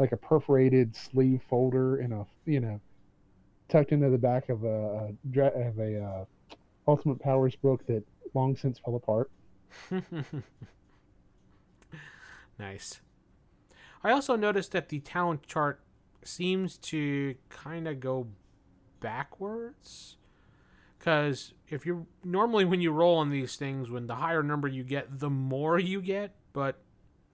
like 0.00 0.12
a 0.12 0.16
perforated 0.16 0.94
sleeve 0.94 1.42
folder 1.48 2.00
in 2.00 2.12
a, 2.12 2.24
you 2.44 2.60
know, 2.60 2.80
tucked 3.68 3.92
into 3.92 4.10
the 4.10 4.18
back 4.18 4.48
of 4.48 4.64
a, 4.64 5.12
of 5.36 5.78
a 5.78 6.02
uh, 6.02 6.24
Ultimate 6.86 7.20
Powers 7.20 7.56
book 7.56 7.84
that 7.86 8.04
long 8.34 8.56
since 8.56 8.78
fell 8.78 8.94
apart. 8.94 9.30
nice. 12.58 13.00
I 14.04 14.12
also 14.12 14.36
noticed 14.36 14.72
that 14.72 14.88
the 14.88 15.00
talent 15.00 15.46
chart 15.46 15.80
seems 16.22 16.78
to 16.78 17.34
kind 17.48 17.88
of 17.88 18.00
go 18.00 18.28
backwards. 19.00 20.17
Because 20.98 21.54
if 21.68 21.86
you 21.86 22.06
normally 22.24 22.64
when 22.64 22.80
you 22.80 22.90
roll 22.90 23.18
on 23.18 23.30
these 23.30 23.56
things, 23.56 23.90
when 23.90 24.06
the 24.06 24.16
higher 24.16 24.42
number 24.42 24.66
you 24.68 24.82
get, 24.84 25.18
the 25.20 25.30
more 25.30 25.78
you 25.78 26.00
get. 26.02 26.34
But 26.52 26.80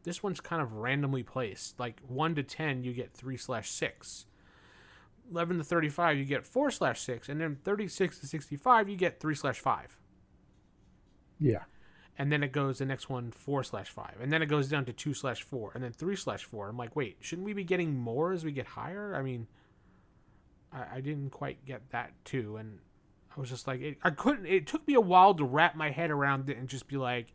this 0.03 0.23
one's 0.23 0.41
kind 0.41 0.61
of 0.61 0.75
randomly 0.75 1.23
placed. 1.23 1.81
Like 1.81 2.01
one 2.07 2.35
to 2.35 2.43
ten, 2.43 2.85
you 2.85 2.93
get 2.93 3.13
three 3.13 3.37
slash 3.37 3.71
six. 3.71 4.27
11 5.31 5.57
to 5.57 5.65
35 5.65 6.19
you 6.19 6.25
get 6.27 6.45
4 6.47 6.71
slash 6.71 7.01
6 7.01 7.31
and 7.31 7.41
then 7.41 7.57
36 7.65 8.19
to 8.19 8.27
65 8.27 8.91
you 8.91 8.95
get 8.97 9.21
3 9.21 9.35
slash 9.35 9.59
5 9.59 9.97
Yeah. 11.41 11.63
and 12.19 12.31
then 12.31 12.43
it 12.43 12.53
goes 12.53 12.77
the 12.77 12.85
next 12.85 13.09
one 13.09 13.31
4 13.31 13.65
slash 13.65 13.89
5 13.89 14.19
and 14.21 14.31
then 14.31 14.43
it 14.43 14.47
goes 14.51 14.69
down 14.69 14.85
to 14.85 14.93
2 14.93 15.15
slash 15.15 15.43
4 15.43 15.73
and 15.75 15.83
then 15.83 15.93
3 15.93 16.15
slash 16.15 16.45
4 16.45 16.69
i'm 16.69 16.77
like 16.77 16.95
wait 16.95 17.17
shouldn't 17.21 17.47
we 17.47 17.55
be 17.55 17.65
getting 17.65 17.97
more 17.97 18.33
as 18.35 18.45
we 18.45 18.53
get 18.53 18.67
higher 18.67 19.15
i 19.17 19.23
mean 19.23 19.47
i, 20.71 20.97
I 20.97 21.01
didn't 21.01 21.31
quite 21.31 21.65
get 21.65 21.89
that 21.93 22.13
too 22.27 22.59
and 22.59 22.81
i 23.37 23.41
was 23.41 23.49
just 23.49 23.67
like 23.67 23.81
it, 23.81 23.99
i 24.03 24.11
couldn't 24.11 24.47
it 24.47 24.67
took 24.67 24.87
me 24.87 24.95
a 24.95 25.01
while 25.01 25.35
to 25.35 25.45
wrap 25.45 25.75
my 25.77 25.91
head 25.91 26.11
around 26.11 26.49
it 26.49 26.57
and 26.57 26.69
just 26.69 26.89
be 26.89 26.97
like 26.97 27.33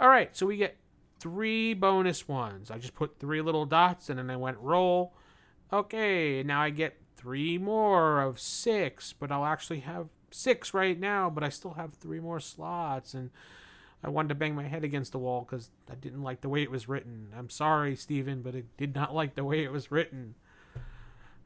all 0.00 0.08
right 0.08 0.36
so 0.36 0.46
we 0.46 0.56
get 0.56 0.76
three 1.18 1.74
bonus 1.74 2.26
ones 2.26 2.70
i 2.70 2.78
just 2.78 2.94
put 2.94 3.18
three 3.18 3.40
little 3.40 3.66
dots 3.66 4.08
and 4.08 4.18
then 4.18 4.30
i 4.30 4.36
went 4.36 4.58
roll 4.58 5.14
okay 5.72 6.42
now 6.42 6.60
i 6.60 6.70
get 6.70 6.96
three 7.22 7.56
more 7.56 8.20
of 8.20 8.40
six, 8.40 9.12
but 9.12 9.30
I'll 9.30 9.44
actually 9.44 9.80
have 9.80 10.08
six 10.32 10.74
right 10.74 10.98
now, 10.98 11.30
but 11.30 11.44
I 11.44 11.50
still 11.50 11.74
have 11.74 11.94
three 11.94 12.18
more 12.18 12.40
slots. 12.40 13.14
And 13.14 13.30
I 14.02 14.08
wanted 14.10 14.30
to 14.30 14.34
bang 14.34 14.56
my 14.56 14.66
head 14.66 14.82
against 14.82 15.12
the 15.12 15.20
wall 15.20 15.46
because 15.48 15.70
I 15.90 15.94
didn't 15.94 16.22
like 16.22 16.40
the 16.40 16.48
way 16.48 16.62
it 16.62 16.70
was 16.70 16.88
written. 16.88 17.28
I'm 17.36 17.48
sorry, 17.48 17.94
Steven, 17.94 18.42
but 18.42 18.56
I 18.56 18.64
did 18.76 18.94
not 18.94 19.14
like 19.14 19.36
the 19.36 19.44
way 19.44 19.62
it 19.62 19.70
was 19.70 19.92
written. 19.92 20.34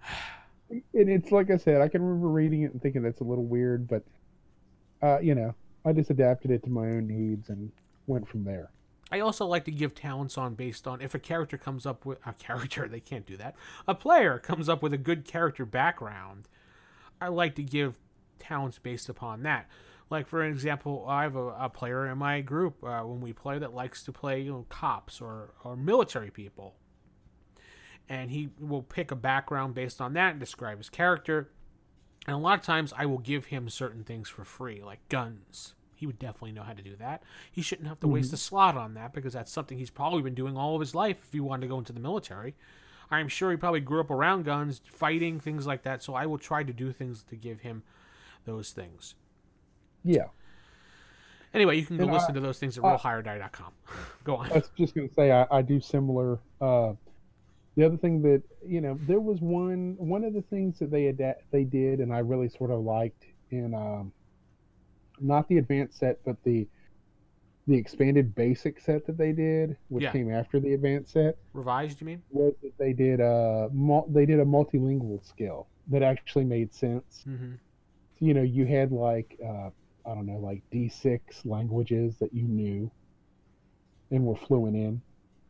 and 0.70 0.84
it's 0.92 1.30
like 1.30 1.50
I 1.50 1.56
said, 1.56 1.80
I 1.80 1.88
can 1.88 2.02
remember 2.02 2.28
reading 2.28 2.62
it 2.62 2.72
and 2.72 2.82
thinking 2.82 3.02
that's 3.02 3.20
a 3.20 3.24
little 3.24 3.44
weird, 3.44 3.88
but 3.88 4.02
uh, 5.02 5.18
you 5.20 5.34
know, 5.34 5.54
I 5.84 5.92
just 5.92 6.10
adapted 6.10 6.50
it 6.50 6.62
to 6.64 6.70
my 6.70 6.88
own 6.88 7.06
needs 7.06 7.48
and 7.48 7.70
went 8.06 8.28
from 8.28 8.44
there. 8.44 8.70
I 9.10 9.20
also 9.20 9.46
like 9.46 9.64
to 9.66 9.70
give 9.70 9.94
talents 9.94 10.36
on 10.36 10.54
based 10.54 10.86
on 10.86 11.00
if 11.00 11.14
a 11.14 11.18
character 11.18 11.56
comes 11.56 11.86
up 11.86 12.04
with 12.04 12.18
a 12.26 12.32
character, 12.32 12.88
they 12.90 13.00
can't 13.00 13.26
do 13.26 13.36
that. 13.36 13.54
A 13.86 13.94
player 13.94 14.38
comes 14.38 14.68
up 14.68 14.82
with 14.82 14.92
a 14.92 14.98
good 14.98 15.24
character 15.24 15.64
background. 15.64 16.48
I 17.20 17.28
like 17.28 17.54
to 17.56 17.62
give 17.62 17.98
talents 18.38 18.78
based 18.78 19.08
upon 19.08 19.42
that. 19.44 19.68
Like 20.10 20.26
for 20.28 20.44
example, 20.44 21.04
I 21.08 21.22
have 21.22 21.36
a, 21.36 21.48
a 21.48 21.68
player 21.68 22.06
in 22.06 22.18
my 22.18 22.40
group 22.40 22.82
uh, 22.84 23.02
when 23.02 23.20
we 23.20 23.32
play 23.32 23.58
that 23.58 23.74
likes 23.74 24.02
to 24.04 24.12
play 24.12 24.40
you 24.42 24.52
know, 24.52 24.66
cops 24.68 25.20
or 25.20 25.54
or 25.64 25.76
military 25.76 26.30
people, 26.30 26.74
and 28.08 28.30
he 28.30 28.50
will 28.60 28.82
pick 28.82 29.10
a 29.10 29.16
background 29.16 29.74
based 29.74 30.00
on 30.00 30.12
that 30.14 30.32
and 30.32 30.40
describe 30.40 30.78
his 30.78 30.88
character. 30.90 31.48
And 32.26 32.34
a 32.34 32.38
lot 32.38 32.58
of 32.58 32.64
times, 32.64 32.92
I 32.96 33.06
will 33.06 33.18
give 33.18 33.46
him 33.46 33.68
certain 33.68 34.02
things 34.04 34.28
for 34.28 34.44
free, 34.44 34.82
like 34.82 35.06
guns. 35.08 35.74
He 35.94 36.06
would 36.06 36.18
definitely 36.18 36.52
know 36.52 36.62
how 36.62 36.72
to 36.74 36.82
do 36.82 36.94
that. 36.96 37.22
He 37.50 37.62
shouldn't 37.62 37.88
have 37.88 38.00
to 38.00 38.08
waste 38.08 38.32
a 38.32 38.36
slot 38.36 38.76
on 38.76 38.94
that 38.94 39.14
because 39.14 39.32
that's 39.32 39.50
something 39.52 39.78
he's 39.78 39.90
probably 39.90 40.22
been 40.22 40.34
doing 40.34 40.56
all 40.56 40.74
of 40.74 40.80
his 40.80 40.94
life 40.94 41.16
if 41.24 41.32
he 41.32 41.40
wanted 41.40 41.62
to 41.62 41.68
go 41.68 41.78
into 41.78 41.92
the 41.92 42.00
military. 42.00 42.54
I'm 43.10 43.28
sure 43.28 43.50
he 43.52 43.56
probably 43.56 43.80
grew 43.80 44.00
up 44.00 44.10
around 44.10 44.44
guns, 44.44 44.80
fighting, 44.84 45.38
things 45.40 45.66
like 45.66 45.84
that. 45.84 46.02
So 46.02 46.14
I 46.14 46.26
will 46.26 46.38
try 46.38 46.64
to 46.64 46.72
do 46.72 46.92
things 46.92 47.22
to 47.30 47.36
give 47.36 47.60
him 47.60 47.82
those 48.44 48.70
things. 48.72 49.14
Yeah, 50.04 50.26
Anyway, 51.54 51.76
you 51.78 51.86
can 51.86 51.96
go 51.96 52.02
And 52.02 52.12
I- 52.12 52.14
listen 52.14 52.34
to 52.34 52.40
those 52.40 52.58
things 52.58 52.76
at 52.76 52.84
I- 52.84 52.96
realhigher.com. 52.96 53.72
go 54.24 54.36
on. 54.36 54.50
I 54.52 54.56
was 54.56 54.70
just 54.76 54.94
gonna 54.94 55.08
say 55.08 55.32
I, 55.32 55.46
I 55.50 55.62
do 55.62 55.80
similar. 55.80 56.38
Uh, 56.60 56.92
the 57.76 57.84
other 57.84 57.96
thing 57.96 58.22
that 58.22 58.42
you 58.66 58.80
know, 58.80 58.98
there 59.06 59.20
was 59.20 59.40
one 59.40 59.94
one 59.98 60.24
of 60.24 60.32
the 60.34 60.42
things 60.42 60.78
that 60.78 60.90
they 60.90 61.06
adapt 61.06 61.50
they 61.50 61.64
did, 61.64 62.00
and 62.00 62.12
I 62.12 62.18
really 62.20 62.48
sort 62.48 62.70
of 62.70 62.80
liked 62.80 63.24
in 63.50 63.74
um, 63.74 64.12
not 65.20 65.48
the 65.48 65.58
advanced 65.58 65.98
set, 65.98 66.18
but 66.24 66.36
the 66.44 66.66
the 67.68 67.76
expanded 67.76 68.34
basic 68.36 68.78
set 68.80 69.04
that 69.06 69.18
they 69.18 69.32
did, 69.32 69.76
which 69.88 70.04
Yeah. 70.04 70.12
came 70.12 70.30
after 70.30 70.60
the 70.60 70.74
advanced 70.74 71.12
set. 71.12 71.36
Revised, 71.52 72.00
you 72.00 72.06
mean? 72.06 72.22
was 72.30 72.54
that 72.62 72.78
they 72.78 72.92
did 72.92 73.20
a 73.20 73.68
mul- 73.72 74.06
they 74.08 74.24
did 74.24 74.38
a 74.40 74.44
multilingual 74.44 75.22
skill 75.24 75.66
that 75.88 76.02
actually 76.02 76.44
made 76.44 76.72
sense. 76.72 77.24
Mm-hmm. 77.28 77.54
You 78.20 78.34
know, 78.34 78.42
you 78.42 78.66
had 78.66 78.92
like 78.92 79.36
uh, 79.44 79.70
I 80.08 80.14
don't 80.14 80.26
know, 80.26 80.38
like 80.38 80.62
D 80.70 80.88
six 80.88 81.44
languages 81.44 82.16
that 82.18 82.32
you 82.32 82.44
knew 82.44 82.90
and 84.10 84.24
were 84.24 84.36
fluent 84.36 84.76
in, 84.76 85.02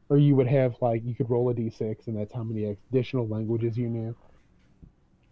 or 0.08 0.18
you 0.18 0.36
would 0.36 0.46
have 0.46 0.76
like 0.80 1.04
you 1.04 1.14
could 1.14 1.28
roll 1.28 1.48
a 1.50 1.54
D 1.54 1.70
six 1.70 2.06
and 2.06 2.16
that's 2.16 2.32
how 2.32 2.42
many 2.42 2.64
additional 2.64 3.26
languages 3.26 3.76
you 3.76 3.88
knew. 3.88 4.16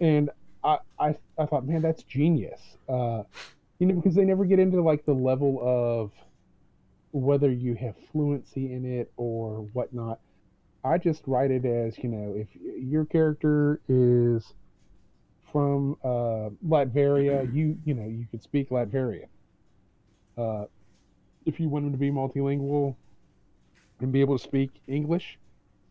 And 0.01 0.31
I 0.62 0.79
I, 0.99 1.16
I 1.39 1.47
thought, 1.47 1.66
man, 1.66 1.83
that's 1.83 2.03
genius. 2.03 2.61
Uh, 2.89 3.22
you 3.79 3.87
know, 3.87 3.95
because 3.95 4.14
they 4.14 4.25
never 4.25 4.45
get 4.45 4.59
into 4.59 4.81
like 4.83 5.05
the 5.05 5.12
level 5.12 5.61
of 5.62 6.12
whether 7.12 7.51
you 7.51 7.75
have 7.75 7.95
fluency 8.11 8.72
in 8.72 8.85
it 8.85 9.12
or 9.16 9.68
whatnot. 9.72 10.18
I 10.83 10.99
just 10.99 11.22
write 11.27 11.51
it 11.51 11.64
as 11.64 11.97
you 11.99 12.09
know, 12.09 12.35
if 12.37 12.49
your 12.61 13.05
character 13.05 13.81
is 13.89 14.53
from 15.53 15.97
uh, 16.03 16.51
Latveria, 16.66 17.53
you 17.55 17.79
you 17.85 17.95
know 17.95 18.07
you 18.07 18.27
could 18.31 18.43
speak 18.43 18.70
Latvian. 18.70 19.29
Uh, 20.37 20.64
if 21.47 21.61
you 21.61 21.68
want 21.68 21.91
to 21.93 21.97
be 21.97 22.11
multilingual 22.11 22.97
and 24.05 24.12
be 24.12 24.20
able 24.20 24.38
to 24.38 24.44
speak 24.44 24.70
English, 24.86 25.38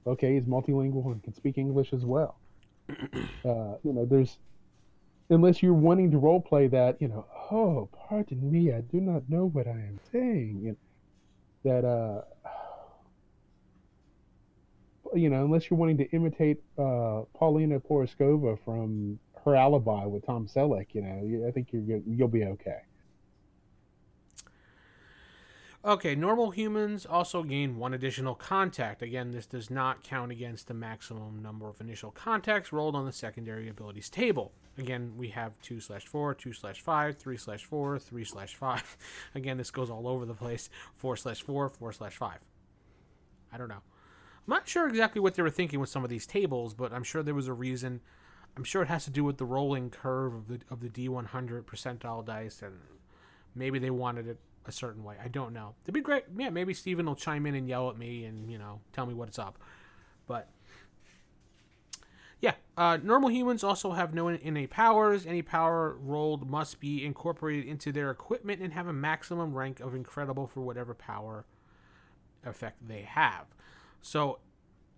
okay, 0.08 0.36
he's 0.36 0.46
multilingual 0.46 1.12
and 1.12 1.22
can 1.24 1.34
speak 1.34 1.58
English 1.58 1.92
as 1.94 2.06
well. 2.06 2.38
Uh, 3.46 3.76
you 3.84 3.92
know, 3.92 4.06
there's 4.06 4.38
unless 5.30 5.62
you're 5.62 5.74
wanting 5.74 6.10
to 6.12 6.18
role 6.18 6.40
play 6.40 6.68
that, 6.68 7.02
you 7.02 7.10
know, 7.10 7.26
oh, 7.52 7.90
pardon 8.08 8.50
me, 8.50 8.72
I 8.72 8.80
do 8.80 9.02
not 9.02 9.30
know 9.30 9.50
what 9.50 9.68
I 9.68 9.72
am 9.72 10.00
saying. 10.14 10.62
You 10.64 10.70
know, 10.72 10.78
that 11.66 11.86
uh 11.86 12.22
you 15.14 15.30
know, 15.30 15.44
unless 15.44 15.70
you're 15.70 15.78
wanting 15.78 15.98
to 15.98 16.10
imitate 16.12 16.64
uh, 16.78 17.24
Paulina 17.38 17.80
Porizkova 17.80 18.58
from 18.64 19.20
her 19.44 19.56
alibi 19.56 20.06
with 20.06 20.26
Tom 20.26 20.48
Selleck, 20.48 20.88
you 20.94 21.02
know, 21.02 21.48
I 21.48 21.52
think 21.52 21.68
you're 21.72 21.82
good, 21.82 22.04
you'll 22.08 22.30
be 22.30 22.46
okay. 22.46 22.80
Okay, 25.86 26.16
normal 26.16 26.52
humans 26.52 27.06
also 27.06 27.44
gain 27.44 27.76
one 27.76 27.94
additional 27.94 28.36
contact. 28.36 29.02
Again, 29.02 29.32
this 29.32 29.46
does 29.46 29.70
not 29.70 30.02
count 30.02 30.32
against 30.32 30.70
the 30.70 30.74
maximum 30.74 31.42
number 31.42 31.68
of 31.68 31.82
initial 31.82 32.10
contacts 32.10 32.72
rolled 32.72 32.96
on 32.96 33.06
the 33.06 33.12
secondary 33.12 33.68
abilities 33.68 34.10
table. 34.10 34.54
Again, 34.78 35.12
we 35.18 35.28
have 35.30 35.60
2 35.62 35.82
slash 35.82 36.06
4, 36.06 36.36
2 36.36 36.54
slash 36.54 36.80
5, 36.80 37.18
3 37.18 37.38
slash 37.38 37.66
4, 37.66 38.00
3 38.00 38.24
slash 38.24 38.56
5. 38.56 38.98
Again, 39.36 39.58
this 39.58 39.72
goes 39.72 39.90
all 39.90 40.08
over 40.08 40.26
the 40.26 40.34
place. 40.34 40.70
4 40.96 41.18
slash 41.18 41.42
4, 41.42 41.68
4 41.68 41.92
slash 41.92 42.16
5. 42.16 42.40
I 43.52 43.58
don't 43.58 43.68
know. 43.68 43.76
I'm 43.76 44.52
not 44.56 44.70
sure 44.70 44.88
exactly 44.88 45.20
what 45.20 45.36
they 45.36 45.44
were 45.44 45.50
thinking 45.50 45.82
with 45.82 45.90
some 45.90 46.06
of 46.06 46.10
these 46.10 46.26
tables, 46.26 46.74
but 46.74 46.94
I'm 46.94 47.04
sure 47.04 47.24
there 47.24 47.36
was 47.36 47.50
a 47.50 47.54
reason. 47.54 48.00
I'm 48.56 48.64
sure 48.64 48.84
it 48.84 48.88
has 48.88 49.04
to 49.04 49.12
do 49.12 49.26
with 49.26 49.38
the 49.38 49.46
rolling 49.46 49.90
curve 49.90 50.34
of 50.34 50.48
the 50.48 50.60
of 50.70 50.80
the 50.80 50.90
D100 50.90 51.64
percentile 51.64 52.26
dice, 52.26 52.62
and 52.62 52.80
maybe 53.54 53.80
they 53.80 53.90
wanted 53.90 54.28
it 54.28 54.38
a 54.66 54.72
certain 54.72 55.04
way. 55.04 55.16
I 55.24 55.28
don't 55.28 55.54
know. 55.54 55.76
It'd 55.84 55.94
be 55.94 56.02
great. 56.02 56.24
Yeah, 56.38 56.50
maybe 56.50 56.74
Steven 56.74 57.06
will 57.06 57.16
chime 57.16 57.46
in 57.46 57.56
and 57.56 57.68
yell 57.68 57.90
at 57.90 57.98
me 57.98 58.26
and 58.26 58.50
you 58.50 58.58
know 58.58 58.82
tell 58.92 59.06
me 59.06 59.14
what's 59.14 59.40
up. 59.40 59.58
But 60.28 60.50
yeah, 62.42 62.56
uh, 62.78 62.98
normal 63.02 63.30
humans 63.30 63.64
also 63.64 63.92
have 63.92 64.14
no 64.14 64.28
innate 64.28 64.70
powers. 64.70 65.26
Any 65.26 65.42
power 65.42 65.96
rolled 66.00 66.50
must 66.50 66.80
be 66.80 67.06
incorporated 67.06 67.66
into 67.66 67.92
their 67.92 68.12
equipment 68.12 68.62
and 68.62 68.74
have 68.74 68.88
a 68.88 68.94
maximum 68.94 69.54
rank 69.54 69.80
of 69.80 69.96
incredible 69.96 70.48
for 70.48 70.62
whatever 70.62 70.94
power 70.94 71.46
effect 72.46 72.86
they 72.88 73.04
have. 73.04 73.46
So 74.02 74.40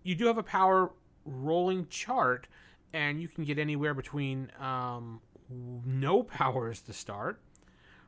you 0.04 0.16
do 0.16 0.26
have 0.26 0.38
a 0.38 0.44
power 0.44 0.92
rolling 1.24 1.88
chart, 1.88 2.48
and 2.94 3.22
you 3.22 3.28
can 3.28 3.44
get 3.44 3.60
anywhere 3.60 3.94
between 3.94 4.52
um, 4.60 5.22
no 5.50 6.24
powers 6.24 6.82
to 6.82 6.94
start 6.94 7.40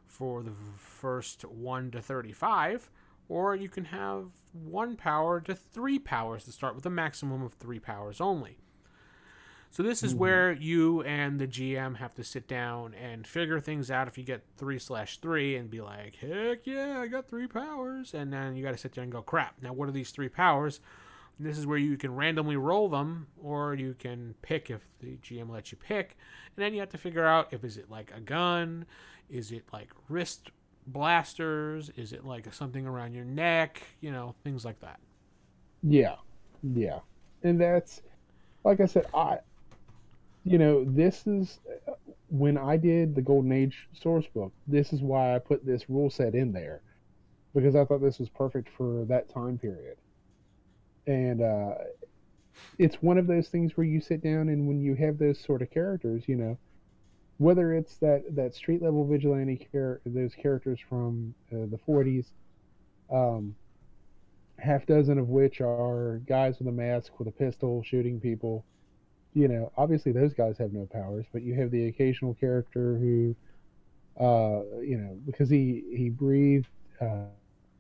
for 0.08 0.44
the 0.44 0.54
first 0.78 1.44
1 1.46 1.92
to 1.92 2.02
35, 2.02 2.90
or 3.30 3.56
you 3.56 3.70
can 3.70 3.86
have 3.86 4.26
1 4.54 4.96
power 4.96 5.40
to 5.42 5.56
3 5.56 6.00
powers 6.00 6.46
to 6.46 6.52
start 6.52 6.76
with 6.76 6.86
a 6.86 6.90
maximum 6.90 7.44
of 7.44 7.54
3 7.54 7.80
powers 7.80 8.20
only. 8.20 8.60
So 9.70 9.84
this 9.84 10.02
is 10.02 10.12
mm-hmm. 10.12 10.20
where 10.20 10.52
you 10.54 11.02
and 11.04 11.40
the 11.40 11.48
GM 11.48 11.98
have 11.98 12.16
to 12.16 12.24
sit 12.24 12.48
down 12.48 12.94
and 12.94 13.28
figure 13.28 13.60
things 13.60 13.92
out. 13.92 14.08
If 14.08 14.18
you 14.18 14.24
get 14.24 14.44
three 14.58 14.80
slash 14.80 15.20
three 15.20 15.56
and 15.56 15.70
be 15.70 15.82
like, 15.82 16.16
heck 16.16 16.66
yeah, 16.66 17.00
I 17.00 17.08
got 17.08 17.28
three 17.28 17.48
powers, 17.48 18.14
and 18.14 18.32
then 18.32 18.56
you 18.56 18.64
got 18.64 18.72
to 18.72 18.78
sit 18.78 18.94
there 18.94 19.04
and 19.04 19.12
go, 19.12 19.22
crap. 19.22 19.62
Now 19.62 19.74
what 19.74 19.90
are 19.90 19.92
these 19.92 20.12
three 20.12 20.30
powers? 20.30 20.80
This 21.40 21.58
is 21.58 21.68
where 21.68 21.78
you 21.78 21.98
can 21.98 22.16
randomly 22.16 22.58
roll 22.58 22.90
them, 22.90 23.28
or 23.44 23.76
you 23.76 23.94
can 23.94 24.34
pick 24.42 24.72
if 24.72 24.82
the 25.00 25.18
GM 25.18 25.52
lets 25.52 25.72
you 25.72 25.78
pick, 25.78 26.18
and 26.56 26.64
then 26.64 26.74
you 26.74 26.80
have 26.80 26.90
to 26.90 26.98
figure 26.98 27.26
out 27.26 27.54
if 27.54 27.64
is 27.64 27.78
it 27.78 27.92
like 27.92 28.12
a 28.16 28.20
gun, 28.20 28.86
is 29.30 29.52
it 29.52 29.64
like 29.72 29.90
wrist 30.10 30.52
blasters, 30.86 31.90
is 31.96 32.14
it 32.14 32.26
like 32.26 32.54
something 32.54 32.86
around 32.86 33.14
your 33.14 33.26
neck, 33.26 33.82
you 34.00 34.12
know, 34.12 34.36
things 34.44 34.64
like 34.64 34.80
that. 34.80 35.00
Yeah, 35.84 36.16
yeah, 36.64 37.00
and 37.44 37.60
that's 37.60 38.02
like 38.64 38.80
I 38.80 38.86
said, 38.86 39.06
I, 39.14 39.40
you 40.44 40.58
know, 40.58 40.84
this 40.84 41.28
is 41.28 41.60
when 42.30 42.58
I 42.58 42.78
did 42.78 43.16
the 43.16 43.22
Golden 43.22 43.52
Age 43.52 43.88
source 43.94 44.26
book. 44.28 44.52
This 44.68 44.92
is 44.92 45.02
why 45.02 45.36
I 45.36 45.40
put 45.40 45.66
this 45.66 45.90
rule 45.90 46.10
set 46.10 46.36
in 46.36 46.52
there 46.52 46.82
because 47.54 47.76
I 47.76 47.86
thought 47.86 48.02
this 48.02 48.20
was 48.20 48.30
perfect 48.30 48.70
for 48.70 49.06
that 49.06 49.30
time 49.30 49.58
period 49.58 49.98
and 51.08 51.42
uh, 51.42 51.76
it's 52.78 53.02
one 53.02 53.18
of 53.18 53.28
those 53.28 53.48
things 53.48 53.76
where 53.76 53.88
you 53.88 54.02
sit 54.02 54.22
down 54.22 54.50
and 54.50 54.68
when 54.68 54.80
you 54.82 54.94
have 54.96 55.18
those 55.18 55.40
sort 55.40 55.62
of 55.62 55.72
characters, 55.72 56.24
you 56.28 56.36
know, 56.36 56.58
whether 57.38 57.74
it's 57.74 57.98
that 57.98 58.24
that 58.36 58.54
street 58.54 58.82
level 58.82 59.06
vigilante 59.06 59.68
character, 59.72 60.10
those 60.10 60.34
characters 60.34 60.80
from 60.90 61.34
uh, 61.52 61.66
the 61.70 61.80
40s, 61.88 62.32
um, 63.12 63.56
half 64.58 64.86
dozen 64.86 65.20
of 65.20 65.30
which 65.30 65.62
are 65.62 66.20
guys 66.28 66.58
with 66.58 66.68
a 66.68 66.72
mask 66.72 67.20
with 67.20 67.28
a 67.28 67.32
pistol 67.32 67.84
shooting 67.84 68.20
people. 68.20 68.66
You 69.34 69.48
know, 69.48 69.72
obviously 69.78 70.12
those 70.12 70.34
guys 70.34 70.58
have 70.58 70.74
no 70.74 70.88
powers, 70.92 71.26
but 71.32 71.44
you 71.44 71.54
have 71.56 71.70
the 71.70 71.88
occasional 71.88 72.34
character 72.34 72.98
who, 72.98 73.36
uh, 74.20 74.80
you 74.82 74.98
know, 74.98 75.18
because 75.28 75.50
he 75.50 75.84
he 75.96 76.10
breathed 76.10 76.68
uh, 77.00 77.26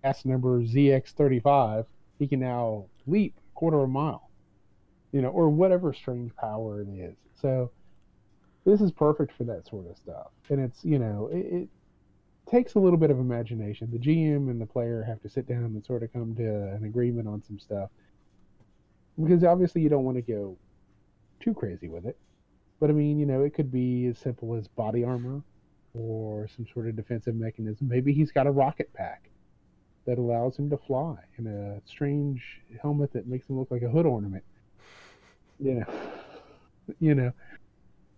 gas 0.04 0.24
number 0.24 0.62
ZX35, 0.62 1.86
he 2.20 2.28
can 2.28 2.40
now 2.40 2.86
leap 3.08 3.34
a 3.38 3.56
quarter 3.56 3.78
of 3.78 3.86
a 3.86 3.88
mile, 3.88 4.30
you 5.12 5.22
know, 5.22 5.30
or 5.30 5.50
whatever 5.50 5.94
strange 5.94 6.36
power 6.36 6.82
it 6.82 6.90
is. 6.90 7.16
So 7.42 7.72
this 8.68 8.82
is 8.82 8.92
perfect 8.92 9.32
for 9.38 9.46
that 9.46 9.66
sort 9.66 9.90
of 9.90 9.96
stuff. 9.96 10.28
And 10.50 10.60
it's, 10.60 10.84
you 10.84 11.00
know, 11.00 11.30
it, 11.32 11.46
it 11.54 11.70
takes 12.52 12.76
a 12.76 12.80
little 12.80 13.00
bit 13.00 13.10
of 13.10 13.18
imagination. 13.18 13.90
The 13.90 13.98
GM 13.98 14.50
and 14.50 14.60
the 14.60 14.66
player 14.66 15.04
have 15.08 15.22
to 15.22 15.30
sit 15.30 15.48
down 15.48 15.64
and 15.64 15.86
sort 15.86 16.04
of 16.04 16.12
come 16.12 16.36
to 16.36 16.74
an 16.74 16.84
agreement 16.84 17.30
on 17.30 17.42
some 17.48 17.58
stuff. 17.60 17.90
Because 19.18 19.46
obviously 19.46 19.82
you 19.82 19.88
don't 19.88 20.04
want 20.04 20.18
to 20.18 20.22
go 20.22 20.58
too 21.40 21.54
crazy 21.54 21.88
with 21.88 22.06
it. 22.06 22.18
But 22.82 22.90
I 22.90 22.94
mean, 22.94 23.18
you 23.18 23.26
know, 23.26 23.42
it 23.42 23.54
could 23.54 23.72
be 23.72 24.08
as 24.08 24.20
simple 24.20 24.54
as 24.54 24.68
body 24.68 25.06
armor 25.06 25.42
or 25.94 26.50
some 26.50 26.68
sort 26.74 26.90
of 26.90 26.98
defensive 26.98 27.36
mechanism. 27.36 27.88
Maybe 27.88 28.12
he's 28.12 28.34
got 28.34 28.48
a 28.48 28.52
rocket 28.52 28.94
pack 28.94 29.30
that 30.06 30.18
allows 30.18 30.58
him 30.58 30.70
to 30.72 30.78
fly 30.78 31.16
in 31.38 31.48
a 31.48 31.82
strange 31.90 32.44
helmet 32.82 33.14
that 33.14 33.28
makes 33.28 33.50
him 33.50 33.58
look 33.58 33.72
like 33.72 33.82
a 33.82 33.90
hood 33.90 34.06
ornament. 34.06 34.44
You 35.58 35.76
know, 35.76 35.86
you 37.00 37.16
know, 37.16 37.32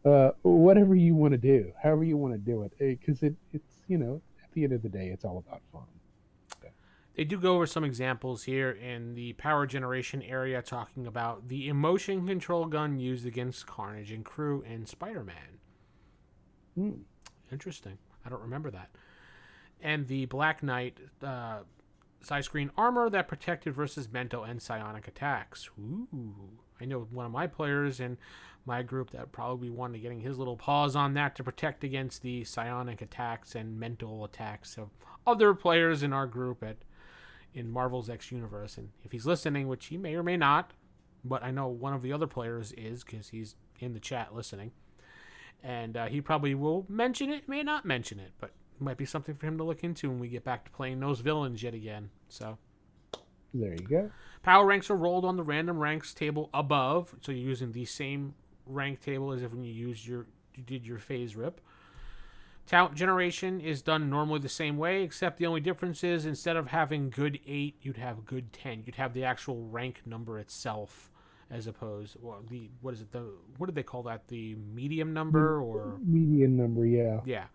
uh, 0.09 0.31
whatever 0.41 0.95
you 0.95 1.15
want 1.15 1.33
to 1.33 1.37
do, 1.37 1.71
however 1.81 2.03
you 2.03 2.17
want 2.17 2.33
to 2.33 2.39
do 2.39 2.63
it, 2.63 2.99
because 2.99 3.23
it, 3.23 3.35
it's 3.53 3.81
you 3.87 3.97
know, 3.97 4.21
at 4.43 4.51
the 4.53 4.63
end 4.63 4.73
of 4.73 4.81
the 4.81 4.89
day, 4.89 5.07
it's 5.07 5.25
all 5.25 5.43
about 5.45 5.61
fun. 5.71 5.83
They 7.15 7.25
do 7.25 7.37
go 7.37 7.55
over 7.55 7.65
some 7.65 7.83
examples 7.83 8.43
here 8.43 8.71
in 8.71 9.13
the 9.13 9.33
power 9.33 9.65
generation 9.65 10.21
area, 10.21 10.61
talking 10.61 11.05
about 11.05 11.49
the 11.49 11.67
emotion 11.67 12.25
control 12.25 12.65
gun 12.65 12.97
used 12.97 13.25
against 13.25 13.67
Carnage 13.67 14.09
and 14.09 14.23
crew 14.23 14.61
in 14.61 14.85
Spider 14.85 15.25
Man. 15.25 15.59
Hmm. 16.75 16.91
Interesting. 17.51 17.97
I 18.25 18.29
don't 18.29 18.41
remember 18.41 18.71
that. 18.71 18.91
And 19.81 20.07
the 20.07 20.27
Black 20.27 20.63
Knight 20.63 20.97
uh, 21.21 21.59
side 22.21 22.45
screen 22.45 22.71
armor 22.77 23.09
that 23.09 23.27
protected 23.27 23.73
versus 23.73 24.09
mental 24.09 24.45
and 24.45 24.61
psionic 24.61 25.05
attacks. 25.05 25.69
Ooh. 25.77 26.07
I 26.81 26.85
know 26.85 27.07
one 27.11 27.25
of 27.25 27.31
my 27.31 27.47
players 27.47 27.99
in 27.99 28.17
my 28.65 28.83
group 28.83 29.11
that 29.11 29.31
probably 29.31 29.69
wanted 29.69 30.01
getting 30.01 30.21
his 30.21 30.37
little 30.37 30.57
paws 30.57 30.95
on 30.95 31.13
that 31.15 31.35
to 31.35 31.43
protect 31.43 31.83
against 31.83 32.21
the 32.21 32.43
psionic 32.43 33.01
attacks 33.01 33.55
and 33.55 33.79
mental 33.79 34.23
attacks 34.23 34.77
of 34.77 34.89
other 35.25 35.53
players 35.53 36.03
in 36.03 36.13
our 36.13 36.27
group 36.27 36.63
at 36.63 36.77
in 37.53 37.69
Marvel's 37.69 38.09
X 38.09 38.31
universe. 38.31 38.77
And 38.77 38.89
if 39.03 39.11
he's 39.11 39.25
listening, 39.25 39.67
which 39.67 39.87
he 39.87 39.97
may 39.97 40.13
or 40.15 40.23
may 40.23 40.37
not, 40.37 40.73
but 41.23 41.43
I 41.43 41.51
know 41.51 41.67
one 41.67 41.93
of 41.93 42.01
the 42.01 42.13
other 42.13 42.27
players 42.27 42.71
is 42.73 43.03
because 43.03 43.29
he's 43.29 43.55
in 43.79 43.93
the 43.93 43.99
chat 43.99 44.35
listening, 44.35 44.71
and 45.63 45.97
uh, 45.97 46.05
he 46.05 46.21
probably 46.21 46.53
will 46.53 46.85
mention 46.87 47.29
it, 47.29 47.49
may 47.49 47.63
not 47.63 47.85
mention 47.85 48.19
it, 48.19 48.31
but 48.39 48.51
might 48.79 48.97
be 48.97 49.05
something 49.05 49.35
for 49.35 49.45
him 49.45 49.57
to 49.57 49.63
look 49.63 49.83
into 49.83 50.09
when 50.09 50.19
we 50.19 50.29
get 50.29 50.43
back 50.43 50.63
to 50.63 50.71
playing 50.71 50.99
those 50.99 51.19
villains 51.19 51.61
yet 51.61 51.73
again. 51.73 52.09
So 52.29 52.57
there 53.53 53.73
you 53.73 53.87
go. 53.87 54.11
Power 54.43 54.65
ranks 54.65 54.89
are 54.89 54.95
rolled 54.95 55.25
on 55.25 55.37
the 55.37 55.43
random 55.43 55.79
ranks 55.79 56.13
table 56.13 56.49
above, 56.53 57.15
so 57.21 57.31
you're 57.31 57.47
using 57.47 57.71
the 57.71 57.85
same 57.85 58.33
rank 58.65 59.01
table 59.01 59.31
as 59.31 59.41
if 59.41 59.51
when 59.51 59.63
you 59.63 59.73
used 59.73 60.05
your 60.05 60.25
you 60.55 60.63
did 60.63 60.85
your 60.85 60.97
FASERIP. 60.97 61.53
Talent 62.65 62.95
generation 62.95 63.59
is 63.59 63.81
done 63.81 64.09
normally 64.09 64.39
the 64.39 64.49
same 64.49 64.77
way, 64.77 65.01
except 65.01 65.37
the 65.37 65.47
only 65.47 65.61
difference 65.61 66.03
is 66.03 66.25
instead 66.25 66.55
of 66.55 66.67
having 66.67 67.09
good 67.09 67.39
eight, 67.47 67.75
you'd 67.81 67.97
have 67.97 68.25
good 68.25 68.53
ten. 68.53 68.83
You'd 68.85 68.95
have 68.95 69.13
the 69.13 69.23
actual 69.23 69.63
rank 69.63 70.01
number 70.05 70.37
itself, 70.37 71.09
as 71.49 71.65
opposed 71.65 72.15
well 72.21 72.43
the 72.47 72.69
what 72.81 72.93
is 72.93 73.01
it 73.01 73.11
the 73.11 73.33
what 73.57 73.65
did 73.65 73.75
they 73.75 73.83
call 73.83 74.03
that 74.03 74.27
the 74.27 74.55
medium 74.73 75.13
number 75.13 75.59
or 75.61 75.97
median 76.05 76.55
number 76.55 76.85
yeah 76.85 77.19
yeah 77.25 77.45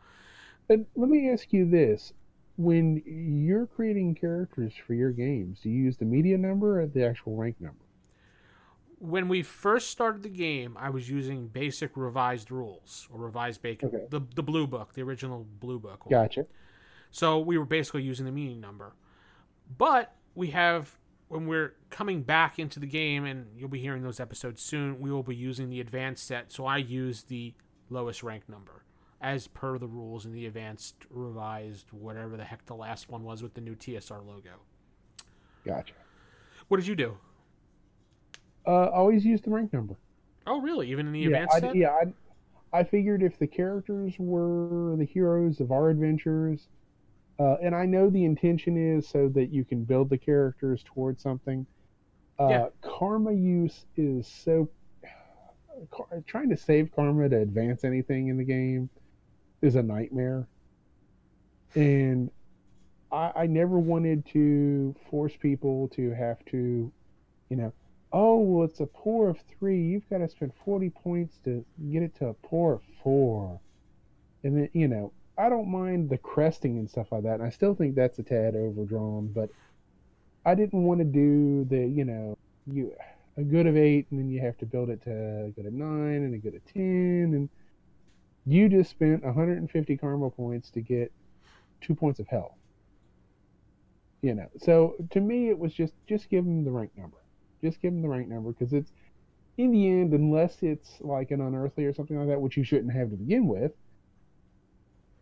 and 0.68 0.86
let 0.97 1.11
me 1.11 1.30
ask 1.30 1.53
you 1.53 1.68
this. 1.68 2.12
When 2.57 3.02
you're 3.07 3.66
creating 3.66 4.14
characters 4.14 4.72
for 4.86 4.94
your 4.94 5.11
games, 5.11 5.61
do 5.61 5.68
you 5.70 5.82
use 5.84 5.96
the 5.96 6.05
media 6.05 6.38
number 6.38 6.80
or 6.80 6.86
the 6.86 7.05
actual 7.07 7.36
rank 7.36 7.57
number? 7.61 7.78
when 9.00 9.28
we 9.28 9.42
first 9.42 9.90
started 9.90 10.22
the 10.22 10.30
game, 10.30 10.78
I 10.80 10.88
was 10.88 11.11
using 11.11 11.48
basic 11.48 11.94
revised 11.94 12.50
rules 12.50 13.07
or 13.12 13.20
revised 13.20 13.61
bacon, 13.61 13.88
Okay. 13.88 14.07
the 14.09 14.20
the 14.34 14.42
blue 14.42 14.66
book, 14.66 14.94
the 14.94 15.02
original 15.02 15.44
blue 15.61 15.78
book. 15.78 16.07
one. 16.07 16.11
Gotcha. 16.11 16.46
So 17.11 17.38
we 17.40 17.59
were 17.59 17.66
basically 17.66 18.02
using 18.02 18.24
the 18.24 18.32
meaning 18.32 18.61
number. 18.62 18.94
But 19.76 20.14
we 20.34 20.50
have 20.52 20.96
when 21.28 21.46
we're 21.46 21.74
coming 21.90 22.22
back 22.22 22.59
into 22.59 22.80
the 22.80 22.86
game, 22.86 23.26
and 23.26 23.46
you'll 23.59 23.68
be 23.68 23.80
hearing 23.80 24.02
those 24.05 24.20
episodes 24.20 24.62
soon. 24.62 25.00
We 25.00 25.11
will 25.11 25.22
be 25.24 25.36
using 25.36 25.68
the 25.68 25.80
advanced 25.80 26.26
set, 26.26 26.50
so 26.50 26.64
I 26.64 26.78
use 26.78 27.24
the 27.24 27.52
lowest 27.90 28.22
rank 28.22 28.48
number 28.48 28.84
as 29.25 29.47
per 29.47 29.79
the 29.79 29.87
rules 29.87 30.27
in 30.27 30.33
the 30.33 30.45
advanced 30.45 30.97
revised 31.09 31.87
whatever 31.93 32.37
the 32.37 32.45
heck 32.45 32.64
the 32.66 32.75
last 32.75 33.09
one 33.09 33.25
was 33.25 33.43
with 33.43 33.55
the 33.55 33.61
new 33.62 33.75
TSR 33.75 34.25
logo. 34.25 34.51
Gotcha. 35.64 35.95
What 36.68 36.77
did 36.77 36.87
you 36.87 36.95
do? 36.95 37.16
Uh, 38.66 38.89
always 38.91 39.25
use 39.25 39.41
the 39.41 39.49
rank 39.51 39.72
number. 39.72 39.97
Oh, 40.47 40.61
really? 40.61 40.91
Even 40.91 41.07
in 41.07 41.12
the 41.14 41.20
yeah, 41.20 41.27
advanced 41.29 41.55
I, 41.55 41.61
set? 41.61 41.75
yeah. 41.75 41.89
I, 42.72 42.79
I 42.81 42.85
figured 42.85 43.22
if 43.22 43.39
the 43.39 43.47
characters 43.47 44.12
were 44.18 44.95
the 44.99 45.07
heroes 45.07 45.59
of 45.61 45.72
our 45.72 45.89
adventures, 45.89 46.68
uh, 47.41 47.55
and 47.62 47.75
I 47.75 47.87
know 47.87 48.11
the 48.11 48.27
intention 48.27 48.77
is 48.77 49.09
so 49.09 49.29
that 49.31 49.47
you 49.47 49.64
can 49.64 49.85
build 49.85 50.11
the 50.11 50.18
characters 50.18 50.83
towards 50.85 51.22
something. 51.22 51.64
Uh, 52.39 52.49
Yeah. 52.49 52.66
Karma 52.83 53.33
use 53.33 53.87
is 53.97 54.27
so. 54.29 54.68
Car- 55.91 56.22
Trying 56.27 56.51
to 56.51 56.59
save 56.59 56.95
karma 56.95 57.31
to 57.31 57.39
advance 57.39 57.85
anything 57.85 58.29
in 58.29 58.37
the 58.37 58.45
game 58.45 58.91
is 59.64 59.76
a 59.76 59.82
nightmare. 59.82 60.46
And 61.74 62.30
I, 63.10 63.32
I 63.34 63.46
never 63.46 63.78
wanted 63.78 64.26
to 64.26 64.94
force 65.10 65.32
people 65.40 65.88
to 65.96 66.10
have 66.12 66.44
to, 66.46 66.92
you 67.48 67.56
know, 67.56 67.72
oh, 68.12 68.38
well, 68.38 68.64
it's 68.64 68.80
a 68.80 68.86
poor 68.86 69.30
of 69.30 69.38
three. 69.58 69.82
You've 69.82 70.08
got 70.08 70.18
to 70.18 70.28
spend 70.28 70.52
40 70.64 70.90
points 70.90 71.38
to 71.44 71.64
get 71.90 72.02
it 72.02 72.14
to 72.16 72.28
a 72.28 72.34
poor 72.34 72.74
of 72.74 72.82
four. 73.02 73.60
And 74.44 74.56
then, 74.56 74.68
you 74.72 74.86
know, 74.86 75.12
I 75.36 75.48
don't 75.48 75.68
mind 75.68 76.10
the 76.10 76.18
cresting 76.18 76.78
and 76.78 76.88
stuff 76.88 77.10
like 77.10 77.24
that. 77.24 77.34
And 77.34 77.42
I 77.42 77.50
still 77.50 77.74
think 77.74 77.96
that's 77.96 78.18
a 78.18 78.22
tad 78.22 78.54
overdrawn, 78.54 79.32
but 79.34 79.48
I 80.46 80.54
didn't 80.54 80.84
want 80.84 81.00
to 81.00 81.04
do 81.04 81.64
the, 81.64 81.88
you 81.88 82.04
know, 82.04 82.38
you 82.66 82.92
a 83.36 83.42
good 83.42 83.66
of 83.66 83.76
eight, 83.76 84.06
and 84.10 84.20
then 84.20 84.30
you 84.30 84.40
have 84.40 84.56
to 84.58 84.66
build 84.66 84.90
it 84.90 85.02
to 85.02 85.10
a 85.10 85.50
good 85.50 85.66
of 85.66 85.72
nine 85.72 86.22
and 86.22 86.34
a 86.34 86.38
good 86.38 86.54
of 86.54 86.64
10. 86.72 86.82
And 86.82 87.48
you 88.47 88.68
just 88.68 88.90
spent 88.90 89.24
150 89.24 89.97
karma 89.97 90.30
points 90.30 90.70
to 90.70 90.80
get 90.80 91.12
two 91.80 91.95
points 91.95 92.20
of 92.20 92.26
health. 92.28 92.55
You 94.22 94.34
know, 94.34 94.49
so 94.59 94.95
to 95.11 95.20
me, 95.20 95.51
it 95.51 95.59
was 95.59 95.72
just 95.74 95.92
just 96.07 96.30
give 96.30 96.45
them 96.45 96.64
the 96.64 96.70
rank 96.70 96.92
number. 96.97 97.18
Just 97.62 97.80
give 97.80 97.92
them 97.92 98.03
the 98.03 98.09
rank 98.09 98.28
number 98.28 98.53
because 98.53 98.72
it's 98.72 98.92
in 99.57 99.70
the 99.70 99.86
end 99.88 100.12
unless 100.14 100.62
it's 100.62 100.97
like 101.01 101.30
an 101.30 101.40
unearthly 101.40 101.84
or 101.84 101.92
something 101.95 102.18
like 102.18 102.28
that 102.28 102.40
which 102.40 102.57
you 102.57 102.64
shouldn't 102.64 102.92
have 102.92 103.09
to 103.11 103.16
begin 103.16 103.47
with 103.47 103.70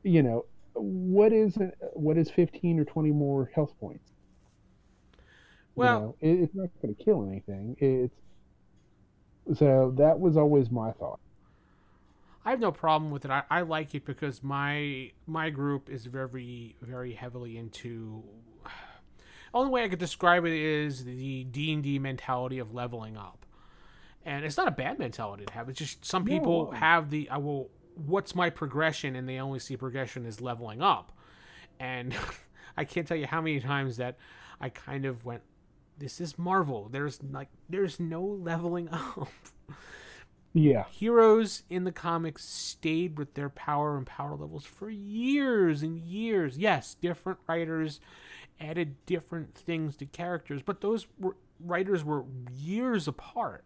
you 0.03 0.23
know 0.23 0.47
what 0.75 1.33
is 1.33 1.59
what 1.93 2.16
is 2.16 2.31
15 2.31 2.81
or 2.81 2.85
20 2.85 3.11
more 3.11 3.51
health 3.55 3.75
points? 3.79 4.11
Well- 5.75 6.16
you 6.23 6.29
know, 6.29 6.37
it, 6.41 6.43
it's 6.45 6.55
not 6.55 6.68
going 6.81 6.95
to 6.95 7.05
kill 7.05 7.27
anything. 7.29 7.77
It's 7.79 9.59
so 9.59 9.93
that 9.99 10.18
was 10.18 10.37
always 10.37 10.70
my 10.70 10.93
thought 10.93 11.20
I 12.45 12.51
have 12.51 12.61
no 12.61 12.72
problem 12.72 13.11
with 13.11 13.24
it. 13.24 13.30
I, 13.30 13.43
I 13.51 13.61
like 13.62 13.95
it 13.95 14.05
because 14.05 14.43
my 14.43 15.12
my 15.26 15.51
group 15.51 15.88
is 15.88 16.07
very 16.07 16.76
very 16.82 17.14
heavily 17.14 17.57
into. 17.57 18.24
Only 19.55 19.70
way 19.70 19.84
I 19.84 19.88
could 19.88 19.99
describe 19.99 20.45
it 20.47 20.53
is 20.53 21.05
the 21.05 21.45
D 21.45 21.72
and 21.72 21.82
D 21.82 21.99
mentality 21.99 22.59
of 22.59 22.72
leveling 22.74 23.16
up, 23.16 23.45
and 24.24 24.45
it's 24.45 24.57
not 24.57 24.66
a 24.66 24.72
bad 24.72 24.99
mentality 24.99 25.45
to 25.45 25.53
have. 25.53 25.68
It's 25.68 25.78
just 25.78 26.05
some 26.05 26.24
No. 26.24 26.32
people 26.32 26.70
have 26.72 27.11
the 27.11 27.28
I 27.30 27.36
will. 27.38 27.70
What's 27.95 28.34
my 28.34 28.49
progression? 28.49 29.14
And 29.14 29.28
they 29.28 29.38
only 29.38 29.59
see 29.59 29.76
progression 29.76 30.24
as 30.24 30.40
leveling 30.40 30.80
up, 30.80 31.12
and 31.78 32.14
I 32.76 32.84
can't 32.84 33.07
tell 33.07 33.16
you 33.18 33.26
how 33.26 33.43
many 33.43 33.61
times 33.61 33.99
that 33.99 34.16
I 34.61 34.70
kind 34.70 35.05
of 35.05 35.24
went. 35.26 35.43
This 35.99 36.20
is 36.20 36.38
Marvel. 36.38 36.88
There's 36.90 37.22
like 37.22 37.49
there's 37.68 38.01
no 38.01 38.22
leveling 38.24 38.88
up 38.93 39.28
yeah 40.55 40.85
heroes 40.91 41.63
in 41.71 41.85
the 41.85 41.93
comics 41.93 42.45
stayed 42.45 43.19
with 43.19 43.35
their 43.35 43.49
power 43.49 43.97
and 43.97 44.07
power 44.07 44.37
levels 44.37 44.65
for 44.65 44.91
years 44.91 45.83
and 45.83 45.99
years. 45.99 46.59
Yes, 46.59 46.95
different 47.01 47.39
writers 47.49 48.01
added 48.61 48.95
different 49.07 49.55
things 49.55 49.97
to 49.97 50.07
characters, 50.07 50.63
but 50.63 50.81
those 50.81 51.07
were, 51.19 51.37
writers 51.59 52.05
were 52.05 52.25
years 52.53 53.09
apart. 53.09 53.65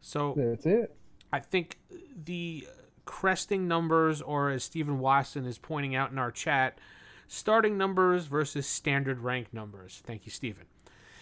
So 0.00 0.34
that's 0.36 0.66
it 0.66 0.94
I 1.32 1.40
think 1.40 1.78
the 2.24 2.66
cresting 3.04 3.68
numbers, 3.68 4.22
or 4.22 4.50
as 4.50 4.64
Stephen 4.64 4.98
Watson 4.98 5.46
is 5.46 5.58
pointing 5.58 5.94
out 5.94 6.10
in 6.10 6.18
our 6.18 6.30
chat, 6.30 6.78
starting 7.26 7.76
numbers 7.76 8.26
versus 8.26 8.66
standard 8.66 9.20
rank 9.20 9.52
numbers. 9.52 10.02
Thank 10.06 10.26
you, 10.26 10.32
Stephen. 10.32 10.66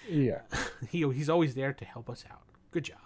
yeah 0.08 0.40
He, 0.88 1.00
he's 1.12 1.28
always 1.28 1.54
there 1.54 1.72
to 1.72 1.84
help 1.84 2.08
us 2.08 2.24
out. 2.30 2.42
Good 2.70 2.84
job. 2.84 2.98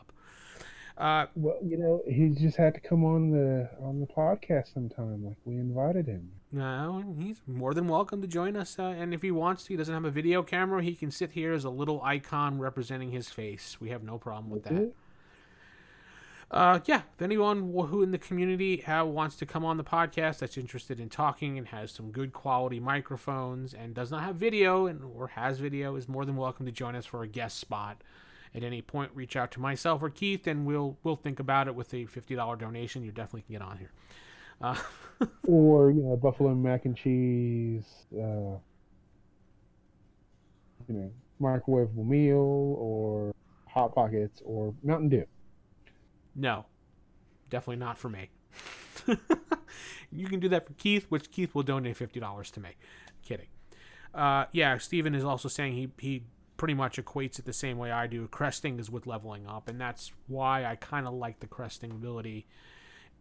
Uh, 1.00 1.26
well 1.34 1.56
you 1.64 1.78
know 1.78 2.02
he 2.06 2.28
just 2.28 2.58
had 2.58 2.74
to 2.74 2.80
come 2.80 3.04
on 3.04 3.30
the 3.30 3.68
on 3.80 4.00
the 4.00 4.06
podcast 4.06 4.74
sometime 4.74 5.24
like 5.24 5.38
we 5.46 5.54
invited 5.54 6.06
him 6.06 6.30
No, 6.52 7.14
he's 7.18 7.40
more 7.46 7.72
than 7.72 7.86
welcome 7.88 8.20
to 8.22 8.28
join 8.28 8.56
us. 8.56 8.76
Uh, 8.78 8.82
and 8.84 9.14
if 9.14 9.22
he 9.22 9.30
wants 9.30 9.64
to, 9.64 9.68
he 9.72 9.76
doesn't 9.76 9.94
have 9.94 10.04
a 10.04 10.10
video 10.10 10.42
camera. 10.42 10.82
He 10.82 10.94
can 10.96 11.10
sit 11.12 11.30
here 11.32 11.52
as 11.52 11.64
a 11.64 11.70
little 11.70 12.02
icon 12.02 12.58
representing 12.58 13.12
his 13.12 13.28
face. 13.28 13.76
We 13.80 13.90
have 13.90 14.02
no 14.02 14.18
problem 14.18 14.50
with 14.50 14.64
that. 14.64 14.92
Uh, 16.50 16.80
yeah, 16.86 17.02
if 17.14 17.22
anyone 17.22 17.58
who 17.72 18.02
in 18.02 18.10
the 18.10 18.18
community 18.18 18.84
uh, 18.84 19.04
wants 19.04 19.36
to 19.36 19.46
come 19.46 19.64
on 19.64 19.76
the 19.76 19.84
podcast 19.84 20.40
that's 20.40 20.58
interested 20.58 20.98
in 20.98 21.08
talking 21.08 21.56
and 21.56 21.68
has 21.68 21.92
some 21.92 22.10
good 22.10 22.32
quality 22.32 22.80
microphones 22.80 23.72
and 23.72 23.94
does 23.94 24.10
not 24.10 24.24
have 24.24 24.34
video 24.34 24.86
and 24.86 25.00
or 25.14 25.28
has 25.28 25.60
video 25.60 25.94
is 25.94 26.08
more 26.08 26.24
than 26.24 26.34
welcome 26.36 26.66
to 26.66 26.72
join 26.72 26.96
us 26.96 27.06
for 27.06 27.22
a 27.22 27.28
guest 27.28 27.58
spot. 27.58 28.02
At 28.54 28.64
any 28.64 28.82
point, 28.82 29.12
reach 29.14 29.36
out 29.36 29.52
to 29.52 29.60
myself 29.60 30.02
or 30.02 30.10
Keith, 30.10 30.46
and 30.46 30.66
we'll 30.66 30.98
we'll 31.04 31.16
think 31.16 31.38
about 31.38 31.68
it 31.68 31.74
with 31.74 31.94
a 31.94 32.06
fifty 32.06 32.34
dollar 32.34 32.56
donation. 32.56 33.04
You 33.04 33.12
definitely 33.12 33.42
can 33.42 33.52
get 33.52 33.62
on 33.62 33.78
here. 33.78 33.92
Uh, 34.60 34.76
or 35.46 35.90
you 35.90 36.02
know 36.02 36.16
buffalo 36.16 36.54
mac 36.54 36.84
and 36.84 36.94
cheese 36.94 37.84
uh 38.14 38.58
you 40.86 40.94
know 40.94 41.10
microwavable 41.40 42.06
meal 42.06 42.76
or 42.78 43.34
hot 43.66 43.94
pockets 43.94 44.42
or 44.44 44.74
mountain 44.82 45.08
dew 45.08 45.24
No, 46.34 46.66
definitely 47.48 47.76
not 47.76 47.96
for 47.96 48.10
me. 48.10 48.28
you 50.12 50.26
can 50.26 50.40
do 50.40 50.48
that 50.48 50.66
for 50.66 50.74
Keith, 50.74 51.06
which 51.08 51.30
Keith 51.30 51.54
will 51.54 51.62
donate 51.62 51.96
fifty 51.96 52.20
dollars 52.20 52.50
to 52.50 52.60
me. 52.60 52.70
Kidding. 53.22 53.46
Uh, 54.14 54.46
yeah, 54.52 54.76
Steven 54.78 55.14
is 55.14 55.24
also 55.24 55.48
saying 55.48 55.74
he 55.74 55.90
he 55.98 56.24
pretty 56.60 56.74
much 56.74 57.02
equates 57.02 57.38
it 57.38 57.46
the 57.46 57.54
same 57.54 57.78
way 57.78 57.90
I 57.90 58.06
do. 58.06 58.28
Cresting 58.28 58.78
is 58.78 58.90
with 58.90 59.06
leveling 59.06 59.46
up, 59.46 59.66
and 59.66 59.80
that's 59.80 60.12
why 60.26 60.66
I 60.66 60.76
kind 60.76 61.06
of 61.06 61.14
like 61.14 61.40
the 61.40 61.46
cresting 61.46 61.90
ability. 61.90 62.46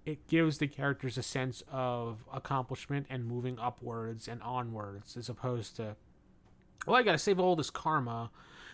It 0.06 0.28
gives 0.28 0.58
the 0.58 0.68
characters 0.68 1.18
a 1.18 1.24
sense 1.24 1.64
of 1.72 2.26
accomplishment 2.34 3.08
and 3.10 3.26
moving 3.26 3.58
upwards 3.58 4.28
and 4.28 4.44
onwards, 4.44 5.16
as 5.16 5.30
opposed 5.30 5.78
to, 5.78 5.96
well, 6.86 6.98
I 6.98 7.02
got 7.02 7.14
to 7.14 7.18
save 7.18 7.40
all 7.40 7.56
this 7.56 7.70
karma 7.70 8.30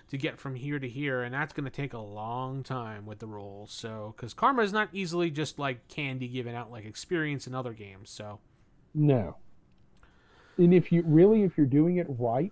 to 0.10 0.18
get 0.18 0.40
from 0.40 0.56
here 0.56 0.80
to 0.80 0.90
here, 0.90 1.22
and 1.22 1.36
that's 1.36 1.54
to 1.54 1.70
take 1.70 1.94
a 1.94 2.00
long 2.00 2.64
time 2.64 3.06
with 3.06 3.20
the 3.20 3.28
rolls. 3.28 3.72
So, 3.72 4.16
because 4.18 4.34
karma 4.34 4.64
is 4.64 4.74
not 4.74 4.90
easily 4.94 5.30
just 5.30 5.60
like 5.60 5.88
candy 5.90 6.28
given 6.28 6.56
out 6.56 6.72
like 6.72 6.86
experience 6.86 7.46
in 7.46 7.54
other 7.54 7.74
games. 7.74 8.10
So, 8.10 8.40
no 8.96 9.38
and 10.58 10.74
if 10.74 10.92
you 10.92 11.04
really 11.06 11.44
if 11.44 11.58
you're 11.58 11.66
doing 11.66 11.98
it 11.98 12.08
right 12.10 12.52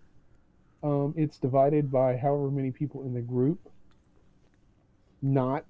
um 0.84 1.14
it's 1.18 1.40
divided 1.40 1.92
by 1.92 2.18
however 2.18 2.52
many 2.52 2.72
people 2.72 3.04
in 3.04 3.14
the 3.14 3.22
group 3.22 3.70
not 5.22 5.66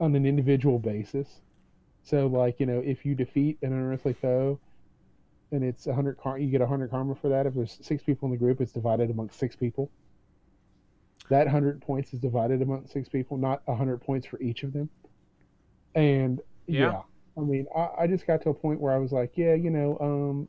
on 0.00 0.14
an 0.16 0.26
individual 0.26 0.78
basis. 0.78 1.40
So 2.02 2.26
like 2.26 2.60
you 2.60 2.66
know 2.66 2.80
if 2.84 3.04
you 3.04 3.14
defeat 3.14 3.58
an 3.62 3.72
unearthly 3.72 4.14
foe 4.14 4.60
and 5.52 5.64
it's 5.64 5.86
100 5.86 6.18
car 6.18 6.38
you 6.38 6.50
get 6.50 6.60
100 6.60 6.90
karma 6.90 7.14
for 7.16 7.28
that. 7.30 7.46
If 7.46 7.54
there's 7.54 7.78
six 7.82 8.02
people 8.02 8.26
in 8.26 8.32
the 8.32 8.38
group 8.38 8.60
it's 8.60 8.72
divided 8.72 9.10
amongst 9.10 9.38
six 9.38 9.56
people. 9.56 9.90
That 11.28 11.46
100 11.46 11.82
points 11.82 12.14
is 12.14 12.20
divided 12.20 12.62
among 12.62 12.86
six 12.86 13.08
people 13.08 13.36
not 13.36 13.62
100 13.66 13.98
points 14.00 14.26
for 14.26 14.40
each 14.40 14.62
of 14.62 14.72
them. 14.72 14.90
And 15.94 16.40
Yeah. 16.68 16.94
yeah, 16.94 17.02
i 17.36 17.40
mean 17.40 17.66
I, 17.74 17.88
I 18.00 18.06
just 18.06 18.26
got 18.26 18.42
to 18.42 18.50
a 18.50 18.54
point 18.54 18.80
where 18.80 18.92
i 18.92 18.98
was 18.98 19.12
like 19.12 19.32
yeah 19.36 19.54
you 19.54 19.70
know 19.70 19.98
um 20.00 20.48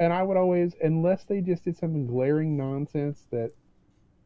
and 0.00 0.12
i 0.12 0.22
would 0.22 0.36
always 0.36 0.74
unless 0.82 1.24
they 1.24 1.40
just 1.40 1.64
did 1.64 1.76
something 1.76 2.06
glaring 2.06 2.56
nonsense 2.56 3.26
that 3.30 3.50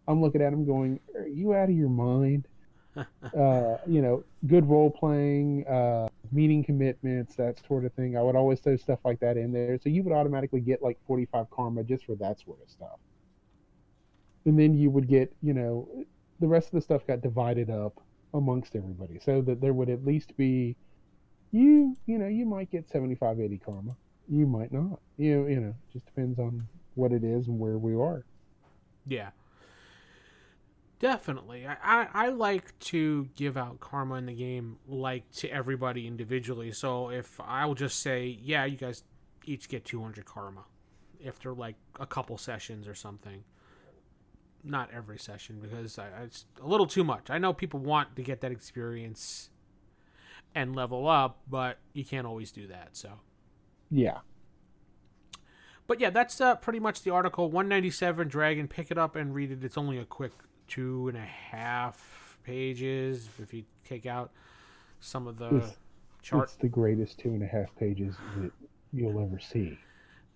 i'm 0.08 0.20
looking 0.20 0.42
at 0.42 0.50
them 0.50 0.64
going 0.64 0.98
are 1.16 1.26
you 1.26 1.54
out 1.54 1.68
of 1.68 1.76
your 1.76 1.88
mind 1.88 2.46
uh, 2.96 3.78
you 3.86 4.02
know, 4.02 4.22
good 4.46 4.68
role 4.68 4.90
playing, 4.90 5.66
uh, 5.66 6.08
meeting 6.30 6.62
commitments, 6.62 7.34
that 7.36 7.58
sort 7.66 7.84
of 7.84 7.92
thing. 7.94 8.16
I 8.16 8.22
would 8.22 8.36
always 8.36 8.60
throw 8.60 8.76
stuff 8.76 8.98
like 9.04 9.20
that 9.20 9.36
in 9.36 9.52
there. 9.52 9.78
So 9.82 9.88
you 9.88 10.02
would 10.02 10.12
automatically 10.12 10.60
get 10.60 10.82
like 10.82 10.98
45 11.06 11.50
karma 11.50 11.84
just 11.84 12.04
for 12.04 12.14
that 12.16 12.40
sort 12.40 12.58
of 12.62 12.70
stuff. 12.70 12.98
And 14.44 14.58
then 14.58 14.74
you 14.74 14.90
would 14.90 15.08
get, 15.08 15.34
you 15.42 15.54
know, 15.54 15.88
the 16.40 16.48
rest 16.48 16.66
of 16.68 16.72
the 16.72 16.80
stuff 16.80 17.06
got 17.06 17.22
divided 17.22 17.70
up 17.70 18.00
amongst 18.34 18.74
everybody 18.74 19.18
so 19.24 19.40
that 19.42 19.60
there 19.60 19.72
would 19.72 19.90
at 19.90 20.04
least 20.04 20.36
be 20.36 20.74
you 21.50 21.94
you 22.06 22.16
know 22.16 22.26
you 22.26 22.46
might 22.46 22.70
get 22.70 22.88
75 22.88 23.40
80 23.40 23.58
karma 23.58 23.96
you 24.32 24.46
might 24.46 24.72
not 24.72 24.98
you 25.18 25.46
you 25.46 25.60
know 25.60 25.74
just 25.92 26.06
depends 26.06 26.38
on 26.38 26.66
what 26.94 27.12
it 27.12 27.22
is 27.22 27.46
and 27.46 27.58
where 27.58 27.78
we 27.78 27.94
are 27.94 28.24
Yeah. 29.06 29.30
Definitely. 31.00 31.66
I, 31.66 31.76
I, 31.82 32.08
I 32.14 32.28
like 32.28 32.78
to 32.78 33.28
give 33.34 33.56
out 33.56 33.80
karma 33.80 34.14
in 34.14 34.26
the 34.26 34.34
game 34.34 34.78
like 34.86 35.28
to 35.32 35.48
everybody 35.48 36.06
individually. 36.06 36.70
So 36.70 37.10
if 37.10 37.40
I'll 37.40 37.74
just 37.74 38.00
say, 38.00 38.38
yeah, 38.40 38.64
you 38.64 38.76
guys 38.76 39.02
each 39.44 39.68
get 39.68 39.84
200 39.84 40.24
karma 40.24 40.62
after 41.26 41.52
like 41.54 41.74
a 41.98 42.06
couple 42.06 42.38
sessions 42.38 42.86
or 42.86 42.94
something. 42.94 43.42
Not 44.64 44.90
every 44.94 45.18
session 45.18 45.58
because 45.60 45.98
I, 45.98 46.06
it's 46.22 46.46
a 46.62 46.66
little 46.68 46.86
too 46.86 47.02
much. 47.02 47.30
I 47.30 47.38
know 47.38 47.52
people 47.52 47.80
want 47.80 48.14
to 48.14 48.22
get 48.22 48.40
that 48.42 48.52
experience 48.52 49.50
and 50.54 50.76
level 50.76 51.08
up, 51.08 51.40
but 51.50 51.78
you 51.94 52.04
can't 52.04 52.28
always 52.28 52.52
do 52.52 52.68
that. 52.68 52.90
So 52.92 53.10
yeah 53.92 54.18
but 55.88 56.00
yeah, 56.00 56.10
that's 56.10 56.40
uh, 56.40 56.54
pretty 56.54 56.78
much 56.78 57.02
the 57.02 57.10
article. 57.10 57.50
197 57.50 58.28
Dragon. 58.28 58.66
Pick 58.68 58.90
it 58.90 58.96
up 58.96 59.14
and 59.16 59.34
read 59.34 59.50
it. 59.50 59.62
It's 59.62 59.76
only 59.76 59.98
a 59.98 60.04
quick 60.06 60.32
two 60.68 61.08
and 61.08 61.18
a 61.18 61.20
half 61.20 62.38
pages 62.44 63.28
if 63.42 63.52
you 63.52 63.64
take 63.84 64.06
out 64.06 64.30
some 65.00 65.26
of 65.26 65.36
the 65.38 65.48
It's- 65.56 65.76
chart. 66.22 66.44
it's 66.44 66.54
the 66.54 66.68
greatest 66.68 67.18
two 67.18 67.30
and 67.30 67.42
a 67.42 67.46
half 67.46 67.74
pages 67.76 68.14
that 68.38 68.52
you'll 68.92 69.20
ever 69.20 69.38
see 69.40 69.76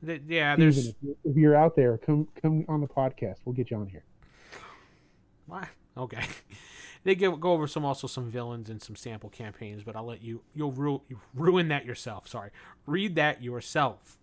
th- 0.04 0.20
yeah, 0.26 0.56
there's 0.56 0.88
if, 0.88 0.94
if 1.24 1.36
you're 1.36 1.54
out 1.56 1.74
there 1.76 1.96
come 1.96 2.26
come 2.42 2.64
on 2.68 2.80
the 2.80 2.88
podcast 2.88 3.36
we'll 3.44 3.54
get 3.54 3.70
you 3.70 3.76
on 3.78 3.86
here 3.86 4.04
what? 5.46 5.68
Okay. 5.96 6.24
They 7.06 7.14
go, 7.14 7.36
go 7.36 7.52
over 7.52 7.68
some 7.68 7.84
also 7.84 8.08
some 8.08 8.28
villains 8.28 8.68
and 8.68 8.82
some 8.82 8.96
sample 8.96 9.30
campaigns, 9.30 9.84
but 9.84 9.94
I'll 9.94 10.06
let 10.06 10.22
you 10.22 10.42
you'll 10.56 10.72
ru- 10.72 11.02
you 11.08 11.20
ruin 11.34 11.68
that 11.68 11.86
yourself. 11.86 12.26
Sorry, 12.26 12.50
read 12.84 13.14
that 13.14 13.44
yourself. 13.44 14.18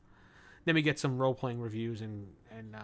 Then 0.65 0.75
we 0.75 0.81
get 0.81 0.99
some 0.99 1.17
role 1.17 1.33
playing 1.33 1.61
reviews 1.61 2.01
and 2.01 2.27
and 2.51 2.75
uh, 2.75 2.79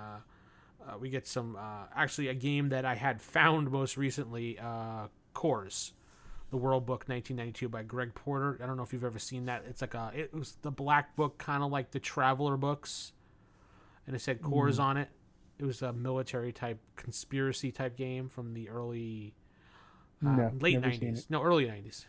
uh, 0.88 0.98
we 0.98 1.10
get 1.10 1.28
some 1.28 1.58
uh, 1.58 1.88
actually 1.94 2.30
a 2.30 2.34
game 2.34 2.70
that 2.70 2.86
I 2.86 2.96
had 2.96 3.22
found 3.22 3.72
most 3.72 3.98
recently, 3.98 4.58
uh, 4.58 5.08
CORPS, 5.34 5.92
the 6.50 6.56
World 6.56 6.86
Book 6.86 7.10
1992 7.10 7.68
by 7.68 7.84
Greg 7.84 8.16
Porter. 8.16 8.58
I 8.64 8.68
don't 8.68 8.78
know 8.78 8.84
if 8.84 8.94
you've 8.94 9.04
ever 9.04 9.20
seen 9.20 9.48
that. 9.48 9.66
It's 9.68 9.82
like 9.82 9.96
a 9.96 10.14
it 10.16 10.34
was 10.34 10.56
the 10.62 10.72
black 10.72 11.18
book, 11.18 11.40
kind 11.40 11.62
of 11.62 11.72
like 11.72 11.92
the 11.92 12.00
Traveller 12.00 12.56
books, 12.56 13.12
and 14.08 14.16
it 14.16 14.20
said 14.20 14.42
CORPS 14.42 14.80
on 14.80 14.96
it. 14.96 15.10
It 15.58 15.66
was 15.66 15.82
a 15.82 15.92
military 15.92 16.54
type 16.54 16.80
conspiracy 16.96 17.74
type 17.74 17.98
game 17.98 18.30
from 18.30 18.54
the 18.54 18.70
early 18.70 19.34
uh, 20.26 20.30
No, 20.30 20.52
late 20.60 20.82
90s. 20.82 21.30
No, 21.30 21.42
early 21.42 21.66
90s. 21.66 22.06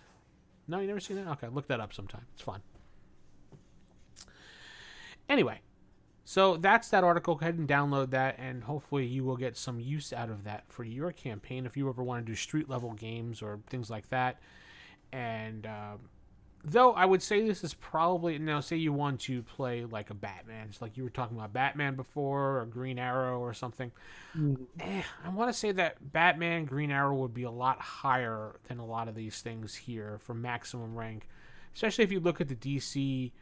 No, 0.68 0.78
you 0.78 0.86
never 0.86 1.00
seen 1.00 1.16
that? 1.16 1.26
Okay, 1.32 1.48
look 1.48 1.66
that 1.68 1.80
up 1.80 1.92
sometime. 1.92 2.26
It's 2.32 2.42
fun. 2.42 2.60
Anyway, 5.28 5.60
so 6.24 6.56
that's 6.56 6.88
that 6.90 7.04
article. 7.04 7.34
Go 7.34 7.40
ahead 7.42 7.58
and 7.58 7.68
download 7.68 8.10
that, 8.10 8.36
and 8.38 8.64
hopefully 8.64 9.06
you 9.06 9.24
will 9.24 9.36
get 9.36 9.56
some 9.56 9.80
use 9.80 10.12
out 10.12 10.28
of 10.28 10.44
that 10.44 10.64
for 10.68 10.84
your 10.84 11.12
campaign 11.12 11.66
if 11.66 11.76
you 11.76 11.88
ever 11.88 12.02
want 12.02 12.24
to 12.24 12.30
do 12.32 12.36
street 12.36 12.68
level 12.68 12.92
games 12.92 13.42
or 13.42 13.60
things 13.68 13.90
like 13.90 14.08
that. 14.10 14.40
And 15.12 15.66
uh, 15.66 15.96
though 16.64 16.92
I 16.92 17.04
would 17.04 17.22
say 17.22 17.42
this 17.42 17.64
is 17.64 17.74
probably 17.74 18.38
now, 18.38 18.60
say 18.60 18.76
you 18.76 18.92
want 18.92 19.20
to 19.22 19.42
play 19.42 19.84
like 19.84 20.10
a 20.10 20.14
Batman, 20.14 20.68
just 20.68 20.82
like 20.82 20.96
you 20.96 21.04
were 21.04 21.10
talking 21.10 21.36
about 21.36 21.52
Batman 21.52 21.96
before, 21.96 22.60
or 22.60 22.66
Green 22.66 22.98
Arrow 22.98 23.40
or 23.40 23.54
something. 23.54 23.90
Eh, 24.80 25.02
I 25.24 25.28
want 25.30 25.50
to 25.50 25.58
say 25.58 25.72
that 25.72 26.12
Batman 26.12 26.64
Green 26.64 26.90
Arrow 26.90 27.16
would 27.16 27.34
be 27.34 27.44
a 27.44 27.50
lot 27.50 27.80
higher 27.80 28.60
than 28.68 28.78
a 28.78 28.86
lot 28.86 29.08
of 29.08 29.14
these 29.14 29.40
things 29.40 29.74
here 29.74 30.18
for 30.22 30.34
maximum 30.34 30.94
rank, 30.94 31.26
especially 31.74 32.04
if 32.04 32.12
you 32.12 32.20
look 32.20 32.40
at 32.40 32.48
the 32.48 32.54
DC 32.54 33.32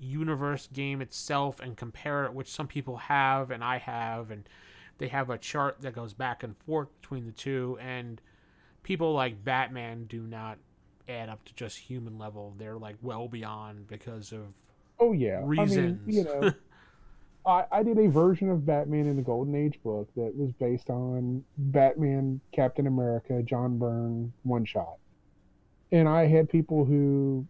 universe 0.00 0.68
game 0.72 1.00
itself 1.00 1.60
and 1.60 1.76
compare 1.76 2.24
it, 2.24 2.32
which 2.32 2.48
some 2.48 2.68
people 2.68 2.96
have 2.96 3.50
and 3.50 3.64
I 3.64 3.78
have, 3.78 4.30
and 4.30 4.48
they 4.98 5.08
have 5.08 5.30
a 5.30 5.38
chart 5.38 5.80
that 5.80 5.94
goes 5.94 6.12
back 6.12 6.42
and 6.42 6.56
forth 6.56 6.88
between 7.00 7.26
the 7.26 7.32
two, 7.32 7.78
and 7.80 8.20
people 8.82 9.12
like 9.12 9.44
Batman 9.44 10.04
do 10.04 10.22
not 10.22 10.58
add 11.08 11.28
up 11.28 11.44
to 11.44 11.54
just 11.54 11.78
human 11.78 12.18
level. 12.18 12.54
They're 12.58 12.76
like 12.76 12.96
well 13.02 13.28
beyond 13.28 13.88
because 13.88 14.32
of 14.32 14.54
Oh 15.00 15.12
yeah, 15.12 15.40
reasons. 15.44 15.72
I 15.72 15.80
mean, 15.80 16.00
you 16.06 16.24
know, 16.24 16.52
I, 17.46 17.64
I 17.70 17.82
did 17.82 17.98
a 17.98 18.08
version 18.08 18.50
of 18.50 18.66
Batman 18.66 19.06
in 19.06 19.16
the 19.16 19.22
Golden 19.22 19.54
Age 19.54 19.78
book 19.82 20.08
that 20.16 20.34
was 20.36 20.52
based 20.52 20.90
on 20.90 21.44
Batman, 21.56 22.40
Captain 22.52 22.86
America, 22.86 23.42
John 23.42 23.78
Byrne 23.78 24.32
one 24.42 24.64
shot, 24.64 24.96
and 25.92 26.08
I 26.08 26.26
had 26.26 26.48
people 26.48 26.84
who 26.84 27.46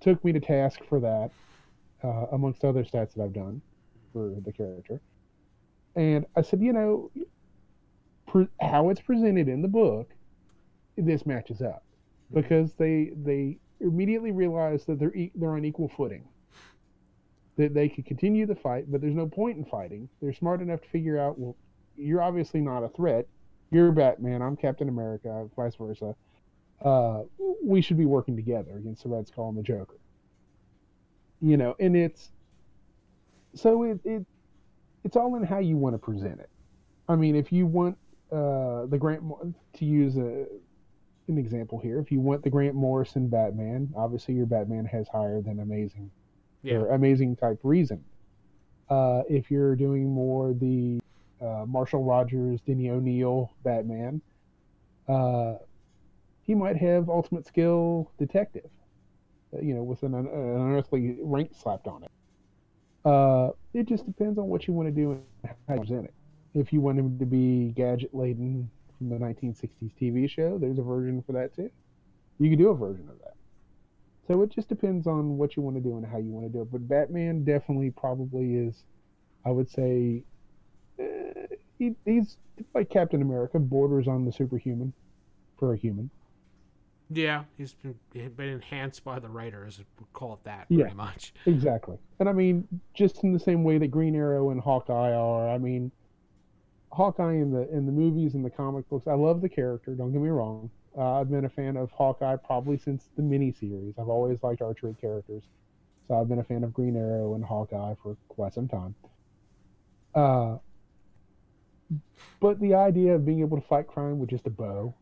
took 0.00 0.22
me 0.24 0.32
to 0.32 0.40
task 0.40 0.80
for 0.88 1.00
that, 1.00 1.30
uh, 2.02 2.26
amongst 2.32 2.64
other 2.64 2.82
stats 2.82 3.14
that 3.14 3.22
I've 3.22 3.32
done 3.32 3.62
for 4.12 4.34
the 4.44 4.52
character, 4.52 5.00
and 5.94 6.26
I 6.36 6.42
said, 6.42 6.60
you 6.60 6.72
know, 6.72 7.10
pre- 8.26 8.48
how 8.60 8.90
it's 8.90 9.00
presented 9.00 9.48
in 9.48 9.62
the 9.62 9.68
book, 9.68 10.10
this 10.96 11.24
matches 11.24 11.62
up 11.62 11.84
because 12.32 12.72
they 12.74 13.12
they 13.24 13.58
immediately 13.80 14.32
realize 14.32 14.84
that 14.86 14.98
they're 14.98 15.14
e- 15.14 15.32
they're 15.34 15.50
on 15.50 15.64
equal 15.64 15.88
footing 15.88 16.24
that 17.56 17.74
they 17.74 17.88
could 17.88 18.06
continue 18.06 18.46
the 18.46 18.54
fight, 18.54 18.90
but 18.90 19.00
there's 19.00 19.14
no 19.14 19.26
point 19.26 19.56
in 19.56 19.64
fighting. 19.64 20.08
They're 20.20 20.32
smart 20.32 20.60
enough 20.60 20.80
to 20.82 20.88
figure 20.88 21.18
out, 21.18 21.38
well, 21.38 21.56
you're 21.96 22.22
obviously 22.22 22.60
not 22.60 22.82
a 22.82 22.88
threat. 22.88 23.26
You're 23.70 23.92
Batman. 23.92 24.42
I'm 24.42 24.56
Captain 24.56 24.88
America. 24.88 25.48
Vice 25.56 25.76
versa. 25.76 26.14
Uh, 26.84 27.22
we 27.62 27.80
should 27.80 27.96
be 27.96 28.04
working 28.04 28.36
together 28.36 28.76
against 28.76 29.04
the 29.04 29.08
Red 29.08 29.28
Skull 29.28 29.48
and 29.48 29.58
the 29.58 29.62
Joker. 29.62 29.98
You 31.40 31.56
know, 31.56 31.76
and 31.78 31.96
it's 31.96 32.30
so 33.54 33.84
it, 33.84 34.00
it 34.04 34.26
it's 35.04 35.16
all 35.16 35.36
in 35.36 35.44
how 35.44 35.58
you 35.58 35.76
want 35.76 35.94
to 35.94 35.98
present 35.98 36.40
it. 36.40 36.50
I 37.08 37.16
mean, 37.16 37.36
if 37.36 37.52
you 37.52 37.66
want 37.66 37.96
uh, 38.32 38.86
the 38.86 38.96
Grant 38.98 39.22
to 39.74 39.84
use 39.84 40.16
a 40.16 40.46
an 41.28 41.38
example 41.38 41.78
here, 41.78 41.98
if 41.98 42.10
you 42.12 42.20
want 42.20 42.42
the 42.42 42.50
Grant 42.50 42.74
Morrison 42.74 43.28
Batman, 43.28 43.92
obviously 43.96 44.34
your 44.34 44.46
Batman 44.46 44.84
has 44.86 45.08
higher 45.08 45.40
than 45.40 45.60
Amazing 45.60 46.10
yeah, 46.62 46.76
or 46.76 46.88
amazing 46.90 47.36
type 47.36 47.58
reason. 47.62 48.02
Uh, 48.88 49.22
if 49.28 49.50
you're 49.50 49.76
doing 49.76 50.08
more 50.08 50.54
the 50.54 50.98
uh, 51.40 51.64
Marshall 51.66 52.02
Rogers, 52.02 52.60
Denny 52.66 52.90
O'Neill 52.90 53.52
Batman, 53.62 54.20
uh, 55.08 55.54
he 56.42 56.54
might 56.54 56.76
have 56.76 57.08
ultimate 57.08 57.46
skill 57.46 58.10
detective, 58.18 58.68
uh, 59.54 59.60
you 59.60 59.74
know, 59.74 59.82
with 59.82 60.02
an, 60.02 60.14
un- 60.14 60.26
an 60.26 60.60
unearthly 60.60 61.18
rank 61.22 61.50
slapped 61.54 61.86
on 61.86 62.02
it. 62.02 62.10
Uh, 63.04 63.50
it 63.74 63.86
just 63.86 64.06
depends 64.06 64.38
on 64.38 64.46
what 64.46 64.66
you 64.66 64.72
want 64.72 64.88
to 64.88 64.92
do 64.92 65.12
and 65.12 65.22
how 65.68 65.74
you 65.74 65.80
present 65.80 66.04
it. 66.06 66.14
If 66.54 66.72
you 66.72 66.80
want 66.80 66.98
him 66.98 67.18
to 67.18 67.26
be 67.26 67.72
gadget 67.76 68.14
laden 68.14 68.70
from 68.98 69.08
the 69.08 69.16
1960s 69.16 69.92
TV 70.00 70.28
show, 70.28 70.58
there's 70.58 70.78
a 70.78 70.82
version 70.82 71.22
for 71.26 71.32
that 71.32 71.54
too. 71.54 71.70
You 72.38 72.50
could 72.50 72.58
do 72.58 72.70
a 72.70 72.74
version 72.74 73.08
of 73.08 73.18
that. 73.20 73.34
So 74.26 74.42
it 74.42 74.50
just 74.50 74.68
depends 74.68 75.06
on 75.06 75.36
what 75.36 75.56
you 75.56 75.62
want 75.62 75.76
to 75.76 75.82
do 75.82 75.96
and 75.96 76.06
how 76.06 76.18
you 76.18 76.30
want 76.30 76.46
to 76.46 76.52
do 76.52 76.62
it. 76.62 76.72
But 76.72 76.88
Batman 76.88 77.44
definitely 77.44 77.90
probably 77.90 78.54
is, 78.56 78.84
I 79.44 79.50
would 79.50 79.68
say, 79.70 80.24
uh, 80.98 81.04
he, 81.78 81.94
he's 82.04 82.38
like 82.74 82.88
Captain 82.88 83.20
America, 83.20 83.58
borders 83.58 84.08
on 84.08 84.24
the 84.24 84.32
superhuman 84.32 84.92
for 85.58 85.74
a 85.74 85.76
human. 85.76 86.10
yeah. 87.10 87.44
He's 87.58 87.74
been, 87.74 87.96
been 88.12 88.48
enhanced 88.48 89.04
by 89.04 89.18
the 89.18 89.28
writers. 89.28 89.80
We'll 89.98 90.08
call 90.14 90.34
it 90.34 90.44
that 90.44 90.66
Yeah. 90.70 90.84
pretty 90.84 90.96
much. 90.96 91.34
Exactly. 91.46 91.98
And 92.18 92.28
I 92.28 92.32
mean, 92.32 92.66
just 92.94 93.22
in 93.24 93.32
the 93.32 93.38
same 93.40 93.62
way 93.62 93.76
that 93.78 93.88
Green 93.88 94.16
Arrow 94.16 94.50
and 94.50 94.60
Hawkeye 94.60 95.12
are, 95.12 95.48
I 95.50 95.58
mean, 95.58 95.92
Hawkeye 96.94 97.34
in 97.34 97.50
the 97.50 97.68
in 97.70 97.86
the 97.86 97.92
movies 97.92 98.34
and 98.34 98.44
the 98.44 98.50
comic 98.50 98.88
books, 98.88 99.06
I 99.06 99.14
love 99.14 99.40
the 99.40 99.48
character. 99.48 99.94
Don't 99.94 100.12
get 100.12 100.20
me 100.20 100.28
wrong. 100.28 100.70
Uh, 100.96 101.20
I've 101.20 101.30
been 101.30 101.44
a 101.44 101.48
fan 101.48 101.76
of 101.76 101.90
Hawkeye 101.90 102.36
probably 102.36 102.78
since 102.78 103.08
the 103.16 103.22
miniseries. 103.22 103.98
I've 103.98 104.08
always 104.08 104.38
liked 104.42 104.62
archery 104.62 104.94
characters, 105.00 105.42
so 106.06 106.20
I've 106.20 106.28
been 106.28 106.38
a 106.38 106.44
fan 106.44 106.62
of 106.62 106.72
Green 106.72 106.96
Arrow 106.96 107.34
and 107.34 107.44
Hawkeye 107.44 107.94
for 108.00 108.16
quite 108.28 108.54
some 108.54 108.68
time. 108.68 108.94
Uh, 110.14 110.58
but 112.38 112.60
the 112.60 112.74
idea 112.74 113.14
of 113.16 113.26
being 113.26 113.40
able 113.40 113.60
to 113.60 113.66
fight 113.66 113.88
crime 113.88 114.20
with 114.20 114.30
just 114.30 114.46
a 114.46 114.50
bow 114.50 114.94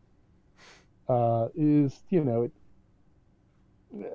uh, 1.07 1.49
is, 1.55 2.01
you 2.09 2.23
know, 2.23 2.43
it, 2.43 2.51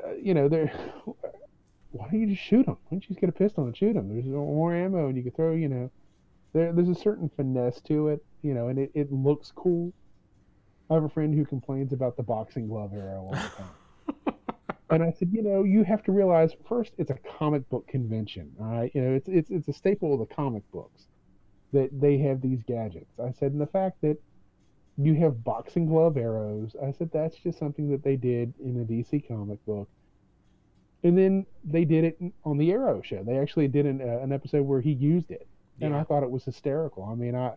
uh, 0.04 0.14
you 0.20 0.34
know, 0.34 0.48
there. 0.48 0.72
Why 1.92 2.06
don't 2.10 2.20
you 2.20 2.26
just 2.26 2.42
shoot 2.42 2.66
them? 2.66 2.74
Why 2.74 2.90
don't 2.90 3.02
you 3.04 3.08
just 3.08 3.20
get 3.20 3.30
a 3.30 3.32
pistol 3.32 3.64
and 3.64 3.76
shoot 3.76 3.94
them? 3.94 4.08
There's 4.08 4.26
more 4.26 4.74
ammo, 4.74 5.08
and 5.08 5.16
you 5.16 5.22
can 5.22 5.32
throw, 5.32 5.52
you 5.52 5.68
know, 5.68 5.90
there, 6.52 6.72
there's 6.72 6.88
a 6.88 6.94
certain 6.94 7.30
finesse 7.36 7.80
to 7.82 8.08
it, 8.08 8.24
you 8.42 8.54
know, 8.54 8.68
and 8.68 8.78
it, 8.78 8.90
it 8.94 9.12
looks 9.12 9.52
cool. 9.54 9.92
I 10.90 10.94
have 10.94 11.04
a 11.04 11.08
friend 11.08 11.34
who 11.34 11.44
complains 11.44 11.92
about 11.92 12.16
the 12.16 12.22
boxing 12.22 12.68
glove 12.68 12.92
arrow 12.94 13.24
all 13.26 13.32
the 13.32 13.50
time. 13.56 14.34
and 14.90 15.02
I 15.02 15.12
said, 15.18 15.30
you 15.32 15.42
know, 15.42 15.64
you 15.64 15.84
have 15.84 16.02
to 16.04 16.12
realize 16.12 16.52
first 16.68 16.92
it's 16.96 17.10
a 17.10 17.18
comic 17.38 17.68
book 17.68 17.86
convention, 17.86 18.52
all 18.60 18.66
right? 18.66 18.90
You 18.94 19.02
know, 19.02 19.14
it's 19.14 19.28
it's 19.28 19.50
it's 19.50 19.68
a 19.68 19.72
staple 19.72 20.14
of 20.14 20.26
the 20.26 20.34
comic 20.34 20.62
books 20.72 21.06
that 21.72 21.90
they 22.00 22.16
have 22.18 22.40
these 22.40 22.62
gadgets. 22.62 23.12
I 23.22 23.32
said, 23.32 23.52
and 23.52 23.60
the 23.60 23.66
fact 23.66 24.00
that 24.00 24.16
you 24.98 25.14
have 25.14 25.44
boxing 25.44 25.86
glove 25.86 26.16
arrows. 26.16 26.74
I 26.82 26.90
said 26.90 27.10
that's 27.12 27.36
just 27.36 27.58
something 27.58 27.88
that 27.90 28.02
they 28.02 28.16
did 28.16 28.52
in 28.58 28.80
a 28.80 28.84
DC 28.84 29.26
comic 29.28 29.64
book. 29.64 29.88
And 31.04 31.16
then 31.16 31.46
they 31.62 31.84
did 31.84 32.04
it 32.04 32.20
on 32.44 32.58
the 32.58 32.72
Arrow 32.72 33.00
show. 33.02 33.22
They 33.22 33.38
actually 33.38 33.68
did 33.68 33.86
an, 33.86 34.00
uh, 34.00 34.18
an 34.18 34.32
episode 34.32 34.62
where 34.62 34.80
he 34.80 34.90
used 34.90 35.30
it, 35.30 35.46
and 35.80 35.92
Yeah. 35.92 36.00
I 36.00 36.04
thought 36.04 36.22
it 36.22 36.30
was 36.30 36.44
hysterical. 36.44 37.04
I 37.04 37.14
mean, 37.14 37.34
I 37.34 37.54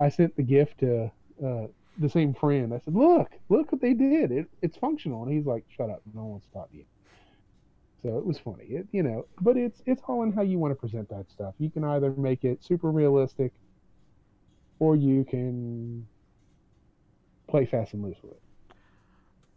I 0.00 0.08
sent 0.08 0.36
the 0.36 0.42
gift 0.42 0.78
to 0.80 1.10
uh, 1.44 1.66
the 1.98 2.08
same 2.08 2.34
friend. 2.34 2.72
I 2.74 2.78
said, 2.78 2.94
"Look, 2.94 3.30
look 3.48 3.72
what 3.72 3.80
they 3.80 3.94
did. 3.94 4.32
It, 4.32 4.48
it's 4.62 4.76
functional." 4.76 5.22
And 5.22 5.32
he's 5.32 5.46
like, 5.46 5.64
"Shut 5.76 5.90
up! 5.90 6.02
No 6.14 6.24
one's 6.24 6.44
taught 6.52 6.68
you." 6.72 6.84
So 8.02 8.18
it 8.18 8.26
was 8.26 8.38
funny, 8.38 8.64
it, 8.64 8.88
you 8.92 9.02
know. 9.02 9.26
But 9.40 9.56
it's 9.56 9.82
it's 9.86 10.02
all 10.08 10.22
in 10.24 10.32
how 10.32 10.42
you 10.42 10.58
want 10.58 10.72
to 10.72 10.76
present 10.76 11.08
that 11.10 11.30
stuff. 11.30 11.54
You 11.58 11.70
can 11.70 11.84
either 11.84 12.10
make 12.12 12.44
it 12.44 12.64
super 12.64 12.90
realistic, 12.90 13.52
or 14.80 14.96
you 14.96 15.24
can 15.24 16.06
play 17.48 17.64
fast 17.66 17.92
and 17.94 18.02
loose 18.02 18.16
with 18.22 18.32
it. 18.32 18.42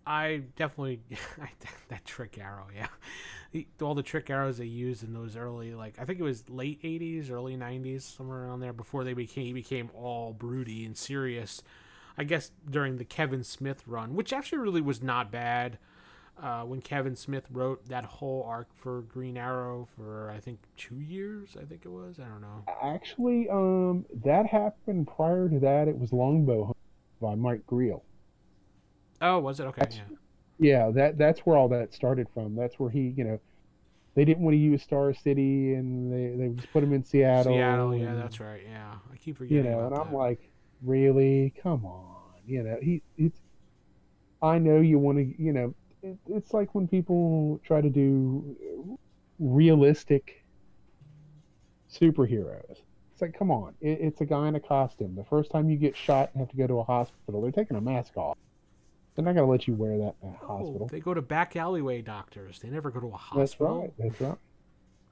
I 0.05 0.43
definitely 0.55 1.01
that 1.89 2.05
trick 2.05 2.37
arrow, 2.37 2.67
yeah. 2.75 2.87
The- 3.55 3.67
All 3.81 3.95
the 3.95 4.03
trick 4.03 4.29
arrows 4.29 4.57
they 4.57 4.65
used 4.65 5.01
in 5.01 5.13
those 5.13 5.37
early, 5.37 5.73
like 5.73 5.97
I 5.97 6.03
think 6.03 6.19
it 6.19 6.23
was 6.23 6.49
late 6.49 6.81
'80s, 6.83 7.31
early 7.31 7.55
'90s, 7.55 8.01
somewhere 8.01 8.43
around 8.43 8.59
there, 8.59 8.73
before 8.73 9.05
they 9.05 9.13
became 9.13 9.53
became 9.55 9.89
all 9.93 10.33
broody 10.33 10.83
and 10.85 10.97
serious. 10.97 11.61
I 12.17 12.25
guess 12.25 12.51
during 12.69 12.97
the 12.97 13.05
Kevin 13.05 13.45
Smith 13.45 13.83
run, 13.87 14.13
which 14.13 14.33
actually 14.33 14.57
really 14.57 14.81
was 14.81 15.01
not 15.01 15.31
bad. 15.31 15.77
Uh, 16.37 16.63
when 16.63 16.81
Kevin 16.81 17.15
Smith 17.15 17.45
wrote 17.49 17.87
that 17.87 18.03
whole 18.03 18.43
arc 18.43 18.67
for 18.75 19.03
Green 19.03 19.37
Arrow 19.37 19.87
for 19.95 20.29
I 20.31 20.41
think 20.41 20.59
two 20.75 20.99
years, 20.99 21.55
I 21.57 21.63
think 21.63 21.85
it 21.85 21.89
was. 21.89 22.19
I 22.19 22.25
don't 22.27 22.41
know. 22.41 22.65
Actually, 22.83 23.47
um, 23.49 24.05
that 24.25 24.45
happened 24.47 25.07
prior 25.07 25.47
to 25.47 25.59
that. 25.59 25.87
It 25.87 25.97
was 25.97 26.11
Longbow 26.11 26.75
by 27.21 27.35
Mike 27.35 27.65
Grell. 27.67 28.03
Oh, 29.21 29.39
was 29.39 29.61
it 29.61 29.63
okay? 29.67 29.79
That's- 29.79 29.97
Yeah. 30.09 30.17
Yeah, 30.59 30.91
that 30.91 31.17
that's 31.17 31.41
where 31.41 31.57
all 31.57 31.67
that 31.69 31.93
started 31.93 32.27
from. 32.33 32.55
That's 32.55 32.79
where 32.79 32.89
he, 32.89 33.13
you 33.17 33.23
know, 33.23 33.39
they 34.15 34.23
didn't 34.23 34.43
want 34.43 34.53
to 34.53 34.59
use 34.59 34.81
Star 34.81 35.13
City, 35.13 35.73
and 35.73 36.11
they 36.11 36.37
they 36.37 36.53
just 36.53 36.71
put 36.71 36.83
him 36.83 36.93
in 36.93 37.03
Seattle. 37.03 37.53
Seattle, 37.53 37.95
yeah, 37.95 38.15
that's 38.15 38.39
right. 38.39 38.61
Yeah, 38.65 38.93
I 39.11 39.17
keep 39.17 39.37
forgetting. 39.37 39.65
you 39.65 39.69
know, 39.69 39.85
and 39.85 39.95
I'm 39.95 40.13
like, 40.13 40.49
really? 40.81 41.53
Come 41.61 41.85
on, 41.85 42.39
you 42.47 42.63
know, 42.63 42.77
he 42.81 43.01
it's. 43.17 43.39
I 44.41 44.59
know 44.59 44.79
you 44.79 44.99
want 44.99 45.17
to, 45.17 45.41
you 45.41 45.51
know, 45.53 45.73
it, 46.03 46.17
it's 46.27 46.53
like 46.53 46.75
when 46.75 46.87
people 46.87 47.59
try 47.65 47.81
to 47.81 47.89
do 47.89 48.97
realistic 49.39 50.45
superheroes. 51.91 52.81
It's 53.13 53.21
like, 53.21 53.37
come 53.37 53.49
on, 53.49 53.73
it, 53.81 53.99
it's 54.01 54.21
a 54.21 54.25
guy 54.25 54.47
in 54.47 54.55
a 54.55 54.59
costume. 54.59 55.15
The 55.15 55.23
first 55.23 55.51
time 55.51 55.69
you 55.69 55.77
get 55.77 55.95
shot 55.95 56.31
and 56.33 56.41
have 56.41 56.49
to 56.49 56.57
go 56.57 56.67
to 56.67 56.79
a 56.79 56.83
hospital, 56.83 57.41
they're 57.41 57.51
taking 57.51 57.77
a 57.77 57.81
mask 57.81 58.17
off. 58.17 58.37
They're 59.15 59.23
not 59.23 59.33
going 59.35 59.45
to 59.47 59.51
let 59.51 59.67
you 59.67 59.73
wear 59.75 59.97
that 59.97 60.15
in 60.21 60.29
a 60.29 60.37
Oh, 60.43 60.47
hospital. 60.47 60.87
they 60.91 60.99
go 60.99 61.13
to 61.13 61.21
back 61.21 61.55
alleyway 61.55 62.01
doctors. 62.01 62.59
They 62.59 62.69
never 62.69 62.91
go 62.91 62.99
to 62.99 63.07
a 63.07 63.11
hospital. 63.17 63.39
That's 63.39 63.59
right. 63.61 64.09
That's 64.09 64.21
right. 64.21 64.37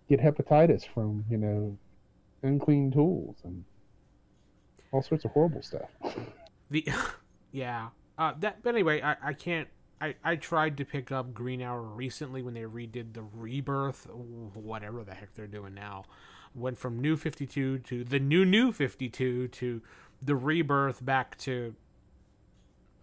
Get 0.10 0.20
hepatitis 0.20 0.86
from 0.86 1.24
you 1.30 1.38
know 1.38 1.78
unclean 2.44 2.92
tools 2.92 3.38
and 3.46 3.64
all 4.92 5.02
sorts 5.02 5.24
of 5.26 5.32
horrible 5.32 5.62
stuff. 5.62 5.90
The 6.70 6.86
yeah. 7.52 7.90
Uh, 8.18 8.34
that. 8.42 8.62
But 8.62 8.76
anyway, 8.76 9.02
I, 9.02 9.16
I 9.24 9.34
can't. 9.34 9.68
I, 10.02 10.16
I 10.22 10.36
tried 10.36 10.76
to 10.78 10.86
pick 10.86 11.14
up 11.14 11.34
Green 11.34 11.62
Arrow 11.62 11.82
recently 11.82 12.42
when 12.42 12.54
they 12.54 12.64
redid 12.64 13.14
the 13.14 13.24
Rebirth, 13.24 14.06
whatever 14.54 15.04
the 15.06 15.14
heck 15.14 15.34
they're 15.34 15.48
doing 15.48 15.74
now. 15.74 16.04
Went 16.54 16.78
from 16.78 17.00
New 17.00 17.16
Fifty 17.16 17.48
Two 17.48 17.80
to 17.80 18.04
the 18.04 18.20
new 18.20 18.44
New 18.44 18.74
Fifty 18.74 19.08
Two 19.08 19.48
to 19.48 19.82
the 20.22 20.36
Rebirth 20.36 21.04
back 21.04 21.38
to 21.40 21.74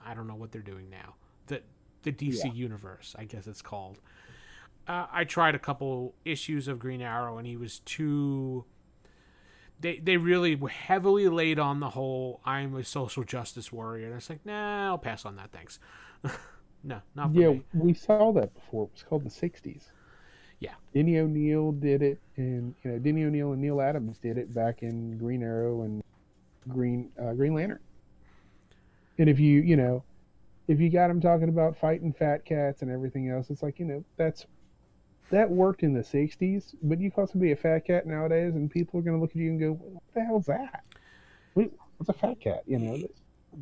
I 0.05 0.14
don't 0.14 0.26
know 0.26 0.34
what 0.34 0.53
they're 0.53 0.62
doing 0.62 0.88
now. 0.90 1.14
The 1.46 1.62
the 2.03 2.12
DC 2.12 2.44
Yeah. 2.44 2.53
universe, 2.53 3.14
I 3.18 3.24
guess 3.24 3.46
it's 3.46 3.62
called. 3.62 4.01
Uh, 4.88 5.07
I 5.12 5.24
tried 5.24 5.55
a 5.55 5.59
couple 5.59 6.14
issues 6.24 6.66
of 6.66 6.78
Green 6.78 7.03
Arrow, 7.03 7.38
and 7.38 7.46
he 7.46 7.57
was 7.57 7.80
too. 7.80 8.64
They 9.78 9.98
they 9.98 10.16
really 10.16 10.57
heavily 10.68 11.28
laid 11.28 11.59
on 11.59 11.80
the 11.80 11.90
whole 11.90 12.40
"I'm 12.44 12.74
a 12.76 12.84
social 12.84 13.24
justice 13.24 13.72
warrior," 13.72 14.07
and 14.07 14.16
it's 14.16 14.28
like, 14.30 14.44
nah, 14.44 14.88
I'll 14.88 14.98
pass 14.98 15.24
on 15.24 15.36
that. 15.36 15.53
Thanks. 15.53 15.78
no, 16.84 17.01
not 17.14 17.34
yeah, 17.34 17.51
me. 17.51 17.62
we 17.74 17.94
saw 17.94 18.32
that 18.32 18.55
before. 18.55 18.84
It 18.86 18.92
was 18.92 19.03
called 19.03 19.24
the 19.24 19.30
'60s. 19.30 19.84
Yeah. 20.59 20.74
Denny 20.92 21.18
O'Neill 21.18 21.72
did 21.72 22.03
it, 22.03 22.20
and 22.36 22.74
you 22.82 22.90
know 22.92 22.98
Denny 22.98 23.24
O'Neill 23.24 23.53
and 23.53 23.62
Neal 23.62 23.80
Adams 23.80 24.18
did 24.18 24.36
it 24.36 24.53
back 24.53 24.82
in 24.82 25.16
Green 25.16 25.42
Arrow 25.42 25.82
and 25.82 26.03
Green 26.68 27.11
uh, 27.18 27.32
Green 27.32 27.55
Lantern. 27.55 27.80
And 29.21 29.29
if 29.29 29.39
you 29.39 29.61
you 29.61 29.77
know, 29.77 30.03
if 30.66 30.81
you 30.81 30.89
got 30.89 31.09
them 31.09 31.21
talking 31.21 31.51
about 31.51 31.77
fighting 31.77 32.11
fat 32.12 32.47
cats 32.47 32.81
and 32.81 32.91
everything 32.91 33.29
else, 33.29 33.51
it's 33.51 33.62
like 33.62 33.79
you 33.79 33.85
know 33.85 34.03
that's 34.16 34.47
that 35.31 35.49
worked 35.49 35.83
in 35.83 35.93
the 35.93 36.01
'60s, 36.01 36.75
but 36.83 36.99
you 36.99 37.11
call 37.11 37.27
somebody 37.27 37.53
a 37.53 37.57
fat 37.57 37.81
cat 37.87 38.07
nowadays, 38.07 38.55
and 38.55 38.71
people 38.71 38.99
are 38.99 39.03
going 39.03 39.14
to 39.16 39.21
look 39.21 39.31
at 39.31 39.37
you 39.37 39.51
and 39.51 39.61
go, 39.61 39.73
"What 39.75 40.03
the 40.14 40.25
hell's 40.25 40.47
that? 40.47 40.85
What's 41.53 42.09
a 42.09 42.14
fat 42.14 42.41
cat?" 42.41 42.62
You 42.66 42.79
know, 42.79 42.99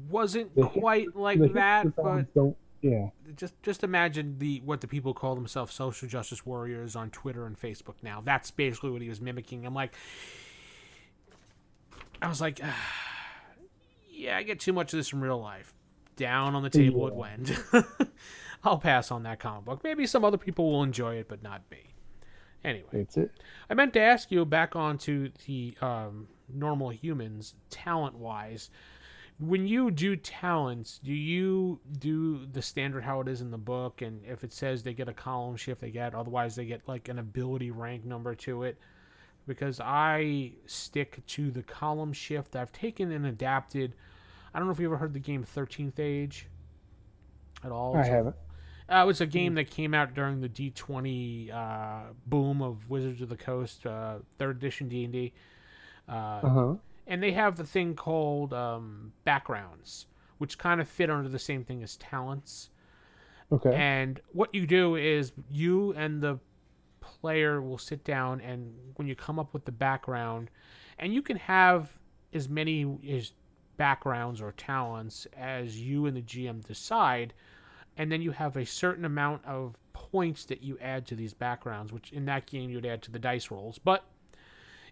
Wasn't 0.08 0.54
The- 0.54 0.66
quite 0.68 1.16
like 1.16 1.40
the 1.40 1.48
that, 1.48 1.96
but 1.96 2.32
don't. 2.34 2.56
Yeah, 2.80 3.08
just 3.34 3.60
just 3.64 3.82
imagine 3.82 4.38
the 4.38 4.62
what 4.64 4.80
the 4.80 4.86
people 4.86 5.12
call 5.12 5.34
themselves 5.34 5.74
social 5.74 6.08
justice 6.08 6.46
warriors 6.46 6.94
on 6.94 7.10
Twitter 7.10 7.44
and 7.46 7.58
Facebook 7.60 7.96
now. 8.02 8.20
That's 8.24 8.52
basically 8.52 8.90
what 8.90 9.02
he 9.02 9.08
was 9.08 9.20
mimicking. 9.20 9.66
I'm 9.66 9.74
like, 9.74 9.92
I 12.22 12.28
was 12.28 12.40
like, 12.40 12.60
ah, 12.62 12.76
yeah, 14.18 14.36
I 14.36 14.42
get 14.42 14.60
too 14.60 14.72
much 14.72 14.92
of 14.92 14.98
this 14.98 15.08
from 15.08 15.22
real 15.22 15.40
life. 15.40 15.74
Down 16.16 16.54
on 16.54 16.62
the 16.62 16.70
table 16.70 17.06
it 17.06 17.12
Yeah. 17.14 17.18
went. 17.18 17.52
I'll 18.64 18.78
pass 18.78 19.10
on 19.12 19.22
that 19.22 19.38
comic 19.38 19.64
book. 19.64 19.84
Maybe 19.84 20.06
some 20.06 20.24
other 20.24 20.36
people 20.38 20.70
will 20.72 20.82
enjoy 20.82 21.14
it, 21.16 21.28
but 21.28 21.42
not 21.42 21.62
me. 21.70 21.94
Anyway, 22.64 22.88
that's 22.92 23.16
it. 23.16 23.30
I 23.70 23.74
meant 23.74 23.92
to 23.92 24.00
ask 24.00 24.32
you 24.32 24.44
back 24.44 24.74
onto 24.74 25.30
the 25.46 25.76
um, 25.80 26.26
normal 26.52 26.90
humans, 26.90 27.54
talent 27.70 28.16
wise. 28.16 28.70
When 29.38 29.68
you 29.68 29.92
do 29.92 30.16
talents, 30.16 30.98
do 30.98 31.12
you 31.12 31.78
do 32.00 32.46
the 32.46 32.60
standard 32.60 33.04
how 33.04 33.20
it 33.20 33.28
is 33.28 33.40
in 33.40 33.52
the 33.52 33.58
book? 33.58 34.02
And 34.02 34.24
if 34.24 34.42
it 34.42 34.52
says 34.52 34.82
they 34.82 34.94
get 34.94 35.08
a 35.08 35.12
column 35.12 35.56
shift, 35.56 35.80
they 35.80 35.92
get. 35.92 36.16
Otherwise, 36.16 36.56
they 36.56 36.64
get 36.64 36.82
like 36.88 37.08
an 37.08 37.20
ability 37.20 37.70
rank 37.70 38.04
number 38.04 38.34
to 38.34 38.64
it. 38.64 38.76
Because 39.46 39.78
I 39.80 40.54
stick 40.66 41.24
to 41.28 41.52
the 41.52 41.62
column 41.62 42.12
shift. 42.12 42.56
I've 42.56 42.72
taken 42.72 43.12
and 43.12 43.26
adapted. 43.26 43.94
I 44.54 44.58
don't 44.58 44.66
know 44.68 44.72
if 44.72 44.80
you 44.80 44.86
ever 44.86 44.96
heard 44.96 45.12
the 45.12 45.18
game 45.20 45.42
Thirteenth 45.42 45.98
Age 46.00 46.48
at 47.64 47.70
all. 47.72 47.96
I 47.96 48.04
haven't. 48.04 48.36
uh, 48.90 49.02
it 49.02 49.06
was 49.06 49.20
a 49.20 49.26
game 49.26 49.54
that 49.54 49.70
came 49.70 49.94
out 49.94 50.14
during 50.14 50.40
the 50.40 50.48
D20 50.48 51.52
uh, 51.54 52.12
boom 52.26 52.62
of 52.62 52.88
Wizards 52.88 53.20
of 53.20 53.28
the 53.28 53.36
Coast, 53.36 53.84
uh, 53.86 54.16
third 54.38 54.56
edition 54.56 54.88
D 54.88 55.04
and 55.04 55.12
D, 55.12 55.32
uh, 56.08 56.12
Uh 56.12 56.48
huh. 56.48 56.74
and 57.06 57.22
they 57.22 57.32
have 57.32 57.56
the 57.56 57.64
thing 57.64 57.94
called 57.94 58.54
um, 58.54 59.12
backgrounds, 59.24 60.06
which 60.38 60.56
kind 60.58 60.80
of 60.80 60.88
fit 60.88 61.10
under 61.10 61.28
the 61.28 61.38
same 61.38 61.64
thing 61.64 61.82
as 61.82 61.96
talents. 61.96 62.70
Okay. 63.50 63.74
And 63.74 64.20
what 64.32 64.54
you 64.54 64.66
do 64.66 64.96
is 64.96 65.32
you 65.50 65.92
and 65.94 66.20
the 66.20 66.38
player 67.00 67.60
will 67.62 67.78
sit 67.78 68.04
down, 68.04 68.40
and 68.42 68.74
when 68.96 69.08
you 69.08 69.14
come 69.14 69.38
up 69.38 69.54
with 69.54 69.64
the 69.64 69.72
background, 69.72 70.50
and 70.98 71.14
you 71.14 71.22
can 71.22 71.36
have 71.38 71.90
as 72.34 72.48
many 72.48 72.82
as 73.10 73.32
backgrounds 73.78 74.42
or 74.42 74.52
talents 74.52 75.26
as 75.36 75.80
you 75.80 76.04
and 76.04 76.16
the 76.16 76.20
GM 76.20 76.62
decide, 76.66 77.32
and 77.96 78.12
then 78.12 78.20
you 78.20 78.32
have 78.32 78.56
a 78.56 78.66
certain 78.66 79.06
amount 79.06 79.44
of 79.46 79.76
points 79.94 80.44
that 80.44 80.62
you 80.62 80.78
add 80.80 81.06
to 81.06 81.14
these 81.14 81.32
backgrounds, 81.32 81.92
which 81.92 82.12
in 82.12 82.26
that 82.26 82.46
game 82.46 82.68
you'd 82.68 82.84
add 82.84 83.02
to 83.02 83.10
the 83.10 83.18
dice 83.18 83.50
rolls, 83.50 83.78
but 83.78 84.04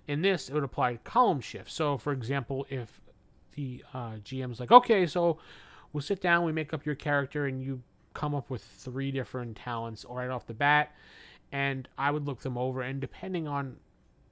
in 0.09 0.23
this 0.23 0.49
it 0.49 0.55
would 0.55 0.65
apply 0.65 0.93
to 0.93 0.99
column 0.99 1.41
shift. 1.41 1.71
So, 1.71 1.99
for 1.99 2.13
example, 2.13 2.67
if 2.71 3.01
the 3.55 3.85
uh, 3.93 4.15
GM's 4.25 4.61
like, 4.61 4.73
okay, 4.73 5.07
so 5.07 5.39
we'll 5.93 6.01
sit 6.03 6.21
down, 6.21 6.45
we 6.45 6.53
make 6.53 6.73
up 6.73 6.87
your 6.87 6.95
character, 6.95 7.47
and 7.47 7.63
you 7.63 7.83
come 8.15 8.35
up 8.35 8.49
with 8.49 8.63
three 8.63 9.11
different 9.11 9.57
talents 9.57 10.07
right 10.09 10.31
off 10.31 10.47
the 10.47 10.55
bat, 10.55 10.93
and 11.53 11.89
I 11.99 12.11
would 12.11 12.27
look 12.27 12.41
them 12.41 12.57
over, 12.57 12.83
and 12.83 13.01
depending 13.01 13.47
on 13.47 13.77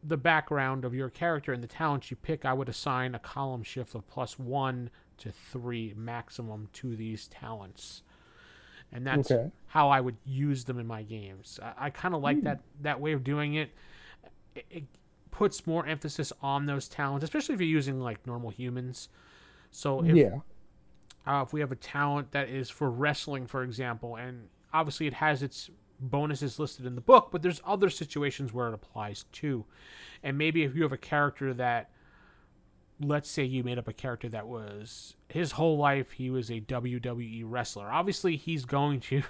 the 0.07 0.17
background 0.17 0.85
of 0.85 0.95
your 0.95 1.09
character 1.09 1.53
and 1.53 1.63
the 1.63 1.69
talents 1.69 2.11
you 2.11 2.17
pick, 2.17 2.45
I 2.45 2.53
would 2.53 2.69
assign 2.69 3.15
a 3.15 3.19
column 3.19 3.63
shift 3.63 3.95
of 3.95 4.07
plus 4.07 4.39
one 4.39 4.91
to 5.19 5.33
three 5.33 5.95
maximum 5.97 6.69
to 6.75 6.95
these 6.97 7.29
talents. 7.29 8.03
And 8.93 9.07
that's 9.07 9.31
Okay. 9.31 9.51
how 9.67 9.89
I 9.89 10.01
would 10.01 10.17
use 10.25 10.65
them 10.65 10.79
in 10.79 10.87
my 10.87 11.03
games. 11.03 11.59
I, 11.63 11.87
I 11.87 11.91
kind 11.91 12.15
of 12.15 12.23
like 12.23 12.43
that 12.43 12.61
that 12.83 13.01
way 13.01 13.13
of 13.13 13.25
doing 13.25 13.55
it. 13.55 13.71
it. 14.55 14.67
It 14.71 14.85
puts 15.31 15.67
more 15.67 15.85
emphasis 15.85 16.33
on 16.43 16.67
those 16.67 16.87
talents, 16.89 17.25
especially 17.25 17.57
if 17.57 17.61
you're 17.61 17.69
using 17.69 17.99
like 18.01 18.25
normal 18.25 18.51
humans. 18.51 19.09
So 19.73 20.05
if 20.05 20.15
yeah. 20.15 20.39
uh, 21.27 21.43
if 21.45 21.53
we 21.53 21.59
have 21.59 21.73
a 21.73 21.77
talent 21.77 22.31
that 22.33 22.49
is 22.49 22.71
for 22.71 22.89
wrestling, 22.91 23.47
for 23.49 23.65
example, 23.65 24.15
and 24.15 24.49
obviously 24.73 25.09
it 25.09 25.15
has 25.15 25.43
its 25.43 25.71
bonuses 26.01 26.59
listed 26.59 26.87
in 26.87 26.95
the 26.95 27.01
book, 27.01 27.29
but 27.31 27.43
there's 27.43 27.61
other 27.65 27.91
situations 27.91 28.53
where 28.53 28.69
it 28.69 28.75
applies 28.75 29.25
too. 29.33 29.65
And 30.23 30.39
maybe 30.39 30.63
if 30.63 30.75
you 30.75 30.83
have 30.83 30.93
a 30.93 30.99
character 30.99 31.55
that 31.55 31.91
let's 33.01 33.29
say 33.29 33.43
you 33.45 33.65
made 33.65 33.79
up 33.79 33.89
a 33.89 33.93
character 33.93 34.29
that 34.29 34.47
was 34.47 35.17
his 35.29 35.53
whole 35.53 35.77
life 35.77 36.13
he 36.13 36.31
was 36.31 36.51
a 36.51 36.61
WWE 36.61 37.43
wrestler. 37.45 37.91
Obviously, 37.91 38.37
he's 38.37 38.65
going 38.65 39.01
to. 39.01 39.23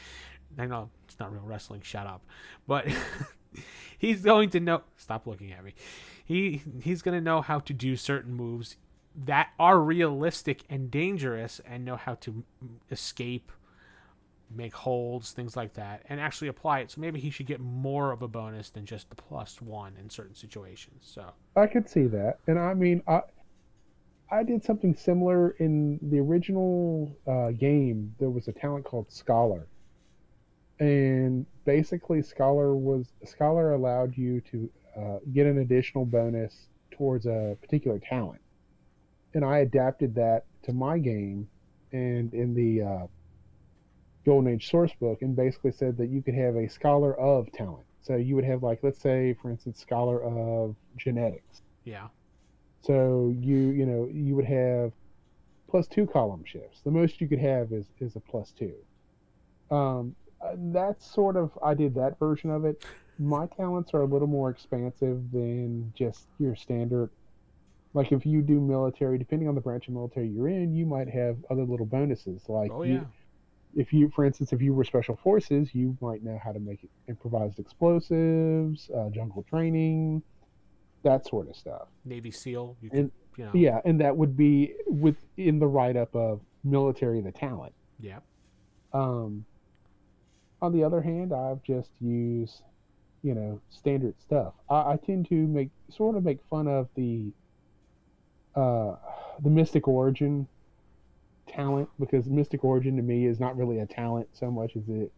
I 0.58 0.66
know 0.66 0.90
it's 1.04 1.18
not 1.18 1.32
real 1.32 1.42
wrestling. 1.42 1.82
Shut 1.82 2.06
up. 2.06 2.24
But 2.66 2.86
he's 3.98 4.22
going 4.22 4.50
to 4.50 4.60
know. 4.60 4.82
Stop 4.96 5.26
looking 5.26 5.52
at 5.52 5.64
me. 5.64 5.74
He 6.24 6.62
he's 6.82 7.02
going 7.02 7.16
to 7.16 7.24
know 7.24 7.40
how 7.40 7.60
to 7.60 7.72
do 7.72 7.96
certain 7.96 8.34
moves 8.34 8.76
that 9.24 9.48
are 9.58 9.80
realistic 9.80 10.64
and 10.68 10.90
dangerous, 10.90 11.60
and 11.66 11.84
know 11.84 11.96
how 11.96 12.14
to 12.16 12.44
escape, 12.90 13.50
make 14.54 14.74
holds, 14.74 15.32
things 15.32 15.56
like 15.56 15.74
that, 15.74 16.02
and 16.08 16.20
actually 16.20 16.48
apply 16.48 16.80
it. 16.80 16.90
So 16.90 17.00
maybe 17.00 17.20
he 17.20 17.30
should 17.30 17.46
get 17.46 17.60
more 17.60 18.12
of 18.12 18.22
a 18.22 18.28
bonus 18.28 18.70
than 18.70 18.86
just 18.86 19.10
the 19.10 19.16
plus 19.16 19.60
one 19.60 19.96
in 20.00 20.10
certain 20.10 20.34
situations. 20.34 21.02
So 21.02 21.32
I 21.56 21.66
could 21.66 21.88
see 21.88 22.06
that, 22.06 22.38
and 22.46 22.58
I 22.58 22.74
mean, 22.74 23.02
I 23.06 23.22
I 24.30 24.42
did 24.42 24.64
something 24.64 24.94
similar 24.94 25.50
in 25.50 25.98
the 26.02 26.18
original 26.18 27.16
uh, 27.26 27.52
game. 27.52 28.14
There 28.18 28.30
was 28.30 28.48
a 28.48 28.52
talent 28.52 28.84
called 28.84 29.10
Scholar, 29.10 29.66
and 30.78 31.46
basically, 31.64 32.22
Scholar 32.22 32.76
was 32.76 33.12
Scholar 33.24 33.72
allowed 33.72 34.16
you 34.16 34.40
to 34.52 34.70
uh, 34.96 35.18
get 35.32 35.46
an 35.46 35.58
additional 35.58 36.04
bonus 36.04 36.68
towards 36.90 37.26
a 37.26 37.56
particular 37.60 37.98
talent, 37.98 38.40
and 39.34 39.44
I 39.44 39.58
adapted 39.58 40.14
that 40.14 40.44
to 40.64 40.72
my 40.72 40.98
game, 40.98 41.48
and 41.92 42.32
in 42.32 42.54
the 42.54 42.82
uh, 42.82 43.06
Golden 44.26 44.52
Age 44.52 44.68
source 44.70 44.92
book, 45.00 45.22
and 45.22 45.34
basically 45.36 45.70
said 45.72 45.96
that 45.98 46.08
you 46.10 46.20
could 46.20 46.34
have 46.34 46.56
a 46.56 46.68
Scholar 46.68 47.14
of 47.18 47.50
talent. 47.52 47.86
So 48.02 48.16
you 48.16 48.34
would 48.34 48.44
have 48.44 48.62
like, 48.62 48.80
let's 48.82 49.00
say, 49.00 49.34
for 49.40 49.50
instance, 49.50 49.80
Scholar 49.80 50.22
of 50.22 50.76
genetics 50.96 51.62
yeah, 51.84 52.08
so 52.82 53.32
you 53.38 53.56
you 53.70 53.86
know 53.86 54.08
you 54.12 54.34
would 54.34 54.44
have 54.44 54.92
plus 55.68 55.86
two 55.86 56.06
column 56.06 56.42
shifts. 56.44 56.80
The 56.84 56.90
most 56.90 57.20
you 57.20 57.28
could 57.28 57.38
have 57.38 57.72
is 57.72 57.86
is 58.00 58.16
a 58.16 58.20
plus 58.20 58.52
two. 58.52 58.74
Um, 59.70 60.14
uh, 60.40 60.52
that's 60.56 61.06
sort 61.10 61.36
of 61.36 61.56
I 61.62 61.74
did 61.74 61.94
that 61.94 62.18
version 62.18 62.50
of 62.50 62.64
it. 62.64 62.84
My 63.18 63.46
talents 63.46 63.94
are 63.94 64.02
a 64.02 64.06
little 64.06 64.28
more 64.28 64.50
expansive 64.50 65.30
than 65.32 65.92
just 65.96 66.26
your 66.38 66.54
standard. 66.54 67.10
Like 67.94 68.12
if 68.12 68.26
you 68.26 68.42
do 68.42 68.60
military, 68.60 69.16
depending 69.18 69.48
on 69.48 69.54
the 69.54 69.60
branch 69.60 69.88
of 69.88 69.94
military 69.94 70.28
you're 70.28 70.48
in, 70.48 70.74
you 70.74 70.84
might 70.86 71.08
have 71.08 71.38
other 71.50 71.64
little 71.64 71.86
bonuses. 71.86 72.48
Like 72.48 72.70
oh 72.72 72.82
you- 72.82 72.94
yeah, 72.94 73.04
if 73.76 73.92
you, 73.92 74.10
for 74.14 74.24
instance, 74.24 74.52
if 74.52 74.60
you 74.62 74.74
were 74.74 74.82
special 74.84 75.16
forces, 75.16 75.74
you 75.74 75.96
might 76.00 76.24
know 76.24 76.40
how 76.42 76.50
to 76.50 76.58
make 76.58 76.80
improvised 77.08 77.58
explosives, 77.58 78.90
uh, 78.90 79.10
jungle 79.10 79.44
training, 79.48 80.22
that 81.02 81.26
sort 81.26 81.48
of 81.48 81.54
stuff. 81.54 81.86
Navy 82.04 82.30
SEAL. 82.30 82.76
You 82.80 82.90
And- 82.92 83.12
you 83.36 83.44
know, 83.44 83.50
Yeah, 83.54 83.80
and 83.84 84.00
that 84.00 84.16
would 84.16 84.34
be 84.36 84.74
within 84.90 85.58
the 85.58 85.66
write 85.68 85.94
up 85.96 86.16
of 86.16 86.40
military 86.64 87.20
the 87.20 87.30
talent. 87.32 87.74
yeah. 88.00 88.20
Um, 88.94 89.44
on 90.62 90.72
the 90.72 90.82
other 90.82 91.02
hand, 91.02 91.34
I've 91.34 91.62
just 91.62 91.90
used, 92.00 92.62
you 93.22 93.34
know, 93.34 93.60
standard 93.68 94.18
stuff. 94.18 94.54
I, 94.70 94.92
I 94.92 94.96
tend 94.96 95.28
to 95.28 95.34
make 95.46 95.68
sort 95.90 96.16
of 96.16 96.24
make 96.24 96.42
fun 96.44 96.66
of 96.66 96.88
the 96.94 97.30
uh, 98.54 98.96
the 99.40 99.50
Mystic 99.50 99.86
Origin 99.86 100.48
talent 101.46 101.88
because 101.98 102.26
Mystic 102.26 102.64
Origin 102.64 102.96
to 102.96 103.02
me 103.02 103.26
is 103.26 103.40
not 103.40 103.56
really 103.56 103.78
a 103.78 103.86
talent 103.86 104.28
so 104.32 104.50
much 104.50 104.76
as 104.76 104.88
it, 104.88 105.12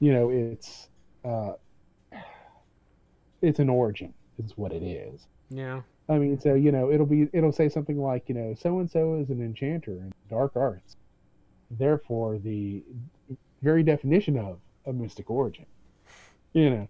you 0.00 0.12
know, 0.12 0.30
it's 0.30 0.88
uh, 1.24 1.52
it's 3.42 3.58
an 3.58 3.68
origin 3.68 4.12
is 4.42 4.56
what 4.56 4.72
it 4.72 4.82
is. 4.82 5.26
Yeah. 5.50 5.82
I 6.08 6.18
mean, 6.18 6.38
so 6.40 6.54
you 6.54 6.72
know, 6.72 6.90
it'll 6.90 7.06
be 7.06 7.28
it'll 7.32 7.52
say 7.52 7.68
something 7.68 8.00
like, 8.00 8.28
you 8.28 8.34
know, 8.34 8.54
so 8.54 8.78
and 8.78 8.90
so 8.90 9.14
is 9.14 9.30
an 9.30 9.40
enchanter 9.40 9.92
in 9.92 10.12
dark 10.28 10.52
arts. 10.56 10.96
Therefore, 11.70 12.38
the 12.38 12.82
very 13.62 13.82
definition 13.82 14.38
of 14.38 14.58
a 14.86 14.92
mystic 14.92 15.30
origin. 15.30 15.66
You 16.52 16.70
know, 16.70 16.88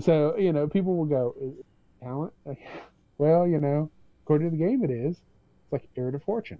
so 0.00 0.36
you 0.36 0.52
know, 0.52 0.68
people 0.68 0.96
will 0.96 1.06
go, 1.06 1.34
"Is 1.40 1.58
it 1.58 1.66
talent. 2.02 2.32
Well, 3.18 3.46
you 3.46 3.60
know, 3.60 3.88
according 4.24 4.50
to 4.50 4.56
the 4.56 4.64
game, 4.64 4.82
it 4.82 4.90
is. 4.90 5.10
It's 5.12 5.72
like 5.72 5.88
heir 5.96 6.10
to 6.10 6.18
fortune. 6.18 6.58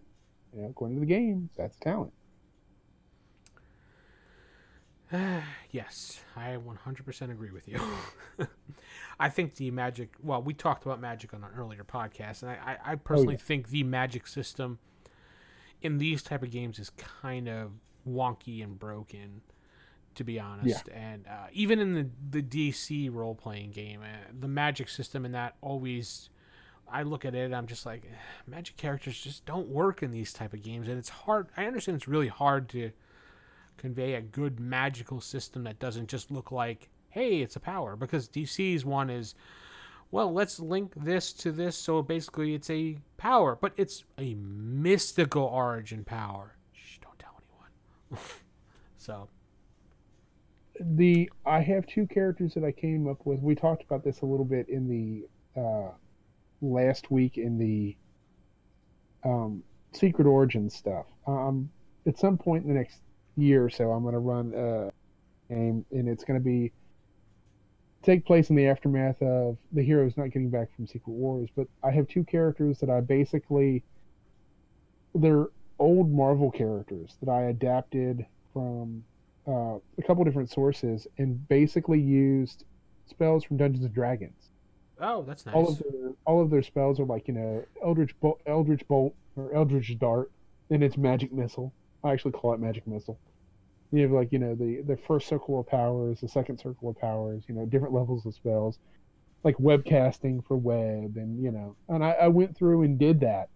You 0.55 0.63
know, 0.63 0.69
according 0.69 0.97
to 0.97 1.01
the 1.01 1.07
game, 1.07 1.49
that's 1.57 1.77
talent. 1.77 2.13
yes, 5.71 6.21
I 6.37 6.57
100% 6.57 7.31
agree 7.31 7.51
with 7.51 7.69
you. 7.69 7.81
I 9.21 9.29
think 9.29 9.57
the 9.57 9.71
magic, 9.71 10.15
well, 10.23 10.43
we 10.43 10.55
talked 10.55 10.85
about 10.85 11.01
magic 11.01 11.35
on 11.35 11.45
an 11.45 11.51
earlier 11.57 11.85
podcast, 11.85 12.43
and 12.43 12.51
I, 12.51 12.79
I, 12.85 12.93
I 12.93 12.95
personally 12.97 13.37
think 13.37 13.69
the 13.69 13.83
magic 13.83 14.27
system 14.27 14.79
in 15.83 15.99
these 15.99 16.23
type 16.23 16.43
of 16.43 16.51
games 16.51 16.79
is 16.79 16.91
kind 16.91 17.49
of 17.49 17.73
wonky 18.09 18.63
and 18.63 18.79
broken, 18.79 19.43
to 20.15 20.25
be 20.25 20.41
honest. 20.41 20.89
And 20.89 21.27
uh, 21.27 21.49
even 21.53 21.79
in 21.79 21.95
the, 21.95 22.41
the 22.41 22.43
DC 22.43 23.13
role 23.13 23.35
playing 23.35 23.71
game, 23.71 24.01
uh, 24.03 24.31
the 24.39 24.49
magic 24.49 24.89
system 24.89 25.25
in 25.25 25.33
that 25.33 25.57
always. 25.61 26.31
I 26.93 27.03
look 27.03 27.25
at 27.25 27.35
it 27.35 27.53
I'm 27.53 27.67
just 27.67 27.87
like, 27.87 28.05
eh, 28.05 28.17
magic 28.47 28.77
characters 28.77 29.21
just 29.21 29.45
don't 29.47 29.69
work 29.69 30.03
in 30.03 30.11
these 30.11 30.33
type 30.33 30.53
of 30.53 30.63
games, 30.63 30.89
and 30.89 30.99
it's 30.99 31.09
hard. 31.09 31.49
I 31.57 31.67
understand 31.67 31.97
it's 31.97 32.09
really 32.09 32.29
hard 32.29 32.69
to 32.71 32.93
convey 33.77 34.15
a 34.15 34.21
good 34.21 34.61
magical 34.61 35.21
system 35.21 35.65
that 35.65 35.79
doesn't 35.79 36.09
just 36.09 36.31
look 36.31 36.53
like, 36.53 36.89
hey, 37.11 37.41
it's 37.41 37.57
a 37.57 37.61
power. 37.61 37.97
Because 37.97 38.29
DC's 38.29 38.85
one 38.85 39.11
is, 39.11 39.35
well, 40.11 40.33
let's 40.33 40.61
link 40.61 40.93
this 40.97 41.33
to 41.35 41.53
this, 41.53 41.77
so 41.77 42.03
basically 42.03 42.55
it's 42.55 42.71
a 42.71 42.99
power, 43.17 43.57
but 43.61 43.73
it's 43.77 44.05
a 44.19 44.35
mystical 44.35 45.45
origin 45.45 46.05
power. 46.05 46.57
Shh, 46.73 46.99
don't 47.01 47.19
tell 47.19 47.35
anyone. 47.41 48.25
so, 48.99 49.29
the 50.81 51.31
I 51.45 51.61
have 51.61 51.87
two 51.87 52.07
characters 52.07 52.55
that 52.55 52.65
I 52.65 52.73
came 52.73 53.09
up 53.09 53.25
with. 53.25 53.41
We 53.41 53.55
talked 53.55 53.83
about 53.83 54.05
this 54.05 54.21
a 54.21 54.27
little 54.27 54.45
bit 54.45 54.69
in 54.69 54.89
the 54.89 55.61
uh, 55.61 55.91
last 56.63 57.11
week 57.11 57.37
in 57.37 57.59
the 57.59 57.97
um, 59.25 59.63
Secret 59.93 60.27
Origin 60.27 60.71
stuff. 60.71 61.07
Um, 61.27 61.71
at 62.07 62.19
some 62.19 62.39
point 62.39 62.65
in 62.65 62.73
the 62.73 62.79
next 62.79 63.01
year 63.37 63.65
or 63.65 63.71
so, 63.71 63.91
I'm 63.93 64.03
going 64.03 64.15
to 64.15 64.19
run 64.19 64.55
a 64.55 64.93
game, 65.53 65.85
and 65.91 66.09
it's 66.09 66.25
going 66.25 66.39
to 66.39 66.45
be 66.45 66.73
take 68.03 68.25
place 68.27 68.51
in 68.51 68.57
the 68.57 68.67
aftermath 68.67 69.21
of 69.23 69.57
the 69.73 69.83
heroes 69.83 70.17
not 70.17 70.31
getting 70.31 70.51
back 70.51 70.75
from 70.75 70.87
Secret 70.87 71.13
Wars. 71.13 71.49
But 71.55 71.69
I 71.85 71.91
have 71.91 72.09
two 72.09 72.25
characters 72.25 72.79
that 72.79 72.91
I 72.91 73.01
basically 73.01 73.85
they're 75.15 75.49
old 75.79 76.11
Marvel 76.11 76.51
characters 76.51 77.17
that 77.23 77.31
I 77.31 77.45
adapted 77.45 78.25
from 78.53 79.05
uh, 79.47 79.77
a 79.99 80.03
couple 80.07 80.25
different 80.25 80.51
sources 80.51 81.07
and 81.19 81.47
basically 81.49 82.01
used 82.01 82.65
spells 83.07 83.45
from 83.45 83.57
Dungeons 83.57 83.85
and 83.85 83.95
Dragons. 83.95 84.52
Oh, 85.01 85.23
that's 85.23 85.47
nice. 85.47 85.55
All 85.55 85.69
of 85.69 85.79
their 85.79 86.13
all 86.25 86.43
of 86.43 86.51
their 86.51 86.63
spells 86.63 87.01
are 87.01 87.05
like 87.05 87.29
you 87.29 87.35
know 87.35 87.65
Eldritch 87.85 88.19
Bolt, 88.21 88.41
Eldritch 88.47 88.87
Bolt 88.89 89.15
or 89.37 89.55
Eldritch 89.55 89.99
Dart, 89.99 90.31
and 90.71 90.83
it's 90.83 90.97
Magic 90.97 91.33
Missile. 91.33 91.73
I 92.05 92.13
actually 92.13 92.33
call 92.33 92.55
it 92.55 92.61
Magic 92.61 92.87
Missile. 92.87 93.19
You 93.93 94.03
have 94.03 94.11
like 94.11 94.33
you 94.33 94.39
know 94.39 94.55
the 94.55 94.83
the 94.83 94.97
first 94.97 95.29
circle 95.29 95.61
of 95.61 95.67
powers, 95.67 96.21
the 96.21 96.29
second 96.29 96.59
circle 96.59 96.91
of 96.91 96.99
powers, 96.99 97.45
you 97.49 97.55
know 97.55 97.67
different 97.67 97.95
levels 97.95 98.25
of 98.27 98.35
spells, 98.35 98.79
like 99.45 99.59
web 99.59 99.85
casting 99.85 100.43
for 100.43 100.57
web, 100.57 101.17
and 101.17 101.43
you 101.43 101.51
know, 101.51 101.77
and 101.89 102.05
I, 102.05 102.13
I 102.13 102.29
went 102.29 102.57
through 102.57 102.83
and 102.83 102.99
did 102.99 103.21
that, 103.21 103.49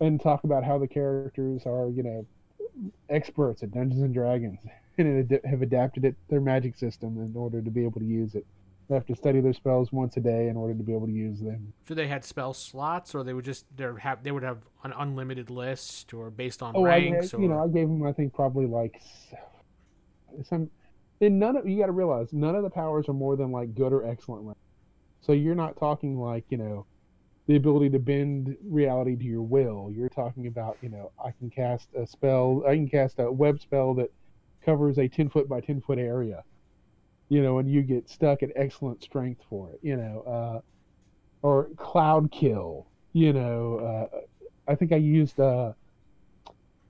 and 0.00 0.20
talk 0.20 0.44
about 0.44 0.64
how 0.64 0.78
the 0.78 0.88
characters 0.88 1.62
are 1.66 1.88
you 1.90 2.02
know 2.02 2.26
experts 3.08 3.62
at 3.62 3.72
Dungeons 3.72 4.02
and 4.02 4.12
Dragons 4.12 4.58
and 4.98 5.32
ad- 5.32 5.40
have 5.44 5.62
adapted 5.62 6.04
it 6.04 6.16
their 6.28 6.40
magic 6.40 6.76
system 6.76 7.18
in 7.18 7.32
order 7.36 7.62
to 7.62 7.70
be 7.70 7.84
able 7.84 8.00
to 8.00 8.06
use 8.06 8.34
it. 8.34 8.46
They 8.88 8.94
have 8.94 9.06
to 9.06 9.16
study 9.16 9.40
their 9.40 9.52
spells 9.52 9.90
once 9.90 10.16
a 10.16 10.20
day 10.20 10.48
in 10.48 10.56
order 10.56 10.72
to 10.74 10.82
be 10.82 10.94
able 10.94 11.06
to 11.06 11.12
use 11.12 11.40
them. 11.40 11.72
so 11.88 11.94
they 11.94 12.06
had 12.06 12.24
spell 12.24 12.54
slots, 12.54 13.14
or 13.16 13.24
they 13.24 13.32
would 13.32 13.44
just 13.44 13.66
they 13.76 13.88
have 14.00 14.22
they 14.22 14.30
would 14.30 14.44
have 14.44 14.58
an 14.84 14.92
unlimited 14.96 15.50
list, 15.50 16.14
or 16.14 16.30
based 16.30 16.62
on 16.62 16.74
Oh, 16.76 16.84
I, 16.84 16.98
ranks, 16.98 17.32
you 17.32 17.48
know, 17.48 17.62
I 17.62 17.66
gave 17.68 17.88
them 17.88 18.04
I 18.06 18.12
think 18.12 18.32
probably 18.34 18.66
like 18.66 19.02
some. 20.44 20.70
And 21.20 21.38
none 21.38 21.56
of 21.56 21.66
you 21.66 21.78
got 21.78 21.86
to 21.86 21.92
realize 21.92 22.32
none 22.32 22.54
of 22.54 22.62
the 22.62 22.70
powers 22.70 23.08
are 23.08 23.14
more 23.14 23.36
than 23.36 23.50
like 23.50 23.74
good 23.74 23.92
or 23.92 24.06
excellent. 24.06 24.44
rank. 24.44 24.58
So 25.20 25.32
you're 25.32 25.54
not 25.54 25.76
talking 25.78 26.18
like 26.20 26.44
you 26.50 26.58
know 26.58 26.86
the 27.48 27.56
ability 27.56 27.90
to 27.90 27.98
bend 27.98 28.56
reality 28.64 29.16
to 29.16 29.24
your 29.24 29.42
will. 29.42 29.90
You're 29.92 30.08
talking 30.10 30.46
about 30.46 30.76
you 30.82 30.90
know 30.90 31.10
I 31.24 31.30
can 31.32 31.50
cast 31.50 31.88
a 31.94 32.06
spell. 32.06 32.62
I 32.68 32.74
can 32.74 32.88
cast 32.88 33.18
a 33.18 33.32
web 33.32 33.60
spell 33.60 33.94
that 33.94 34.12
covers 34.64 34.98
a 34.98 35.08
ten 35.08 35.28
foot 35.28 35.48
by 35.48 35.60
ten 35.60 35.80
foot 35.80 35.98
area. 35.98 36.44
You 37.28 37.42
know, 37.42 37.58
and 37.58 37.70
you 37.70 37.82
get 37.82 38.08
stuck 38.08 38.42
at 38.42 38.50
excellent 38.56 39.02
strength 39.02 39.42
for 39.48 39.70
it. 39.70 39.80
You 39.82 39.96
know, 39.96 40.20
uh, 40.22 40.60
or 41.42 41.68
cloud 41.76 42.30
kill. 42.30 42.86
You 43.12 43.32
know, 43.32 44.08
uh, 44.12 44.18
I 44.68 44.74
think 44.74 44.92
I 44.92 44.96
used. 44.96 45.40
Uh, 45.40 45.72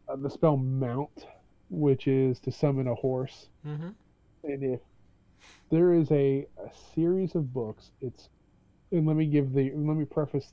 uh, 0.08 0.16
the 0.16 0.30
spell 0.30 0.56
mount, 0.56 1.26
which 1.70 2.06
is 2.06 2.38
to 2.40 2.52
summon 2.52 2.86
a 2.88 2.94
horse. 2.94 3.48
hmm 3.64 3.88
And 4.44 4.62
if 4.62 4.80
there 5.70 5.92
is 5.92 6.10
a, 6.12 6.46
a 6.58 6.70
series 6.94 7.34
of 7.34 7.52
books, 7.52 7.90
it's 8.00 8.28
and 8.92 9.06
let 9.06 9.16
me 9.16 9.26
give 9.26 9.52
the 9.52 9.72
let 9.74 9.96
me 9.96 10.04
preface 10.04 10.52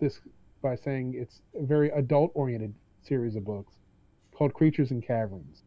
this 0.00 0.20
by 0.62 0.74
saying 0.74 1.14
it's 1.14 1.42
a 1.54 1.64
very 1.64 1.90
adult-oriented 1.90 2.74
series 3.02 3.36
of 3.36 3.44
books 3.44 3.74
called 4.34 4.54
Creatures 4.54 4.90
and 4.90 5.02
Caverns, 5.02 5.64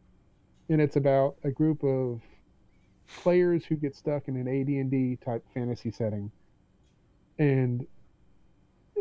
and 0.68 0.80
it's 0.80 0.96
about 0.96 1.36
a 1.44 1.50
group 1.50 1.84
of 1.84 2.20
players 3.16 3.64
who 3.64 3.76
get 3.76 3.94
stuck 3.96 4.28
in 4.28 4.36
an 4.36 4.48
AD&D 4.48 5.18
type 5.24 5.44
fantasy 5.54 5.90
setting. 5.90 6.30
And 7.38 7.86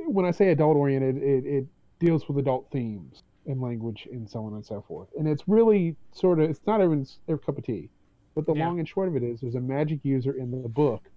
when 0.08 0.26
I 0.26 0.32
say 0.32 0.50
adult-oriented, 0.52 1.18
it, 1.18 1.46
it 1.46 1.66
deals 2.00 2.28
with 2.28 2.38
adult 2.38 2.70
themes 2.72 3.24
and 3.46 3.62
language 3.62 4.08
and 4.12 4.30
so 4.30 4.46
on 4.46 4.54
and 4.54 4.66
so 4.66 4.84
forth. 4.88 5.10
And 5.18 5.28
it's 5.28 5.48
really 5.48 5.96
sort 6.14 6.40
of 6.40 6.50
it's 6.50 6.60
not 6.68 6.82
everyone's 6.82 7.20
their 7.28 7.38
cup 7.38 7.58
of 7.58 7.64
tea. 7.66 7.90
But 8.36 8.46
the 8.46 8.54
Yeah. 8.56 8.68
long 8.68 8.80
and 8.80 8.88
short 8.88 9.08
of 9.10 9.16
it 9.16 9.24
is 9.24 9.42
there's 9.42 9.56
a 9.56 9.62
magic 9.62 10.00
user 10.04 10.32
in 10.34 10.52
the 10.52 10.70
book 10.70 11.10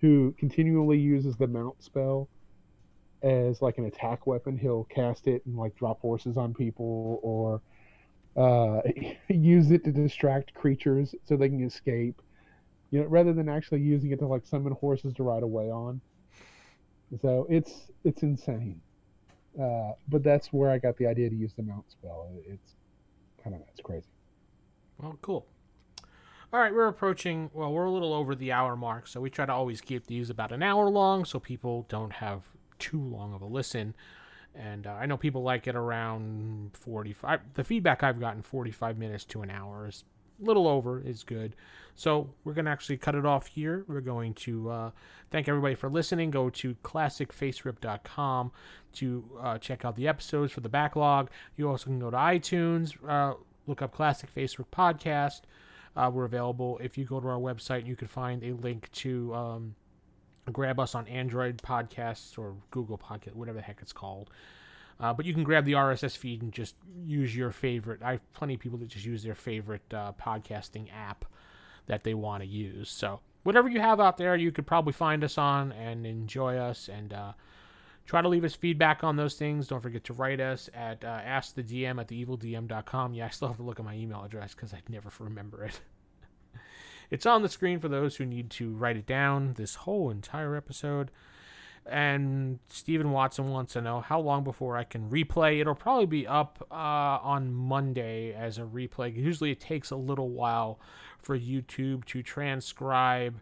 who 0.00 0.34
continually 0.38 0.98
uses 0.98 1.36
the 1.36 1.46
mount 1.46 1.82
spell 1.82 2.28
as 3.22 3.62
like 3.62 3.78
an 3.78 3.84
attack 3.86 4.26
weapon. 4.26 4.58
He'll 4.58 4.84
cast 4.84 5.26
it 5.26 5.44
and 5.46 5.56
like 5.56 5.74
drop 5.76 6.00
horses 6.00 6.36
on 6.36 6.54
people 6.54 7.20
or 7.22 7.62
uh, 8.36 8.82
use 9.28 9.70
it 9.70 9.84
to 9.84 9.92
distract 9.92 10.54
creatures 10.54 11.14
so 11.24 11.36
they 11.36 11.48
can 11.48 11.62
escape. 11.64 12.20
You 12.90 13.00
know, 13.00 13.06
rather 13.06 13.32
than 13.32 13.48
actually 13.48 13.80
using 13.80 14.12
it 14.12 14.18
to 14.20 14.26
like 14.26 14.46
summon 14.46 14.72
horses 14.72 15.12
to 15.14 15.22
ride 15.22 15.42
away 15.42 15.70
on. 15.70 16.00
So 17.20 17.46
it's 17.48 17.90
it's 18.04 18.22
insane. 18.22 18.80
Uh, 19.60 19.92
but 20.08 20.22
that's 20.22 20.52
where 20.52 20.70
I 20.70 20.78
got 20.78 20.96
the 20.96 21.06
idea 21.06 21.30
to 21.30 21.36
use 21.36 21.54
the 21.54 21.62
mount 21.62 21.90
spell. 21.90 22.28
It's 22.46 22.74
don't 23.42 23.52
know, 23.52 23.66
it's 23.70 23.80
crazy. 23.80 24.08
Well, 24.98 25.18
cool. 25.22 25.46
All 26.52 26.60
right, 26.60 26.72
we're 26.72 26.88
approaching. 26.88 27.50
Well, 27.52 27.72
we're 27.72 27.84
a 27.84 27.90
little 27.90 28.14
over 28.14 28.34
the 28.34 28.52
hour 28.52 28.76
mark, 28.76 29.06
so 29.06 29.20
we 29.20 29.30
try 29.30 29.46
to 29.46 29.52
always 29.52 29.80
keep 29.80 30.06
these 30.06 30.30
about 30.30 30.52
an 30.52 30.62
hour 30.62 30.88
long, 30.88 31.24
so 31.24 31.38
people 31.38 31.86
don't 31.88 32.12
have 32.12 32.42
too 32.78 33.00
long 33.00 33.34
of 33.34 33.42
a 33.42 33.46
listen. 33.46 33.94
And 34.54 34.86
uh, 34.86 34.92
I 34.92 35.06
know 35.06 35.16
people 35.16 35.42
like 35.42 35.66
it 35.66 35.76
around 35.76 36.70
forty-five. 36.74 37.40
The 37.54 37.64
feedback 37.64 38.02
I've 38.02 38.20
gotten, 38.20 38.42
forty-five 38.42 38.96
minutes 38.96 39.24
to 39.26 39.42
an 39.42 39.50
hour, 39.50 39.86
is 39.86 40.04
little 40.40 40.68
over 40.68 41.00
is 41.00 41.22
good. 41.22 41.56
So 41.94 42.28
we're 42.44 42.52
gonna 42.52 42.70
actually 42.70 42.98
cut 42.98 43.14
it 43.14 43.24
off 43.24 43.46
here. 43.46 43.84
We're 43.88 44.00
going 44.00 44.34
to 44.34 44.70
uh, 44.70 44.90
thank 45.30 45.48
everybody 45.48 45.74
for 45.74 45.88
listening. 45.88 46.30
Go 46.30 46.50
to 46.50 46.74
classicfaserip.com 46.84 48.52
to 48.94 49.24
uh, 49.40 49.58
check 49.58 49.84
out 49.84 49.96
the 49.96 50.08
episodes 50.08 50.52
for 50.52 50.60
the 50.60 50.68
backlog. 50.68 51.30
You 51.56 51.68
also 51.68 51.86
can 51.86 51.98
go 51.98 52.10
to 52.10 52.16
iTunes, 52.16 52.94
uh, 53.08 53.34
look 53.66 53.82
up 53.82 53.92
Classic 53.92 54.28
FASERIP 54.34 54.66
Podcast. 54.72 55.42
Uh, 55.96 56.10
we're 56.12 56.26
available. 56.26 56.78
If 56.82 56.98
you 56.98 57.04
go 57.06 57.20
to 57.20 57.28
our 57.28 57.38
website, 57.38 57.86
you 57.86 57.96
can 57.96 58.08
find 58.08 58.42
a 58.44 58.52
link 58.52 58.90
to 58.92 59.34
um, 59.34 59.74
grab 60.52 60.78
us 60.78 60.94
on 60.94 61.08
Android 61.08 61.58
Podcasts 61.62 62.38
or 62.38 62.54
Google 62.70 62.98
Podcast, 62.98 63.34
whatever 63.34 63.56
the 63.56 63.62
heck 63.62 63.78
it's 63.80 63.92
called. 63.92 64.30
Uh, 64.98 65.12
but 65.12 65.26
you 65.26 65.34
can 65.34 65.44
grab 65.44 65.64
the 65.64 65.72
RSS 65.72 66.16
feed 66.16 66.42
and 66.42 66.52
just 66.52 66.74
use 67.04 67.36
your 67.36 67.50
favorite. 67.50 68.02
I 68.02 68.12
have 68.12 68.32
plenty 68.32 68.54
of 68.54 68.60
people 68.60 68.78
that 68.78 68.88
just 68.88 69.04
use 69.04 69.22
their 69.22 69.34
favorite 69.34 69.92
uh, 69.92 70.12
podcasting 70.12 70.88
app 70.92 71.26
that 71.86 72.02
they 72.02 72.14
want 72.14 72.42
to 72.42 72.48
use. 72.48 72.90
So 72.90 73.20
whatever 73.42 73.68
you 73.68 73.80
have 73.80 74.00
out 74.00 74.16
there, 74.16 74.36
you 74.36 74.50
could 74.50 74.66
probably 74.66 74.92
find 74.92 75.22
us 75.22 75.38
on 75.38 75.72
and 75.72 76.06
enjoy 76.06 76.56
us 76.56 76.88
and 76.88 77.12
uh, 77.12 77.32
try 78.06 78.22
to 78.22 78.28
leave 78.28 78.44
us 78.44 78.54
feedback 78.54 79.04
on 79.04 79.16
those 79.16 79.34
things. 79.34 79.68
Don't 79.68 79.82
forget 79.82 80.04
to 80.04 80.12
write 80.14 80.40
us 80.40 80.70
at 80.74 81.04
uh, 81.04 81.20
askthedm 81.20 82.00
at 82.00 82.08
theevildm.com. 82.08 83.14
Yeah, 83.14 83.26
I 83.26 83.30
still 83.30 83.48
have 83.48 83.58
to 83.58 83.62
look 83.62 83.78
at 83.78 83.84
my 83.84 83.94
email 83.94 84.24
address 84.24 84.54
because 84.54 84.72
I 84.72 84.80
never 84.88 85.10
remember 85.18 85.64
it. 85.64 85.80
it's 87.10 87.26
on 87.26 87.42
the 87.42 87.48
screen 87.48 87.80
for 87.80 87.88
those 87.88 88.16
who 88.16 88.24
need 88.24 88.50
to 88.52 88.72
write 88.72 88.96
it 88.96 89.06
down 89.06 89.54
this 89.54 89.74
whole 89.74 90.10
entire 90.10 90.56
episode. 90.56 91.10
And 91.88 92.58
Stephen 92.68 93.12
Watson 93.12 93.50
wants 93.50 93.74
to 93.74 93.80
know 93.80 94.00
how 94.00 94.20
long 94.20 94.44
before 94.44 94.76
I 94.76 94.84
can 94.84 95.08
replay. 95.08 95.60
It'll 95.60 95.74
probably 95.74 96.06
be 96.06 96.26
up 96.26 96.66
uh, 96.70 96.74
on 96.74 97.52
Monday 97.52 98.34
as 98.34 98.58
a 98.58 98.62
replay. 98.62 99.14
Usually 99.14 99.52
it 99.52 99.60
takes 99.60 99.90
a 99.90 99.96
little 99.96 100.30
while 100.30 100.80
for 101.18 101.38
YouTube 101.38 102.04
to 102.06 102.22
transcribe 102.22 103.40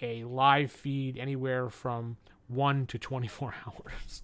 a 0.00 0.24
live 0.24 0.72
feed 0.72 1.18
anywhere 1.18 1.68
from 1.68 2.16
1 2.48 2.86
to 2.86 2.98
24 2.98 3.54
hours. 3.66 4.22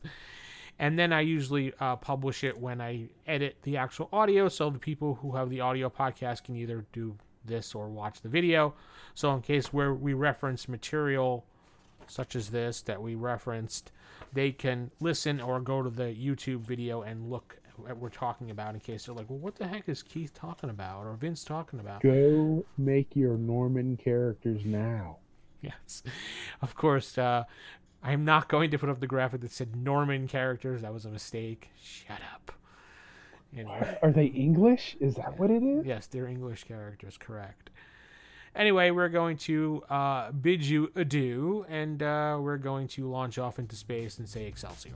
And 0.78 0.98
then 0.98 1.12
I 1.12 1.22
usually 1.22 1.72
uh, 1.80 1.96
publish 1.96 2.44
it 2.44 2.56
when 2.56 2.80
I 2.80 3.08
edit 3.26 3.56
the 3.62 3.76
actual 3.76 4.08
audio 4.12 4.48
so 4.48 4.70
the 4.70 4.78
people 4.78 5.14
who 5.16 5.34
have 5.34 5.50
the 5.50 5.60
audio 5.60 5.90
podcast 5.90 6.44
can 6.44 6.56
either 6.56 6.86
do 6.92 7.16
this 7.44 7.74
or 7.74 7.88
watch 7.88 8.20
the 8.20 8.28
video. 8.28 8.74
So, 9.14 9.34
in 9.34 9.42
case 9.42 9.72
where 9.72 9.92
we 9.92 10.12
reference 10.12 10.68
material 10.68 11.44
such 12.09 12.34
as 12.34 12.50
this 12.50 12.82
that 12.82 13.00
we 13.00 13.14
referenced, 13.14 13.92
they 14.32 14.52
can 14.52 14.90
listen 15.00 15.40
or 15.40 15.61
go 15.61 15.82
to 15.82 15.90
the 15.90 16.04
YouTube 16.04 16.61
video 16.61 17.02
and 17.02 17.30
look 17.30 17.59
at 17.66 17.78
what 17.78 17.98
we're 17.98 18.09
talking 18.09 18.50
about 18.50 18.74
in 18.74 18.80
case 18.80 19.06
they're 19.06 19.14
like, 19.14 19.30
well, 19.30 19.38
what 19.38 19.54
the 19.54 19.66
heck 19.66 19.88
is 19.88 20.02
Keith 20.02 20.34
talking 20.34 20.70
about 20.70 21.04
or 21.06 21.14
Vince 21.14 21.44
talking 21.44 21.80
about? 21.80 22.02
Go 22.02 22.64
make 22.76 23.14
your 23.14 23.36
Norman 23.36 23.96
characters 23.96 24.62
now. 24.64 25.18
Yes. 25.61 26.02
Of 26.61 26.74
course, 26.74 27.16
uh, 27.16 27.44
I'm 28.02 28.24
not 28.24 28.48
going 28.48 28.72
to 28.72 28.78
put 28.78 28.88
up 28.88 28.98
the 28.98 29.06
graphic 29.06 29.42
that 29.42 29.52
said 29.52 29.76
Norman 29.76 30.26
characters. 30.26 30.82
That 30.82 30.92
was 30.92 31.04
a 31.04 31.09
mistake. 31.09 31.70
Shut 31.80 32.20
up. 32.34 32.52
Anyway. 33.56 33.98
Are 34.02 34.11
they 34.11 34.26
English? 34.26 34.96
Is 35.00 35.14
that 35.14 35.38
what 35.38 35.50
it 35.50 35.62
is? 35.62 35.86
Yes, 35.86 36.06
they're 36.06 36.26
English 36.26 36.64
characters, 36.64 37.16
correct. 37.16 37.70
Anyway, 38.55 38.90
we're 38.90 39.09
going 39.09 39.36
to 39.36 39.82
uh, 39.88 40.32
bid 40.32 40.62
you 40.62 40.90
adieu, 40.96 41.64
and 41.68 42.03
uh, 42.03 42.38
we're 42.40 42.57
going 42.57 42.88
to 42.88 43.09
launch 43.09 43.38
off 43.38 43.59
into 43.59 43.76
space 43.76 44.18
and 44.18 44.28
say 44.28 44.46
Excelsior. 44.46 44.92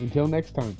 Until 0.00 0.26
next 0.26 0.54
time. 0.54 0.76